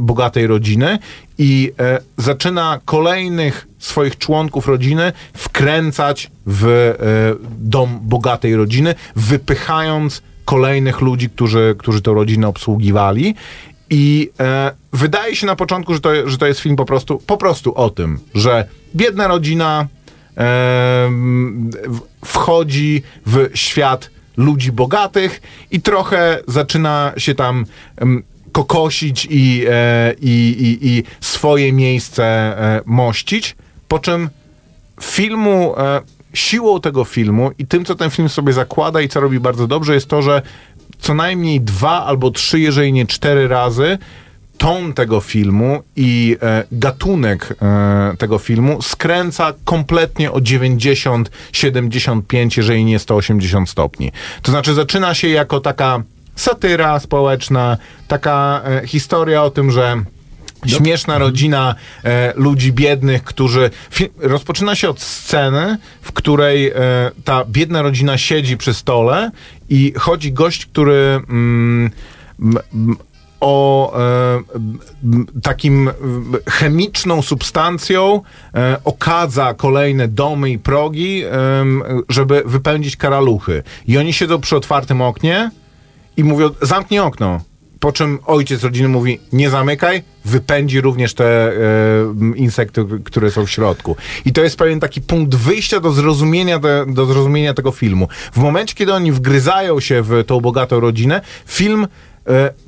bogatej 0.03 0.47
rodziny 0.47 0.99
i 1.39 1.73
e, 1.81 2.01
zaczyna 2.17 2.81
kolejnych 2.85 3.68
swoich 3.79 4.19
członków 4.19 4.67
rodziny 4.67 5.13
wkręcać 5.35 6.31
w 6.47 6.67
e, 6.67 6.95
dom 7.59 7.99
bogatej 8.03 8.57
rodziny, 8.57 8.95
wypychając 9.17 10.23
kolejnych 10.45 11.01
ludzi, 11.01 11.31
którzy, 11.31 11.75
którzy 11.79 12.03
tę 12.03 12.11
rodzinę 12.15 12.49
obsługiwali. 12.49 13.35
I 13.91 14.31
e, 14.41 14.73
wydaje 14.93 15.37
się 15.37 15.47
na 15.47 15.57
początku, 15.57 15.95
że 15.95 16.01
to, 16.01 16.29
że 16.29 16.39
to 16.39 16.47
jest 16.47 16.61
film 16.61 16.77
po 16.77 16.85
prostu, 16.85 17.19
po 17.27 17.37
prostu 17.37 17.75
o 17.75 17.91
tym, 17.91 18.21
że 18.35 18.69
biedna 18.97 19.29
rodzina 19.29 19.87
w- 21.89 22.01
wchodzi 22.25 23.03
w 23.27 23.51
świat 23.55 24.11
ludzi 24.37 24.73
bogatych 24.73 25.41
i 25.71 25.81
trochę 25.81 26.39
zaczyna 26.49 27.13
się 27.17 27.35
tam 27.35 27.67
em, 27.97 28.23
kokosić 28.53 29.27
i, 29.31 29.65
e, 29.71 30.15
i, 30.21 30.57
i, 30.61 30.89
i 30.89 31.03
swoje 31.21 31.73
miejsce 31.73 32.25
e, 32.25 32.83
mościć, 32.87 33.57
po 33.89 33.99
czym 33.99 34.31
filmu, 35.01 35.75
e, 35.79 36.01
siłą 36.35 36.81
tego 36.81 37.05
filmu 37.05 37.51
i 37.59 37.67
tym, 37.67 37.85
co 37.85 37.95
ten 37.95 38.11
film 38.11 38.29
sobie 38.29 38.53
zakłada 38.53 39.01
i 39.01 39.09
co 39.09 39.21
robi 39.21 39.41
bardzo 39.41 39.67
dobrze, 39.67 39.95
jest 39.95 40.09
to, 40.09 40.23
że 40.23 40.43
co 40.99 41.15
najmniej 41.15 41.61
dwa 41.61 42.05
albo 42.05 42.31
trzy, 42.31 42.61
jeżeli 42.61 42.93
nie 42.93 43.07
cztery 43.07 43.49
razy 43.49 43.99
ton 44.59 44.93
tego 44.93 45.21
filmu 45.21 45.83
i 45.97 46.37
e, 46.43 46.65
gatunek 46.73 47.55
e, 47.63 48.17
tego 48.19 48.39
filmu 48.39 48.83
skręca 48.83 49.53
kompletnie 49.65 50.33
o 50.33 50.41
90, 50.41 51.31
75, 51.53 52.57
jeżeli 52.57 52.85
nie 52.85 52.99
180 52.99 53.71
stopni. 53.71 54.13
To 54.43 54.53
znaczy 54.53 54.75
zaczyna 54.75 55.15
się 55.15 55.29
jako 55.29 55.61
taka 55.61 56.03
satyra 56.37 57.01
społeczna, 57.01 57.77
taka 58.09 58.63
e, 58.65 58.87
historia 58.87 59.43
o 59.43 59.51
tym, 59.51 59.71
że 59.71 60.03
Śmieszna 60.67 61.19
rodzina 61.19 61.75
e, 62.05 62.33
ludzi 62.37 62.73
biednych, 62.73 63.25
którzy. 63.25 63.71
Rozpoczyna 64.19 64.75
się 64.75 64.91
od 64.91 65.01
sceny, 65.01 65.79
w 66.03 66.13
której 66.13 66.69
e, 66.69 66.75
ta 67.25 67.45
biedna 67.45 67.83
rodzina 67.83 68.19
siedzi 68.19 68.57
przy 68.57 68.75
stole 68.75 69.31
i 69.69 69.93
chodzi 69.97 70.33
gość, 70.33 70.67
który. 70.67 71.21
Mm, 71.29 71.91
m, 72.41 72.59
m, 72.75 72.97
o 73.41 73.93
e, 73.99 74.43
takim 75.43 75.91
chemiczną 76.49 77.23
substancją 77.23 78.23
e, 78.55 78.77
okadza 78.85 79.55
kolejne 79.55 80.09
domy 80.09 80.51
i 80.51 80.59
progi, 80.59 81.25
em, 81.25 81.83
żeby 82.09 82.43
wypędzić 82.47 82.97
karaluchy. 82.97 83.63
I 83.87 83.99
oni 83.99 84.13
siedzą 84.13 84.41
przy 84.41 84.57
otwartym 84.57 85.03
oknie 85.03 85.51
i 86.17 86.25
mówią, 86.25 86.51
zamknij 86.63 87.01
okno. 87.01 87.41
Po 87.81 87.93
czym 87.93 88.19
ojciec 88.27 88.63
rodziny 88.63 88.89
mówi, 88.89 89.21
nie 89.33 89.51
zamykaj, 89.51 90.03
wypędzi 90.25 90.81
również 90.81 91.15
te 91.15 91.25
e, 91.25 91.53
insekty, 92.37 92.85
które 93.05 93.31
są 93.31 93.47
w 93.47 93.51
środku. 93.51 93.97
I 94.25 94.33
to 94.33 94.43
jest 94.43 94.57
pewien 94.57 94.81
taki 94.81 95.01
punkt 95.01 95.35
wyjścia 95.35 95.81
do 95.81 95.93
zrozumienia, 95.93 96.59
te, 96.59 96.87
do 96.89 97.07
zrozumienia 97.07 97.55
tego 97.55 97.73
filmu. 97.73 98.09
W 98.33 98.37
momencie, 98.37 98.75
kiedy 98.75 98.95
oni 98.95 99.13
wgryzają 99.13 99.81
się 99.81 100.03
w 100.03 100.25
tą 100.27 100.41
bogatą 100.41 100.81
rodzinę, 100.81 101.21
film 101.47 101.87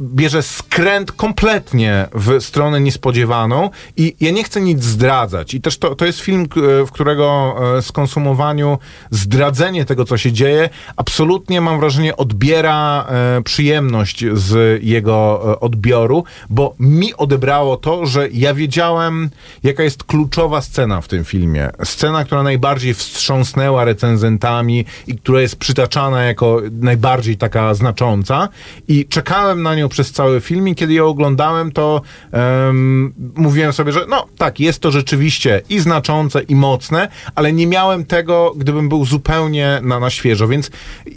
bierze 0.01 0.43
skręt 0.43 1.13
kompletnie 1.13 2.07
w 2.15 2.41
stronę 2.45 2.81
niespodziewaną 2.81 3.71
i 3.97 4.17
ja 4.21 4.31
nie 4.31 4.45
chcę 4.45 4.61
nic 4.61 4.85
zdradzać. 4.85 5.55
I 5.55 5.61
też 5.61 5.79
to, 5.79 5.95
to 5.95 6.07
jest 6.07 6.21
film, 6.21 6.49
k- 6.49 6.61
w 6.87 6.91
którego 6.93 7.57
e, 7.79 7.83
skonsumowaniu 7.83 8.79
zdradzenie 9.11 9.85
tego, 9.85 10.05
co 10.05 10.17
się 10.19 10.33
dzieje, 10.33 10.69
absolutnie 10.97 11.61
mam 11.61 11.81
wrażenie 11.81 12.17
odbiera 12.17 13.07
e, 13.09 13.43
przyjemność 13.43 14.25
z 14.33 14.83
jego 14.83 15.43
e, 15.53 15.61
odbioru, 15.61 16.25
bo 16.51 16.75
mi 16.79 17.15
odebrało 17.15 17.77
to, 17.77 18.07
że 18.07 18.29
ja 18.33 18.55
wiedziałem, 18.55 19.31
jaka 19.63 19.83
jest 19.83 20.05
kluczowa 20.05 20.61
scena 20.61 21.01
w 21.01 21.09
tym 21.09 21.25
filmie. 21.25 21.69
Scena, 21.85 22.25
która 22.25 22.43
najbardziej 22.43 22.95
wstrząsnęła 22.95 23.85
recenzentami 23.85 24.85
i 25.07 25.19
która 25.19 25.41
jest 25.41 25.57
przytaczana 25.57 26.23
jako 26.25 26.61
najbardziej 26.73 27.37
taka 27.37 27.75
znacząca 27.75 28.49
i 28.89 29.07
czekałem 29.09 29.50
na 29.55 29.75
nią 29.75 29.89
przez 29.89 30.13
cały 30.13 30.41
film 30.41 30.69
i 30.69 30.75
kiedy 30.75 30.95
ją 30.95 31.07
oglądałem, 31.07 31.73
to 31.73 32.03
em, 32.33 33.15
mówiłem 33.37 33.73
sobie, 33.73 33.93
że 33.93 34.07
no 34.09 34.27
tak, 34.39 34.61
jest 34.61 34.81
to 34.81 34.91
rzeczywiście 34.91 35.63
i 35.69 35.79
znaczące, 35.79 36.43
i 36.43 36.55
mocne, 36.55 37.09
ale 37.35 37.53
nie 37.53 37.67
miałem 37.67 38.05
tego, 38.05 38.55
gdybym 38.57 38.89
był 38.89 39.05
zupełnie 39.05 39.81
na, 39.83 40.01
na 40.01 40.11
świeżo, 40.11 40.49
więc 40.49 40.71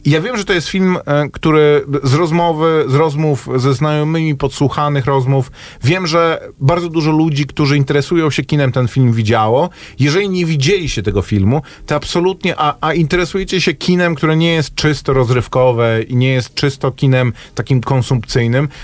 ja 0.06 0.22
wiem, 0.22 0.38
że 0.38 0.46
to 0.46 0.54
jest 0.54 0.68
film, 0.68 0.98
e, 1.06 1.30
który 1.30 1.86
z 2.04 2.14
rozmowy, 2.14 2.86
z 2.88 2.96
rozmów 2.96 3.50
ze 3.56 3.74
znajomymi, 3.74 4.36
podsłuchanych 4.36 5.06
rozmów, 5.06 5.52
wiem, 5.84 6.08
że 6.08 6.50
bardzo 6.60 6.90
dużo 6.90 7.12
ludzi, 7.12 7.46
którzy 7.46 7.78
interesują 7.78 8.30
się 8.30 8.44
kinem, 8.44 8.72
ten 8.72 8.88
film 8.88 9.14
widziało. 9.14 9.70
Jeżeli 10.00 10.30
nie 10.30 10.46
widzieliście 10.46 11.04
tego 11.04 11.22
filmu, 11.22 11.62
to 11.86 11.96
absolutnie, 11.96 12.56
a, 12.58 12.76
a 12.82 12.94
interesujecie 12.94 13.62
się 13.62 13.74
kinem, 13.74 14.16
które 14.16 14.36
nie 14.36 14.54
jest 14.54 14.76
czysto 14.76 15.14
rozrywkowe 15.14 16.04
i 16.04 16.16
nie 16.16 16.30
jest 16.30 16.54
czysto 16.54 16.92
kinem 16.92 17.34
takim 17.56 17.82
konsumpcyjnym, 17.82 18.23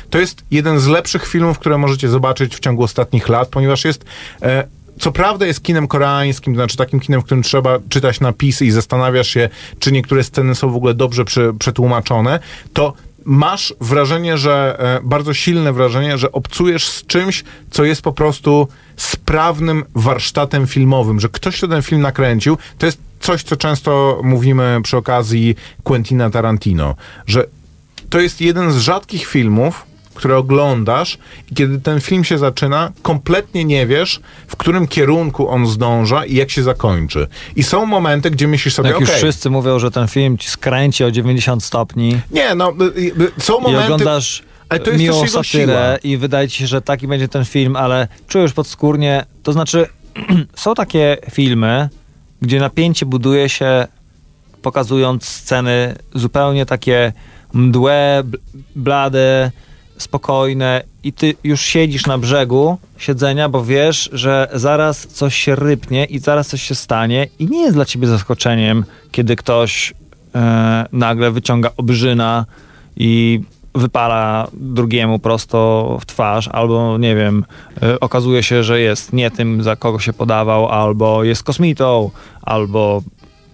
to 0.09 0.19
jest 0.19 0.43
jeden 0.51 0.79
z 0.79 0.87
lepszych 0.87 1.27
filmów, 1.27 1.59
które 1.59 1.77
możecie 1.77 2.09
zobaczyć 2.09 2.55
w 2.55 2.59
ciągu 2.59 2.83
ostatnich 2.83 3.29
lat, 3.29 3.49
ponieważ 3.49 3.85
jest 3.85 4.05
e, 4.41 4.67
co 4.99 5.11
prawda 5.11 5.45
jest 5.45 5.63
kinem 5.63 5.87
koreańskim, 5.87 6.53
to 6.53 6.57
znaczy 6.57 6.77
takim 6.77 6.99
kinem, 6.99 7.21
w 7.21 7.25
którym 7.25 7.43
trzeba 7.43 7.79
czytać 7.89 8.19
napisy 8.19 8.65
i 8.65 8.71
zastanawiasz 8.71 9.27
się, 9.27 9.49
czy 9.79 9.91
niektóre 9.91 10.23
sceny 10.23 10.55
są 10.55 10.71
w 10.71 10.75
ogóle 10.75 10.93
dobrze 10.93 11.25
przy, 11.25 11.53
przetłumaczone, 11.59 12.39
to 12.73 12.93
masz 13.25 13.73
wrażenie, 13.81 14.37
że 14.37 14.75
e, 14.79 14.99
bardzo 15.03 15.33
silne 15.33 15.73
wrażenie, 15.73 16.17
że 16.17 16.31
obcujesz 16.31 16.87
z 16.87 17.05
czymś, 17.05 17.43
co 17.71 17.83
jest 17.83 18.01
po 18.01 18.13
prostu 18.13 18.67
sprawnym 18.97 19.85
warsztatem 19.95 20.67
filmowym, 20.67 21.19
że 21.19 21.29
ktoś, 21.29 21.57
kto 21.57 21.67
ten 21.67 21.81
film 21.81 22.01
nakręcił, 22.01 22.57
to 22.77 22.85
jest 22.85 22.99
coś, 23.19 23.43
co 23.43 23.57
często 23.57 24.21
mówimy 24.23 24.79
przy 24.83 24.97
okazji 24.97 25.55
Quentina 25.83 26.29
Tarantino, 26.29 26.95
że 27.27 27.45
to 28.09 28.19
jest 28.19 28.41
jeden 28.41 28.71
z 28.71 28.77
rzadkich 28.77 29.25
filmów, 29.25 29.85
które 30.13 30.37
oglądasz 30.37 31.17
i 31.51 31.55
kiedy 31.55 31.81
ten 31.81 32.01
film 32.01 32.23
się 32.23 32.37
zaczyna, 32.37 32.91
kompletnie 33.01 33.65
nie 33.65 33.87
wiesz, 33.87 34.19
w 34.47 34.55
którym 34.55 34.87
kierunku 34.87 35.49
on 35.49 35.67
zdąża 35.67 36.25
i 36.25 36.35
jak 36.35 36.51
się 36.51 36.63
zakończy. 36.63 37.27
I 37.55 37.63
są 37.63 37.85
momenty, 37.85 38.31
gdzie 38.31 38.47
myślisz 38.47 38.73
sobie, 38.73 38.89
Jak 38.89 38.97
okej, 38.97 39.07
już 39.07 39.17
wszyscy 39.17 39.49
mówią, 39.49 39.79
że 39.79 39.91
ten 39.91 40.07
film 40.07 40.37
ci 40.37 40.49
skręci 40.49 41.03
o 41.03 41.11
90 41.11 41.63
stopni 41.63 42.19
nie, 42.31 42.55
no, 42.55 42.73
y, 42.97 42.99
y, 42.99 43.41
są 43.41 43.59
i 43.59 43.61
momenty... 43.61 43.83
oglądasz 43.83 44.43
ale 44.69 44.79
to 44.79 44.91
jest 44.91 45.03
miłą 45.03 45.21
też 45.21 45.31
satyrę 45.31 45.99
i 46.03 46.17
wydaje 46.17 46.47
ci 46.47 46.59
się, 46.59 46.67
że 46.67 46.81
taki 46.81 47.07
będzie 47.07 47.27
ten 47.27 47.45
film, 47.45 47.75
ale 47.75 48.07
czujesz 48.27 48.53
podskórnie, 48.53 49.25
to 49.43 49.53
znaczy 49.53 49.87
są 50.55 50.75
takie 50.75 51.17
filmy, 51.31 51.89
gdzie 52.41 52.59
napięcie 52.59 53.05
buduje 53.05 53.49
się 53.49 53.87
pokazując 54.61 55.25
sceny 55.25 55.95
zupełnie 56.15 56.65
takie 56.65 57.13
mdłe, 57.53 58.23
bl- 58.25 58.37
blade, 58.75 59.51
spokojne 59.97 60.83
i 61.03 61.13
ty 61.13 61.35
już 61.43 61.61
siedzisz 61.61 62.05
na 62.05 62.17
brzegu 62.17 62.77
siedzenia, 62.97 63.49
bo 63.49 63.63
wiesz, 63.63 64.09
że 64.13 64.49
zaraz 64.53 65.07
coś 65.07 65.35
się 65.35 65.55
rypnie 65.55 66.05
i 66.05 66.19
zaraz 66.19 66.47
coś 66.47 66.63
się 66.63 66.75
stanie 66.75 67.27
i 67.39 67.47
nie 67.47 67.61
jest 67.61 67.75
dla 67.75 67.85
ciebie 67.85 68.07
zaskoczeniem, 68.07 68.85
kiedy 69.11 69.35
ktoś 69.35 69.93
e, 70.35 70.85
nagle 70.91 71.31
wyciąga 71.31 71.71
obrzyna 71.77 72.45
i 72.97 73.41
wypala 73.75 74.47
drugiemu 74.53 75.19
prosto 75.19 75.97
w 76.01 76.05
twarz, 76.05 76.47
albo 76.47 76.97
nie 76.97 77.15
wiem, 77.15 77.45
e, 77.83 77.99
okazuje 77.99 78.43
się, 78.43 78.63
że 78.63 78.79
jest 78.79 79.13
nie 79.13 79.31
tym, 79.31 79.63
za 79.63 79.75
kogo 79.75 79.99
się 79.99 80.13
podawał, 80.13 80.67
albo 80.67 81.23
jest 81.23 81.43
kosmitą, 81.43 82.11
albo 82.41 83.01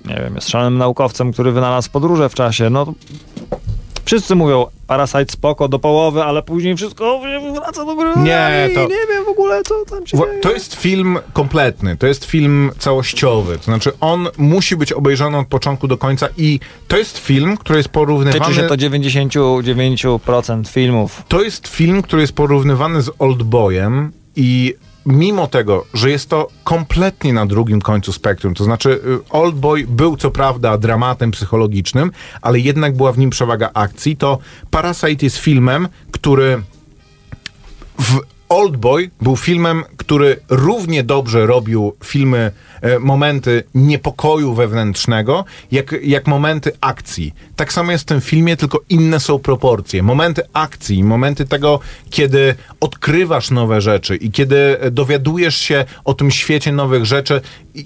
nie 0.08 0.16
wiem, 0.16 0.36
jest 0.36 0.50
szalonym 0.50 0.78
naukowcem, 0.78 1.34
który 1.34 1.52
wynalazł 1.52 1.92
podróże 1.92 2.30
w 2.30 2.34
czasie. 2.34 2.70
No, 2.70 2.94
wszyscy 4.06 4.36
mówią, 4.36 4.66
Parasite 4.88 5.26
spoko 5.30 5.68
do 5.68 5.80
połowy, 5.80 6.24
ale 6.24 6.44
później 6.44 6.76
wszystko 6.76 7.22
wraca 7.56 7.86
do 7.86 7.96
góry. 7.96 8.12
Nie, 8.18 8.70
i 8.72 8.76
to- 8.76 8.82
nie 8.82 9.08
wiem 9.10 9.26
w 9.26 9.30
ogóle, 9.30 9.62
co 9.64 9.86
tam 9.86 10.08
się 10.08 10.18
dzieje. 10.18 10.40
To 10.42 10.52
jest 10.52 10.76
film 10.76 11.20
kompletny, 11.34 11.98
to 11.98 12.08
jest 12.08 12.26
film 12.26 12.72
całościowy. 12.80 13.58
To 13.58 13.64
znaczy, 13.64 13.92
on 14.00 14.28
musi 14.38 14.76
być 14.78 14.94
obejrzany 14.94 15.38
od 15.38 15.48
początku 15.48 15.88
do 15.88 15.98
końca 15.98 16.28
i 16.38 16.60
to 16.88 16.98
jest 16.98 17.18
film, 17.18 17.58
który 17.58 17.80
jest 17.80 17.90
porównywany... 17.90 18.46
Tyczy 18.46 18.54
się 18.54 18.64
to 18.64 18.76
99% 18.76 20.68
filmów. 20.68 21.24
To 21.28 21.42
jest 21.42 21.68
film, 21.68 22.02
który 22.02 22.22
jest 22.22 22.34
porównywany 22.34 23.02
z 23.02 23.12
Oldboyem 23.20 24.12
i 24.36 24.76
mimo 25.06 25.48
tego, 25.48 25.86
że 25.94 26.10
jest 26.10 26.30
to 26.30 26.48
kompletnie 26.64 27.34
na 27.34 27.46
drugim 27.46 27.82
końcu 27.82 28.14
spektrum, 28.14 28.54
to 28.54 28.64
znaczy 28.64 28.90
y, 28.90 29.30
Oldboy 29.30 29.86
był 29.88 30.18
co 30.18 30.32
prawda 30.32 30.78
dramatem 30.78 31.32
psychologicznym, 31.32 32.12
ale 32.42 32.60
jednak 32.60 32.98
była 32.98 33.12
w 33.12 33.18
nim 33.18 33.30
przewaga 33.30 33.70
akcji, 33.74 34.18
to 34.18 34.40
Parasite 34.72 35.26
jest 35.26 35.38
filmem, 35.38 35.88
który 36.12 36.62
w 38.00 38.35
Oldboy 38.50 39.10
był 39.22 39.38
filmem, 39.38 39.84
który 39.98 40.40
równie 40.50 41.04
dobrze 41.04 41.46
robił 41.46 41.96
filmy, 42.04 42.52
e, 42.82 43.00
momenty 43.00 43.64
niepokoju 43.76 44.54
wewnętrznego, 44.54 45.46
jak, 45.72 45.96
jak 46.04 46.28
momenty 46.28 46.72
akcji. 46.82 47.34
Tak 47.56 47.74
samo 47.74 47.92
jest 47.92 48.04
w 48.04 48.08
tym 48.08 48.22
filmie, 48.22 48.58
tylko 48.58 48.80
inne 48.90 49.20
są 49.20 49.40
proporcje. 49.40 50.04
Momenty 50.04 50.42
akcji, 50.54 51.04
momenty 51.04 51.46
tego, 51.46 51.80
kiedy 52.10 52.56
odkrywasz 52.80 53.52
nowe 53.52 53.82
rzeczy 53.82 54.16
i 54.16 54.32
kiedy 54.32 54.78
dowiadujesz 54.92 55.56
się 55.56 55.86
o 56.04 56.14
tym 56.14 56.32
świecie 56.32 56.72
nowych 56.72 57.06
rzeczy, 57.06 57.42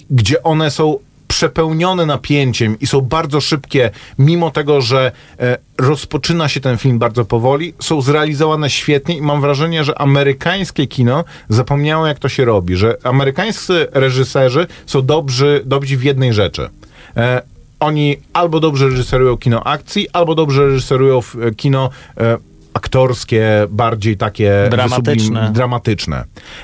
gdzie 0.09 0.43
one 0.43 0.71
są 0.71 0.97
przepełnione 1.29 2.05
napięciem 2.05 2.79
i 2.79 2.87
są 2.87 3.01
bardzo 3.01 3.41
szybkie, 3.41 3.91
mimo 4.19 4.51
tego, 4.51 4.81
że 4.81 5.11
e, 5.39 5.57
rozpoczyna 5.77 6.47
się 6.47 6.59
ten 6.59 6.77
film 6.77 6.99
bardzo 6.99 7.25
powoli, 7.25 7.73
są 7.79 8.01
zrealizowane 8.01 8.69
świetnie 8.69 9.17
i 9.17 9.21
mam 9.21 9.41
wrażenie, 9.41 9.83
że 9.83 10.01
amerykańskie 10.01 10.87
kino 10.87 11.25
zapomniało, 11.49 12.07
jak 12.07 12.19
to 12.19 12.29
się 12.29 12.45
robi, 12.45 12.75
że 12.75 12.97
amerykańscy 13.03 13.87
reżyserzy 13.91 14.67
są 14.85 15.01
dobrzy, 15.01 15.61
dobrzy 15.65 15.97
w 15.97 16.03
jednej 16.03 16.33
rzeczy. 16.33 16.69
E, 17.17 17.41
oni 17.79 18.17
albo 18.33 18.59
dobrze 18.59 18.85
reżyserują 18.85 19.37
kino 19.37 19.63
akcji, 19.63 20.07
albo 20.13 20.35
dobrze 20.35 20.65
reżyserują 20.65 21.19
e, 21.19 21.51
kino 21.55 21.89
e, 22.17 22.37
aktorskie, 22.73 23.67
bardziej 23.69 24.17
takie 24.17 24.67
Dramatyczne. 24.71 25.51
dramatyczne. 25.53 26.23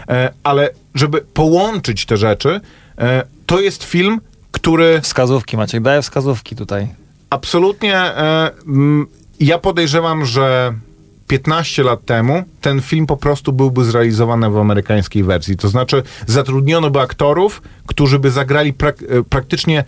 E, 0.10 0.34
ale 0.44 0.70
żeby 0.96 1.22
połączyć 1.22 2.06
te 2.06 2.18
rzeczy, 2.18 2.62
e, 2.98 3.24
to 3.46 3.62
jest 3.62 3.84
film, 3.84 4.22
który 4.66 5.02
Wskazówki, 5.02 5.58
Maciek, 5.58 5.82
daję 5.84 6.02
wskazówki 6.02 6.56
tutaj. 6.56 6.88
absolutnie. 7.30 7.96
E, 7.96 8.52
ja 9.40 9.58
podejrzewam, 9.60 10.26
że 10.26 10.74
15 11.28 11.84
lat 11.84 12.06
temu 12.06 12.44
ten 12.62 12.82
film 12.82 13.06
po 13.08 13.18
prostu 13.18 13.54
byłby 13.54 13.84
zrealizowany 13.84 14.50
w 14.50 14.58
amerykańskiej 14.58 15.24
wersji. 15.24 15.58
To 15.58 15.68
znaczy, 15.70 16.04
zatrudniono 16.28 16.90
by 16.90 17.00
aktorów, 17.00 17.62
którzy 17.88 18.20
by 18.20 18.32
zagrali 18.32 18.74
prak- 18.74 19.20
e, 19.20 19.24
praktycznie 19.24 19.84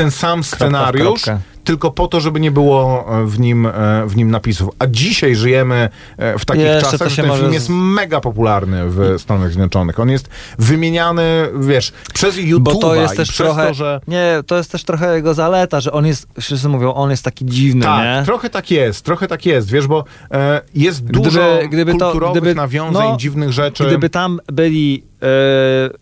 ten 0.00 0.10
sam 0.10 0.44
scenariusz, 0.44 1.22
kropkę. 1.22 1.38
tylko 1.64 1.90
po 1.90 2.08
to, 2.08 2.20
żeby 2.20 2.40
nie 2.40 2.50
było 2.50 3.06
e, 3.22 3.26
w 3.26 3.40
nim, 3.40 3.66
e, 3.66 3.72
w 4.06 4.16
nim 4.16 4.30
napisów. 4.30 4.70
A 4.78 4.86
dzisiaj 4.86 5.34
żyjemy 5.36 5.88
e, 6.16 6.38
w 6.38 6.44
takich 6.44 6.64
Jeszcze 6.64 6.84
to 6.84 6.90
czasach, 6.90 7.08
że 7.08 7.16
ten 7.16 7.26
może 7.26 7.40
film 7.40 7.52
jest 7.52 7.68
mega 7.70 8.20
popularny 8.20 8.82
w 8.86 9.14
Stanach 9.18 9.48
Zjednoczonych. 9.48 10.00
On 10.00 10.10
jest 10.10 10.28
wymieniany, 10.58 11.22
wiesz, 11.60 11.92
przez 12.14 12.36
YouTube'a 12.36 12.60
Bo 12.60 12.74
to 12.74 12.94
jest 12.94 13.16
też 13.16 13.28
przez 13.32 13.46
trochę. 13.46 13.66
to, 13.66 13.74
że... 13.74 14.00
Nie, 14.08 14.42
to 14.46 14.56
jest 14.56 14.72
też 14.72 14.84
trochę 14.84 15.16
jego 15.16 15.34
zaleta, 15.34 15.80
że 15.80 15.92
on 15.92 16.06
jest, 16.06 16.26
wszyscy 16.40 16.68
mówią, 16.68 16.94
on 16.94 17.10
jest 17.10 17.24
taki 17.24 17.44
dziwny, 17.46 17.82
Tak, 17.82 18.04
nie? 18.04 18.24
trochę 18.24 18.50
tak 18.50 18.70
jest, 18.70 19.04
trochę 19.04 19.28
tak 19.28 19.46
jest, 19.46 19.70
wiesz, 19.70 19.86
bo 19.86 20.04
e, 20.30 20.60
jest 20.74 21.04
dużo 21.04 21.58
kulturowych 21.90 22.54
nawiązań, 22.56 23.18
dziwnych 23.18 23.52
rzeczy. 23.52 23.86
Gdyby 23.86 24.10
tam 24.10 24.40
byli 24.52 25.02
e, 25.22 25.26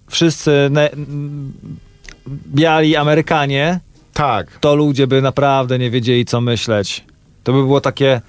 wszyscy 0.09 0.69
ne, 0.71 0.91
biali 2.29 2.97
Amerykanie, 2.97 3.81
Tak. 4.19 4.59
to 4.61 4.75
ludzie 4.75 5.07
by 5.07 5.23
naprawdę 5.23 5.79
nie 5.79 5.91
wiedzieli, 5.91 6.25
co 6.25 6.41
myśleć. 6.41 7.05
To 7.45 7.53
by 7.53 7.59
było 7.59 7.81
takie. 7.81 8.21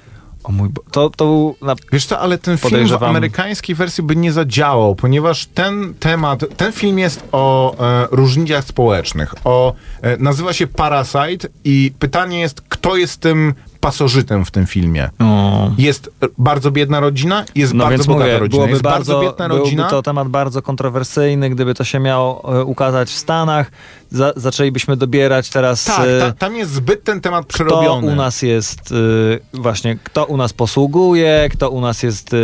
O 0.43 0.51
mój 0.51 0.69
Bo... 0.69 0.81
To, 0.91 1.09
to 1.09 1.25
był. 1.25 1.55
Na... 1.61 1.75
Wiesz 1.91 2.05
co, 2.05 2.19
ale 2.19 2.37
ten 2.37 2.57
film 2.57 2.87
w 2.87 3.03
amerykańskiej 3.03 3.75
wersji 3.75 4.03
by 4.03 4.15
nie 4.15 4.31
zadziałał, 4.31 4.95
ponieważ 4.95 5.45
ten 5.45 5.93
temat, 5.99 6.45
ten 6.57 6.71
film 6.71 6.99
jest 6.99 7.27
o 7.31 7.75
e, 7.79 8.07
różnicach 8.11 8.65
społecznych, 8.65 9.33
o, 9.43 9.73
e, 10.01 10.17
nazywa 10.17 10.53
się 10.53 10.67
Parasite 10.67 11.47
i 11.63 11.91
pytanie 11.99 12.39
jest, 12.39 12.61
kto 12.61 12.95
jest 12.95 13.21
tym 13.21 13.53
pasożytem 13.79 14.45
w 14.45 14.51
tym 14.51 14.65
filmie. 14.65 15.09
O. 15.19 15.71
Jest 15.77 16.11
e, 16.23 16.27
bardzo 16.37 16.71
biedna 16.71 16.99
rodzina, 16.99 17.45
jest 17.55 17.73
No 17.73 17.83
bardzo 17.83 18.03
bogata 18.03 18.25
mówię, 18.25 18.39
rodzina. 18.39 18.65
Jest 18.65 18.81
bardzo, 18.81 19.13
bardzo 19.13 19.29
biedna 19.29 19.47
byłby 19.47 19.63
rodzina. 19.63 19.89
to 19.89 20.01
temat 20.01 20.27
bardzo 20.27 20.61
kontrowersyjny, 20.61 21.49
gdyby 21.49 21.73
to 21.73 21.83
się 21.83 21.99
miało 21.99 22.59
e, 22.59 22.63
ukazać 22.63 23.09
w 23.09 23.15
Stanach. 23.17 23.71
Za, 24.11 24.33
zaczęlibyśmy 24.35 24.97
dobierać 24.97 25.49
teraz. 25.49 25.85
Tak, 25.85 26.07
e, 26.07 26.19
ta, 26.19 26.31
tam 26.31 26.55
jest 26.55 26.71
zbyt 26.71 27.03
ten 27.03 27.21
temat 27.21 27.45
kto 27.45 27.53
przerobiony. 27.53 28.07
u 28.11 28.15
nas 28.15 28.41
jest 28.41 28.91
y, 28.91 29.39
właśnie, 29.53 29.97
kto 30.03 30.25
u 30.25 30.37
nas 30.37 30.53
posługuje, 30.53 31.49
kto 31.51 31.69
u 31.69 31.81
nas 31.81 32.03
jest 32.03 32.35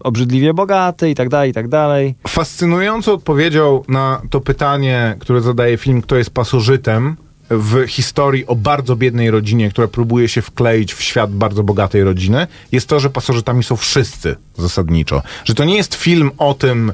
obrzydliwie 0.00 0.54
bogaty 0.54 1.10
i 1.10 1.14
tak 1.14 1.28
dalej, 1.28 1.50
i 1.50 1.54
tak 1.54 1.68
dalej. 1.68 2.14
Fascynującą 2.28 3.12
odpowiedzią 3.12 3.82
na 3.88 4.22
to 4.30 4.40
pytanie, 4.40 5.16
które 5.20 5.40
zadaje 5.40 5.76
film, 5.76 6.02
kto 6.02 6.16
jest 6.16 6.30
pasożytem 6.30 7.16
w 7.50 7.86
historii 7.86 8.46
o 8.46 8.56
bardzo 8.56 8.96
biednej 8.96 9.30
rodzinie, 9.30 9.70
która 9.70 9.88
próbuje 9.88 10.28
się 10.28 10.42
wkleić 10.42 10.94
w 10.94 11.02
świat 11.02 11.32
bardzo 11.32 11.62
bogatej 11.62 12.04
rodziny, 12.04 12.46
jest 12.72 12.88
to, 12.88 13.00
że 13.00 13.10
pasożytami 13.10 13.64
są 13.64 13.76
wszyscy 13.76 14.36
zasadniczo. 14.56 15.22
Że 15.44 15.54
to 15.54 15.64
nie 15.64 15.76
jest 15.76 15.94
film 15.94 16.30
o 16.38 16.54
tym, 16.54 16.92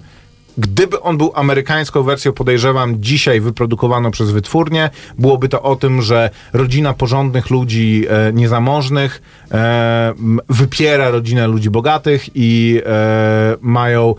Gdyby 0.59 1.01
on 1.01 1.19
był 1.19 1.33
amerykańską 1.35 2.03
wersją, 2.03 2.33
podejrzewam, 2.33 3.03
dzisiaj 3.03 3.41
wyprodukowano 3.41 4.11
przez 4.11 4.31
wytwórnię, 4.31 4.91
byłoby 5.19 5.49
to 5.49 5.63
o 5.63 5.77
tym, 5.77 6.03
że 6.03 6.31
rodzina 6.53 6.95
porządnych 6.95 7.51
ludzi 7.51 8.05
e, 8.09 8.33
niezamożnych 8.33 9.23
e, 9.51 10.15
wypiera 10.49 11.11
rodzinę 11.11 11.47
ludzi 11.47 11.71
bogatych 11.71 12.29
i 12.35 12.81
e, 12.87 13.57
mają 13.61 14.15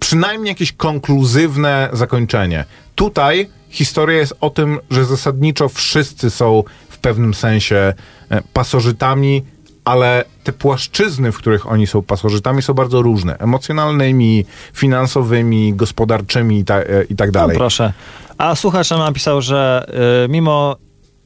przynajmniej 0.00 0.48
jakieś 0.48 0.72
konkluzywne 0.72 1.88
zakończenie. 1.92 2.64
Tutaj 2.94 3.48
historia 3.68 4.18
jest 4.18 4.34
o 4.40 4.50
tym, 4.50 4.78
że 4.90 5.04
zasadniczo 5.04 5.68
wszyscy 5.68 6.30
są 6.30 6.62
w 6.88 6.98
pewnym 6.98 7.34
sensie 7.34 7.94
e, 8.30 8.42
pasożytami 8.52 9.42
ale 9.84 10.24
te 10.44 10.52
płaszczyzny, 10.52 11.32
w 11.32 11.36
których 11.38 11.70
oni 11.72 11.86
są 11.86 12.02
pasożytami, 12.02 12.62
są 12.62 12.74
bardzo 12.74 13.02
różne. 13.02 13.38
Emocjonalnymi, 13.38 14.44
finansowymi, 14.72 15.74
gospodarczymi 15.74 16.58
i, 16.58 16.64
ta, 16.64 16.78
e, 16.80 17.04
i 17.10 17.16
tak 17.16 17.28
No 17.28 17.32
dalej. 17.32 17.56
proszę. 17.56 17.92
A 18.38 18.54
słuchacz 18.54 18.90
nam 18.90 18.98
napisał, 19.00 19.42
że 19.42 19.86
y, 20.24 20.28
mimo 20.28 20.76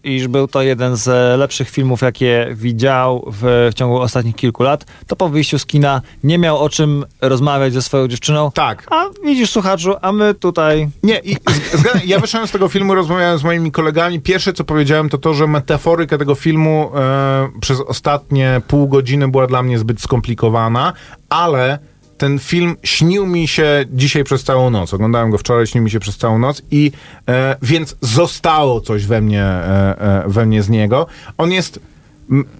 iż 0.04 0.28
był 0.28 0.48
to 0.48 0.62
jeden 0.62 0.96
z 0.96 1.08
e, 1.08 1.36
lepszych 1.36 1.70
filmów, 1.70 2.02
jakie 2.02 2.48
widział 2.52 3.24
w, 3.26 3.68
w 3.72 3.74
ciągu 3.74 4.00
ostatnich 4.00 4.36
kilku 4.36 4.62
lat, 4.62 4.84
to 5.06 5.16
po 5.16 5.28
wyjściu 5.28 5.58
z 5.58 5.66
kina 5.66 6.02
nie 6.24 6.38
miał 6.38 6.58
o 6.58 6.68
czym 6.68 7.04
rozmawiać 7.20 7.72
ze 7.72 7.82
swoją 7.82 8.08
dziewczyną. 8.08 8.50
Tak. 8.54 8.86
A 8.90 9.04
widzisz, 9.24 9.50
słuchaczu, 9.50 9.94
a 10.02 10.12
my 10.12 10.34
tutaj... 10.34 10.88
Nie, 11.02 11.18
i 11.18 11.36
zgadzam, 11.72 12.00
ja 12.06 12.18
wyszedłem 12.18 12.48
z 12.48 12.50
tego 12.50 12.68
filmu, 12.68 12.94
rozmawiałem 12.94 13.38
z 13.38 13.44
moimi 13.44 13.72
kolegami. 13.72 14.20
Pierwsze, 14.20 14.52
co 14.52 14.64
powiedziałem, 14.64 15.08
to 15.08 15.18
to, 15.18 15.34
że 15.34 15.46
metaforyka 15.46 16.18
tego 16.18 16.34
filmu 16.34 16.90
e, 16.94 17.48
przez 17.60 17.80
ostatnie 17.80 18.60
pół 18.68 18.88
godziny 18.88 19.28
była 19.28 19.46
dla 19.46 19.62
mnie 19.62 19.78
zbyt 19.78 20.00
skomplikowana, 20.00 20.92
ale 21.28 21.78
ten 22.18 22.38
film 22.38 22.76
śnił 22.82 23.26
mi 23.26 23.48
się 23.48 23.84
dzisiaj 23.92 24.24
przez 24.24 24.44
całą 24.44 24.70
noc. 24.70 24.94
Oglądałem 24.94 25.30
go 25.30 25.38
wczoraj, 25.38 25.66
śnił 25.66 25.84
mi 25.84 25.90
się 25.90 26.00
przez 26.00 26.16
całą 26.16 26.38
noc 26.38 26.62
i 26.70 26.92
e, 27.28 27.56
więc 27.62 27.96
zostało 28.00 28.80
coś 28.80 29.06
we 29.06 29.20
mnie, 29.20 29.42
e, 29.44 30.24
e, 30.24 30.24
we 30.26 30.46
mnie 30.46 30.62
z 30.62 30.68
niego. 30.68 31.06
On 31.38 31.52
jest 31.52 31.80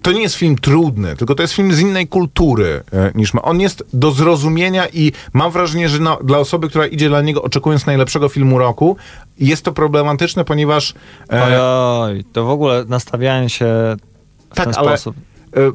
to 0.01 0.11
nie 0.11 0.21
jest 0.21 0.35
film 0.35 0.55
trudny, 0.55 1.15
tylko 1.15 1.35
to 1.35 1.43
jest 1.43 1.53
film 1.53 1.73
z 1.73 1.79
innej 1.79 2.07
kultury 2.07 2.83
e, 2.93 3.11
niż 3.15 3.33
my. 3.33 3.41
On 3.41 3.61
jest 3.61 3.83
do 3.93 4.11
zrozumienia 4.11 4.87
i 4.87 5.11
mam 5.33 5.51
wrażenie, 5.51 5.89
że 5.89 5.99
no, 5.99 6.19
dla 6.23 6.37
osoby, 6.37 6.69
która 6.69 6.87
idzie 6.87 7.09
dla 7.09 7.21
niego 7.21 7.41
oczekując 7.41 7.85
najlepszego 7.85 8.29
filmu 8.29 8.59
roku, 8.59 8.97
jest 9.39 9.65
to 9.65 9.71
problematyczne, 9.71 10.45
ponieważ 10.45 10.93
e, 11.31 11.43
Ojoj, 11.43 12.23
to 12.23 12.45
w 12.45 12.49
ogóle 12.49 12.85
nastawianie 12.87 13.49
się 13.49 13.65
w 14.49 14.55
tak, 14.55 14.65
ten 14.65 14.75
ale 14.77 14.97
sposób. 14.97 15.15
e, 15.55 15.71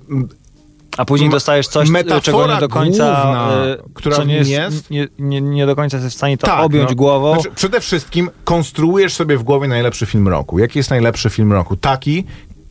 A 0.96 1.04
później 1.04 1.30
dostajesz 1.30 1.68
coś, 1.68 1.88
czego 2.22 2.46
nie 2.46 2.60
do 2.60 2.68
końca, 2.68 3.04
główna, 3.22 3.52
e, 3.64 3.76
która 3.94 4.16
co 4.16 4.24
nie, 4.24 4.34
jest, 4.34 4.50
jest- 4.50 4.90
Nie, 4.90 5.08
nie, 5.18 5.40
nie 5.40 5.66
do 5.66 5.76
końca 5.76 5.96
jesteś 5.96 6.12
w 6.14 6.16
stanie 6.16 6.38
to 6.38 6.46
tak, 6.46 6.64
objąć 6.64 6.90
no. 6.90 6.96
głową. 6.96 7.34
Znaczy, 7.34 7.50
przede 7.54 7.80
wszystkim 7.80 8.30
konstruujesz 8.44 9.14
sobie 9.14 9.36
w 9.38 9.42
głowie 9.42 9.68
najlepszy 9.68 10.06
film 10.06 10.28
roku. 10.28 10.58
Jaki 10.58 10.78
jest 10.78 10.90
najlepszy 10.90 11.30
film 11.30 11.52
roku? 11.52 11.76
Taki, 11.76 12.24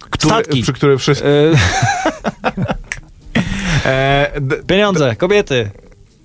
który, 0.09 0.33
Statki. 0.33 0.61
przy 0.61 0.73
którym 0.73 0.97
wszyscy... 0.97 1.25
E, 1.25 2.53
E, 3.85 4.31
d- 4.41 4.63
pieniądze, 4.67 5.15
kobiety. 5.15 5.71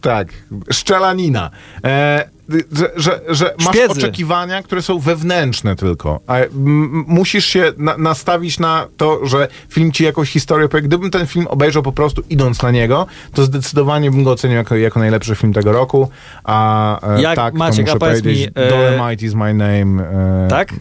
Tak, 0.00 0.28
szczelanina. 0.72 1.50
E, 1.84 2.28
że, 2.72 2.90
że, 2.96 3.20
że 3.28 3.54
masz 3.64 3.76
Szpiedzy. 3.76 3.92
oczekiwania, 4.00 4.62
które 4.62 4.82
są 4.82 4.98
wewnętrzne 4.98 5.76
tylko. 5.76 6.20
A 6.26 6.36
m, 6.36 7.04
musisz 7.08 7.46
się 7.46 7.72
na, 7.78 7.96
nastawić 7.96 8.58
na 8.58 8.86
to, 8.96 9.26
że 9.26 9.48
film 9.68 9.92
ci 9.92 10.04
jakąś 10.04 10.30
historię 10.30 10.68
powie. 10.68 10.82
Gdybym 10.82 11.10
ten 11.10 11.26
film 11.26 11.46
obejrzał 11.46 11.82
po 11.82 11.92
prostu 11.92 12.22
idąc 12.30 12.62
na 12.62 12.70
niego, 12.70 13.06
to 13.34 13.44
zdecydowanie 13.44 14.10
bym 14.10 14.24
go 14.24 14.30
ocenił 14.30 14.56
jako, 14.56 14.76
jako 14.76 14.98
najlepszy 15.00 15.34
film 15.34 15.52
tego 15.52 15.72
roku. 15.72 16.10
A 16.44 17.14
e, 17.16 17.22
Jak, 17.22 17.36
tak, 17.36 17.54
Maciek, 17.54 17.86
to 17.86 17.92
a 17.92 17.94
muszę 17.94 17.98
powiedz 18.00 18.22
powiedzieć, 18.22 18.46
mi, 18.56 18.62
e, 18.62 18.68
Dolomite 18.68 19.26
is 19.26 19.34
my 19.34 19.54
name. 19.54 20.02
E, 20.44 20.48
Tak? 20.50 20.68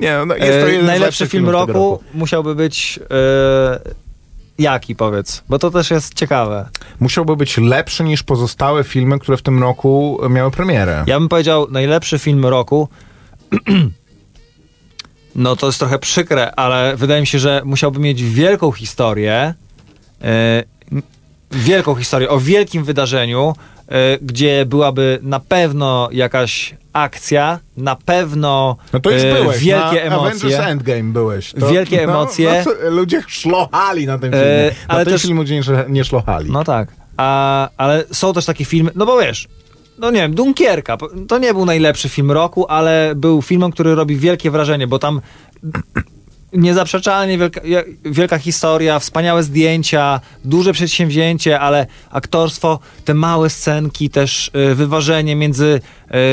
Nie, 0.00 0.18
no, 0.26 0.34
jest 0.36 0.60
to 0.60 0.66
E, 0.66 0.72
jeden 0.72 0.86
najlepszy 0.86 1.26
film 1.26 1.48
roku, 1.48 1.66
roku. 1.72 2.02
musiałby 2.14 2.54
być 2.54 3.00
e, 3.02 3.80
jaki 4.58 4.96
powiedz? 4.96 5.42
Bo 5.48 5.58
to 5.58 5.70
też 5.70 5.90
jest 5.90 6.14
ciekawe. 6.14 6.68
Musiałby 7.00 7.36
być 7.36 7.58
lepszy 7.58 8.04
niż 8.04 8.22
pozostałe 8.22 8.84
filmy, 8.84 9.18
które 9.18 9.36
w 9.36 9.42
tym 9.42 9.62
roku 9.62 10.20
miały 10.30 10.50
premierę. 10.50 11.04
Ja 11.06 11.18
bym 11.20 11.28
powiedział 11.28 11.66
najlepszy 11.70 12.18
film 12.18 12.46
roku. 12.46 12.88
No 15.34 15.56
to 15.56 15.66
jest 15.66 15.78
trochę 15.78 15.98
przykre, 15.98 16.54
ale 16.54 16.96
wydaje 16.96 17.20
mi 17.20 17.26
się, 17.26 17.38
że 17.38 17.62
musiałby 17.64 18.00
mieć 18.00 18.22
wielką 18.24 18.72
historię. 18.72 19.54
m- 20.92 21.02
wielką 21.50 21.94
historię 21.94 22.28
o 22.30 22.40
wielkim 22.40 22.84
wydarzeniu, 22.84 23.54
gdzie 24.22 24.66
byłaby 24.66 25.18
na 25.22 25.40
pewno 25.40 26.08
jakaś 26.12 26.74
akcja, 26.92 27.58
na 27.76 27.96
pewno 27.96 28.76
No 28.92 29.00
to 29.00 29.10
już 29.10 29.22
e, 29.22 29.34
byłeś. 29.34 29.58
wielkie 29.58 30.10
na 30.10 30.16
Avengers 30.16 30.42
emocje. 30.42 30.64
Endgame 30.66 31.02
byłeś. 31.12 31.52
To, 31.52 31.66
Wielkie 31.68 32.02
emocje. 32.04 32.62
No, 32.66 32.72
no, 32.72 32.80
to 32.84 32.90
ludzie 32.90 33.22
szlochali 33.28 34.06
na 34.06 34.18
tym 34.18 34.30
filmie. 34.32 34.46
E, 34.46 34.70
na 34.88 34.94
ale 34.94 35.04
tym 35.04 35.12
też- 35.14 35.22
filmu 35.22 35.40
ludzie 35.40 35.54
nie, 35.54 35.62
nie 35.88 36.04
szlochali. 36.04 36.50
No 36.50 36.64
tak. 36.64 36.88
A, 37.16 37.68
ale 37.76 38.04
są 38.12 38.32
też 38.32 38.44
takie 38.46 38.64
filmy, 38.64 38.90
no 38.94 39.06
bo 39.06 39.18
wiesz, 39.20 39.48
no 39.98 40.10
nie 40.10 40.20
wiem, 40.20 40.34
Dunkierka, 40.34 40.96
to 41.28 41.38
nie 41.38 41.54
był 41.54 41.64
najlepszy 41.64 42.08
film 42.08 42.30
roku, 42.30 42.66
ale 42.68 43.12
był 43.16 43.42
filmem, 43.42 43.70
który 43.72 43.94
robi 43.94 44.16
wielkie 44.16 44.50
wrażenie, 44.50 44.86
bo 44.86 44.98
tam 44.98 45.20
niezaprzeczalnie 46.52 47.38
wielka, 47.38 47.60
wielka 48.04 48.38
historia, 48.38 48.98
wspaniałe 48.98 49.42
zdjęcia, 49.42 50.20
duże 50.44 50.72
przedsięwzięcie, 50.72 51.60
ale 51.60 51.86
aktorstwo, 52.10 52.78
te 53.04 53.14
małe 53.14 53.50
scenki, 53.50 54.10
też 54.10 54.50
y, 54.70 54.74
wyważenie 54.74 55.36
między 55.36 55.80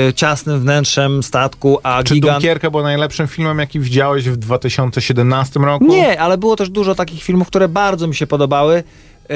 y, 0.10 0.14
ciasnym 0.14 0.60
wnętrzem 0.60 1.24
statku, 1.24 1.80
a 1.84 2.04
Czy 2.04 2.14
gigant... 2.14 2.34
Dunkierka 2.34 2.72
była 2.72 2.84
najlepszym 2.84 3.28
filmem, 3.28 3.60
jaki 3.60 3.80
widziałeś 3.80 4.30
w 4.30 4.38
2017 4.38 5.60
roku? 5.60 5.86
Nie, 5.86 6.22
ale 6.22 6.38
było 6.38 6.56
też 6.56 6.70
dużo 6.70 6.96
takich 6.96 7.24
filmów, 7.24 7.48
które 7.48 7.68
bardzo 7.68 8.08
mi 8.08 8.16
się 8.16 8.28
podobały 8.28 8.84
yy, 9.30 9.36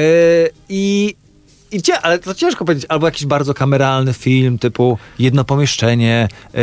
i, 0.69 1.15
i 1.73 1.81
cie, 1.81 2.01
ale 2.01 2.19
to 2.19 2.33
ciężko 2.33 2.65
powiedzieć, 2.65 2.85
albo 2.89 3.07
jakiś 3.07 3.25
bardzo 3.25 3.53
kameralny 3.53 4.13
film 4.13 4.57
typu 4.57 4.97
Jedno 5.19 5.43
pomieszczenie. 5.43 6.27
Yy, 6.53 6.59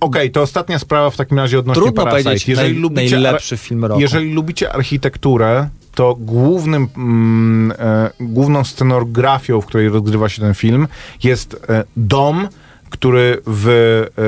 Okej, 0.00 0.30
to 0.30 0.42
ostatnia 0.42 0.78
sprawa 0.78 1.10
w 1.10 1.16
takim 1.16 1.38
razie 1.38 1.58
odnośnie 1.58 1.82
trudno 1.82 2.04
Parasite. 2.04 2.24
powiedzieć 2.24 2.48
Jeżeli 2.48 2.72
naj, 2.72 2.80
lubicie, 2.80 3.10
najlepszy 3.10 3.56
film 3.56 3.84
roku. 3.84 4.00
Jeżeli 4.00 4.32
lubicie 4.32 4.72
architekturę, 4.72 5.68
to 5.94 6.14
głównym, 6.14 6.88
mm, 6.96 7.72
e, 7.78 8.10
główną 8.20 8.64
scenografią, 8.64 9.60
w 9.60 9.66
której 9.66 9.88
rozgrywa 9.88 10.28
się 10.28 10.42
ten 10.42 10.54
film, 10.54 10.88
jest 11.22 11.56
e, 11.68 11.84
dom, 11.96 12.48
który 12.90 13.42
w 13.46 13.68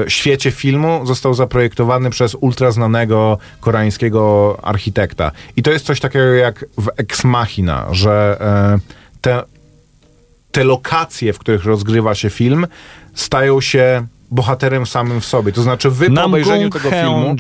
e, 0.07 0.11
świecie 0.11 0.51
filmu 0.51 1.07
został 1.07 1.35
zaprojektowany 1.35 2.11
przez 2.11 2.35
ultraznanego 2.35 3.39
koreańskiego 3.61 4.57
architekta. 4.63 5.31
I 5.57 5.63
to 5.63 5.71
jest 5.71 5.87
coś 5.87 6.01
takiego 6.01 6.25
jak 6.25 6.65
w 6.79 6.89
Ex 6.97 7.25
Machina, 7.25 7.87
że 7.91 8.37
e, 8.41 8.79
te, 9.21 9.43
te 10.55 10.65
lokacje, 10.65 11.33
w 11.33 11.39
których 11.39 11.65
rozgrywa 11.65 12.15
się 12.15 12.31
film, 12.31 12.67
stają 13.15 13.61
się 13.61 14.07
bohaterem 14.31 14.87
samym 14.87 15.21
w 15.21 15.25
sobie. 15.25 15.53
To 15.53 15.63
znaczy, 15.63 15.91
wy 15.91 16.11
po 16.11 16.25
obejrzeniu 16.25 16.71
tego 16.71 16.91
filmu. 16.91 17.37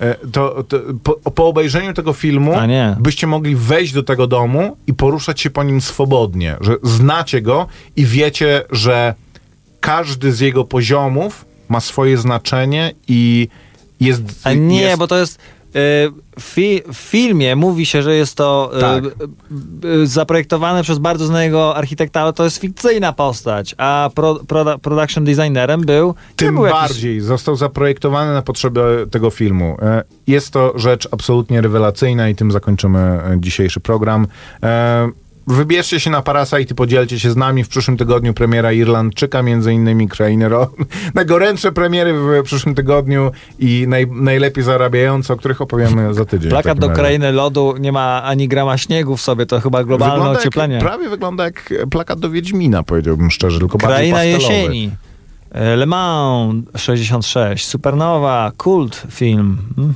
E, 0.00 0.14
to, 0.32 0.64
to 0.68 0.78
po, 1.02 1.30
po 1.30 1.46
obejrzeniu 1.46 1.92
tego 1.94 2.12
filmu 2.12 2.52
byście 3.00 3.26
mogli 3.26 3.56
wejść 3.56 3.92
do 3.92 4.02
tego 4.02 4.26
domu 4.26 4.76
i 4.86 4.94
poruszać 4.94 5.40
się 5.40 5.50
po 5.50 5.62
nim 5.62 5.80
swobodnie, 5.80 6.56
że 6.60 6.76
znacie 6.82 7.42
go 7.42 7.66
i 7.96 8.06
wiecie, 8.06 8.62
że 8.70 9.14
każdy 9.80 10.32
z 10.32 10.40
jego 10.40 10.64
poziomów 10.64 11.44
ma 11.68 11.80
swoje 11.80 12.18
znaczenie 12.18 12.92
i 13.08 13.48
jest... 14.00 14.22
A 14.44 14.52
nie, 14.52 14.80
jest, 14.80 14.98
bo 14.98 15.06
to 15.06 15.18
jest. 15.18 15.38
Y, 15.76 16.12
Fi, 16.40 16.82
w 16.92 16.96
filmie 16.96 17.56
mówi 17.56 17.86
się, 17.86 18.02
że 18.02 18.14
jest 18.14 18.34
to 18.36 18.70
y, 18.76 18.80
Tak. 18.80 19.04
zaprojektowane 20.04 20.82
przez 20.82 20.98
bardzo 20.98 21.26
znanego 21.26 21.76
architekta, 21.76 22.20
ale 22.20 22.32
to 22.32 22.44
jest 22.44 22.58
fikcyjna 22.58 23.12
postać, 23.12 23.74
a 23.78 24.10
pro, 24.14 24.34
proda- 24.34 24.78
production 24.78 25.24
designerem 25.24 25.80
był. 25.80 26.14
Tym 26.36 26.54
był 26.54 26.64
jakiś- 26.66 26.80
bardziej 26.80 27.20
został 27.20 27.56
zaprojektowany 27.56 28.32
na 28.32 28.42
potrzeby 28.42 29.06
tego 29.10 29.30
filmu. 29.30 29.76
E, 29.82 30.02
Jest 30.26 30.50
to 30.50 30.72
rzecz 30.76 31.08
absolutnie 31.10 31.60
rewelacyjna 31.60 32.28
i 32.28 32.34
tym 32.34 32.52
zakończymy 32.52 32.98
e, 32.98 33.36
dzisiejszy 33.40 33.80
program. 33.80 34.26
Wybierzcie 35.46 36.00
się 36.00 36.10
na 36.10 36.22
Parasite 36.22 36.62
i 36.62 36.74
podzielcie 36.74 37.20
się 37.20 37.30
z 37.30 37.36
nami. 37.36 37.64
W 37.64 37.68
przyszłym 37.68 37.96
tygodniu 37.96 38.34
premiera 38.34 38.72
Irlandczyka, 38.72 39.42
między 39.42 39.72
innymi 39.72 40.08
krainy 40.08 40.48
najgorętsze 41.14 41.72
premiery 41.72 42.14
w 42.14 42.42
przyszłym 42.44 42.74
tygodniu 42.74 43.30
i 43.58 43.84
naj... 43.88 44.06
najlepiej 44.10 44.64
zarabiające, 44.64 45.34
o 45.34 45.36
których 45.36 45.60
opowiemy 45.60 46.14
za 46.14 46.24
tydzień. 46.24 46.50
Plakat 46.50 46.78
do 46.78 46.90
krainy 46.90 47.32
lodu 47.32 47.74
nie 47.80 47.92
ma 47.92 48.22
ani 48.22 48.48
grama 48.48 48.78
śniegu 48.78 49.16
w 49.16 49.20
sobie, 49.20 49.46
to 49.46 49.60
chyba 49.60 49.84
globalne 49.84 50.14
Wygląda 50.14 50.40
ocieplenie. 50.40 50.74
Jak, 50.74 50.84
prawie 50.84 51.08
wygląda 51.08 51.44
jak 51.44 51.74
plakat 51.90 52.20
do 52.20 52.30
Wiedźmina, 52.30 52.82
powiedziałbym 52.82 53.30
szczerze, 53.30 53.58
tylko 53.58 53.78
Kraina 53.78 54.16
bardziej 54.16 54.34
pastelowy. 54.34 54.62
jesieni. 54.62 54.90
E, 55.54 55.76
Le 55.76 55.86
Mans 55.86 56.64
66, 56.76 57.66
Supernowa, 57.66 58.52
kult 58.56 59.02
film. 59.10 59.58
Mm, 59.78 59.94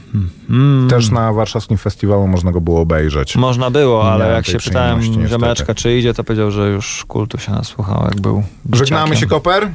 mm. 0.51 0.91
Też 0.91 1.11
na 1.11 1.33
warszawskim 1.33 1.79
festiwalu 1.79 2.27
można 2.27 2.53
go 2.53 2.61
było 2.61 2.81
obejrzeć. 2.81 3.37
Można 3.37 3.71
było, 3.71 4.13
ale 4.13 4.33
jak 4.33 4.47
się 4.47 4.59
pytałem. 4.59 5.29
Rzemeczka, 5.29 5.75
czy 5.75 5.99
idzie, 5.99 6.15
to 6.15 6.25
powiedział, 6.25 6.51
że 6.51 6.69
już 6.69 7.05
kultu 7.09 7.39
się 7.39 7.53
nasłuchał, 7.53 8.05
jak 8.05 8.21
był 8.21 8.43
Żegnamy 8.73 9.17
się. 9.17 9.27
Koper? 9.27 9.71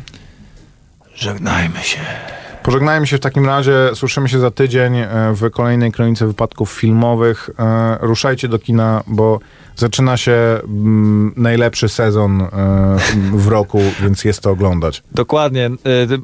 Żegnajmy 1.15 1.79
się. 1.79 1.99
Pożegnajmy 2.64 3.07
się 3.07 3.18
w 3.18 3.20
takim 3.20 3.45
razie. 3.45 3.74
Słyszymy 3.93 4.30
się 4.30 4.39
za 4.39 4.51
tydzień 4.51 4.95
e, 4.97 5.07
w 5.34 5.51
kolejnej 5.51 5.91
kronice 5.91 6.28
wypadków 6.28 6.72
filmowych. 6.72 7.49
E, 7.59 7.97
Ruszajcie 8.01 8.47
do 8.47 8.59
kina, 8.59 9.03
bo 9.07 9.39
zaczyna 9.76 10.18
się 10.18 10.32
mm, 10.64 11.34
najlepszy 11.38 11.89
sezon 11.89 12.41
e, 12.41 12.47
w 13.34 13.47
roku, 13.47 13.80
więc 14.01 14.26
jest 14.26 14.41
to 14.41 14.51
oglądać. 14.51 15.03
Dokładnie. 15.11 15.70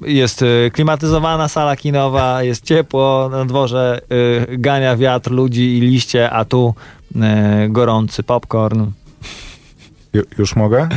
Jest 0.05 0.45
klimatyzowana 0.73 1.47
sala 1.47 1.75
kinowa, 1.75 2.43
jest 2.43 2.65
ciepło 2.65 3.29
na 3.31 3.45
dworze, 3.45 4.01
gania 4.57 4.97
wiatr 4.97 5.31
ludzi 5.31 5.77
i 5.77 5.81
liście, 5.81 6.29
a 6.29 6.45
tu 6.45 6.75
gorący 7.69 8.23
popcorn. 8.23 8.85
Ju- 10.13 10.25
już 10.37 10.55
mogę? 10.55 10.89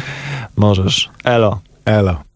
Możesz. 0.57 1.11
Elo. 1.25 1.61
Elo. 1.85 2.32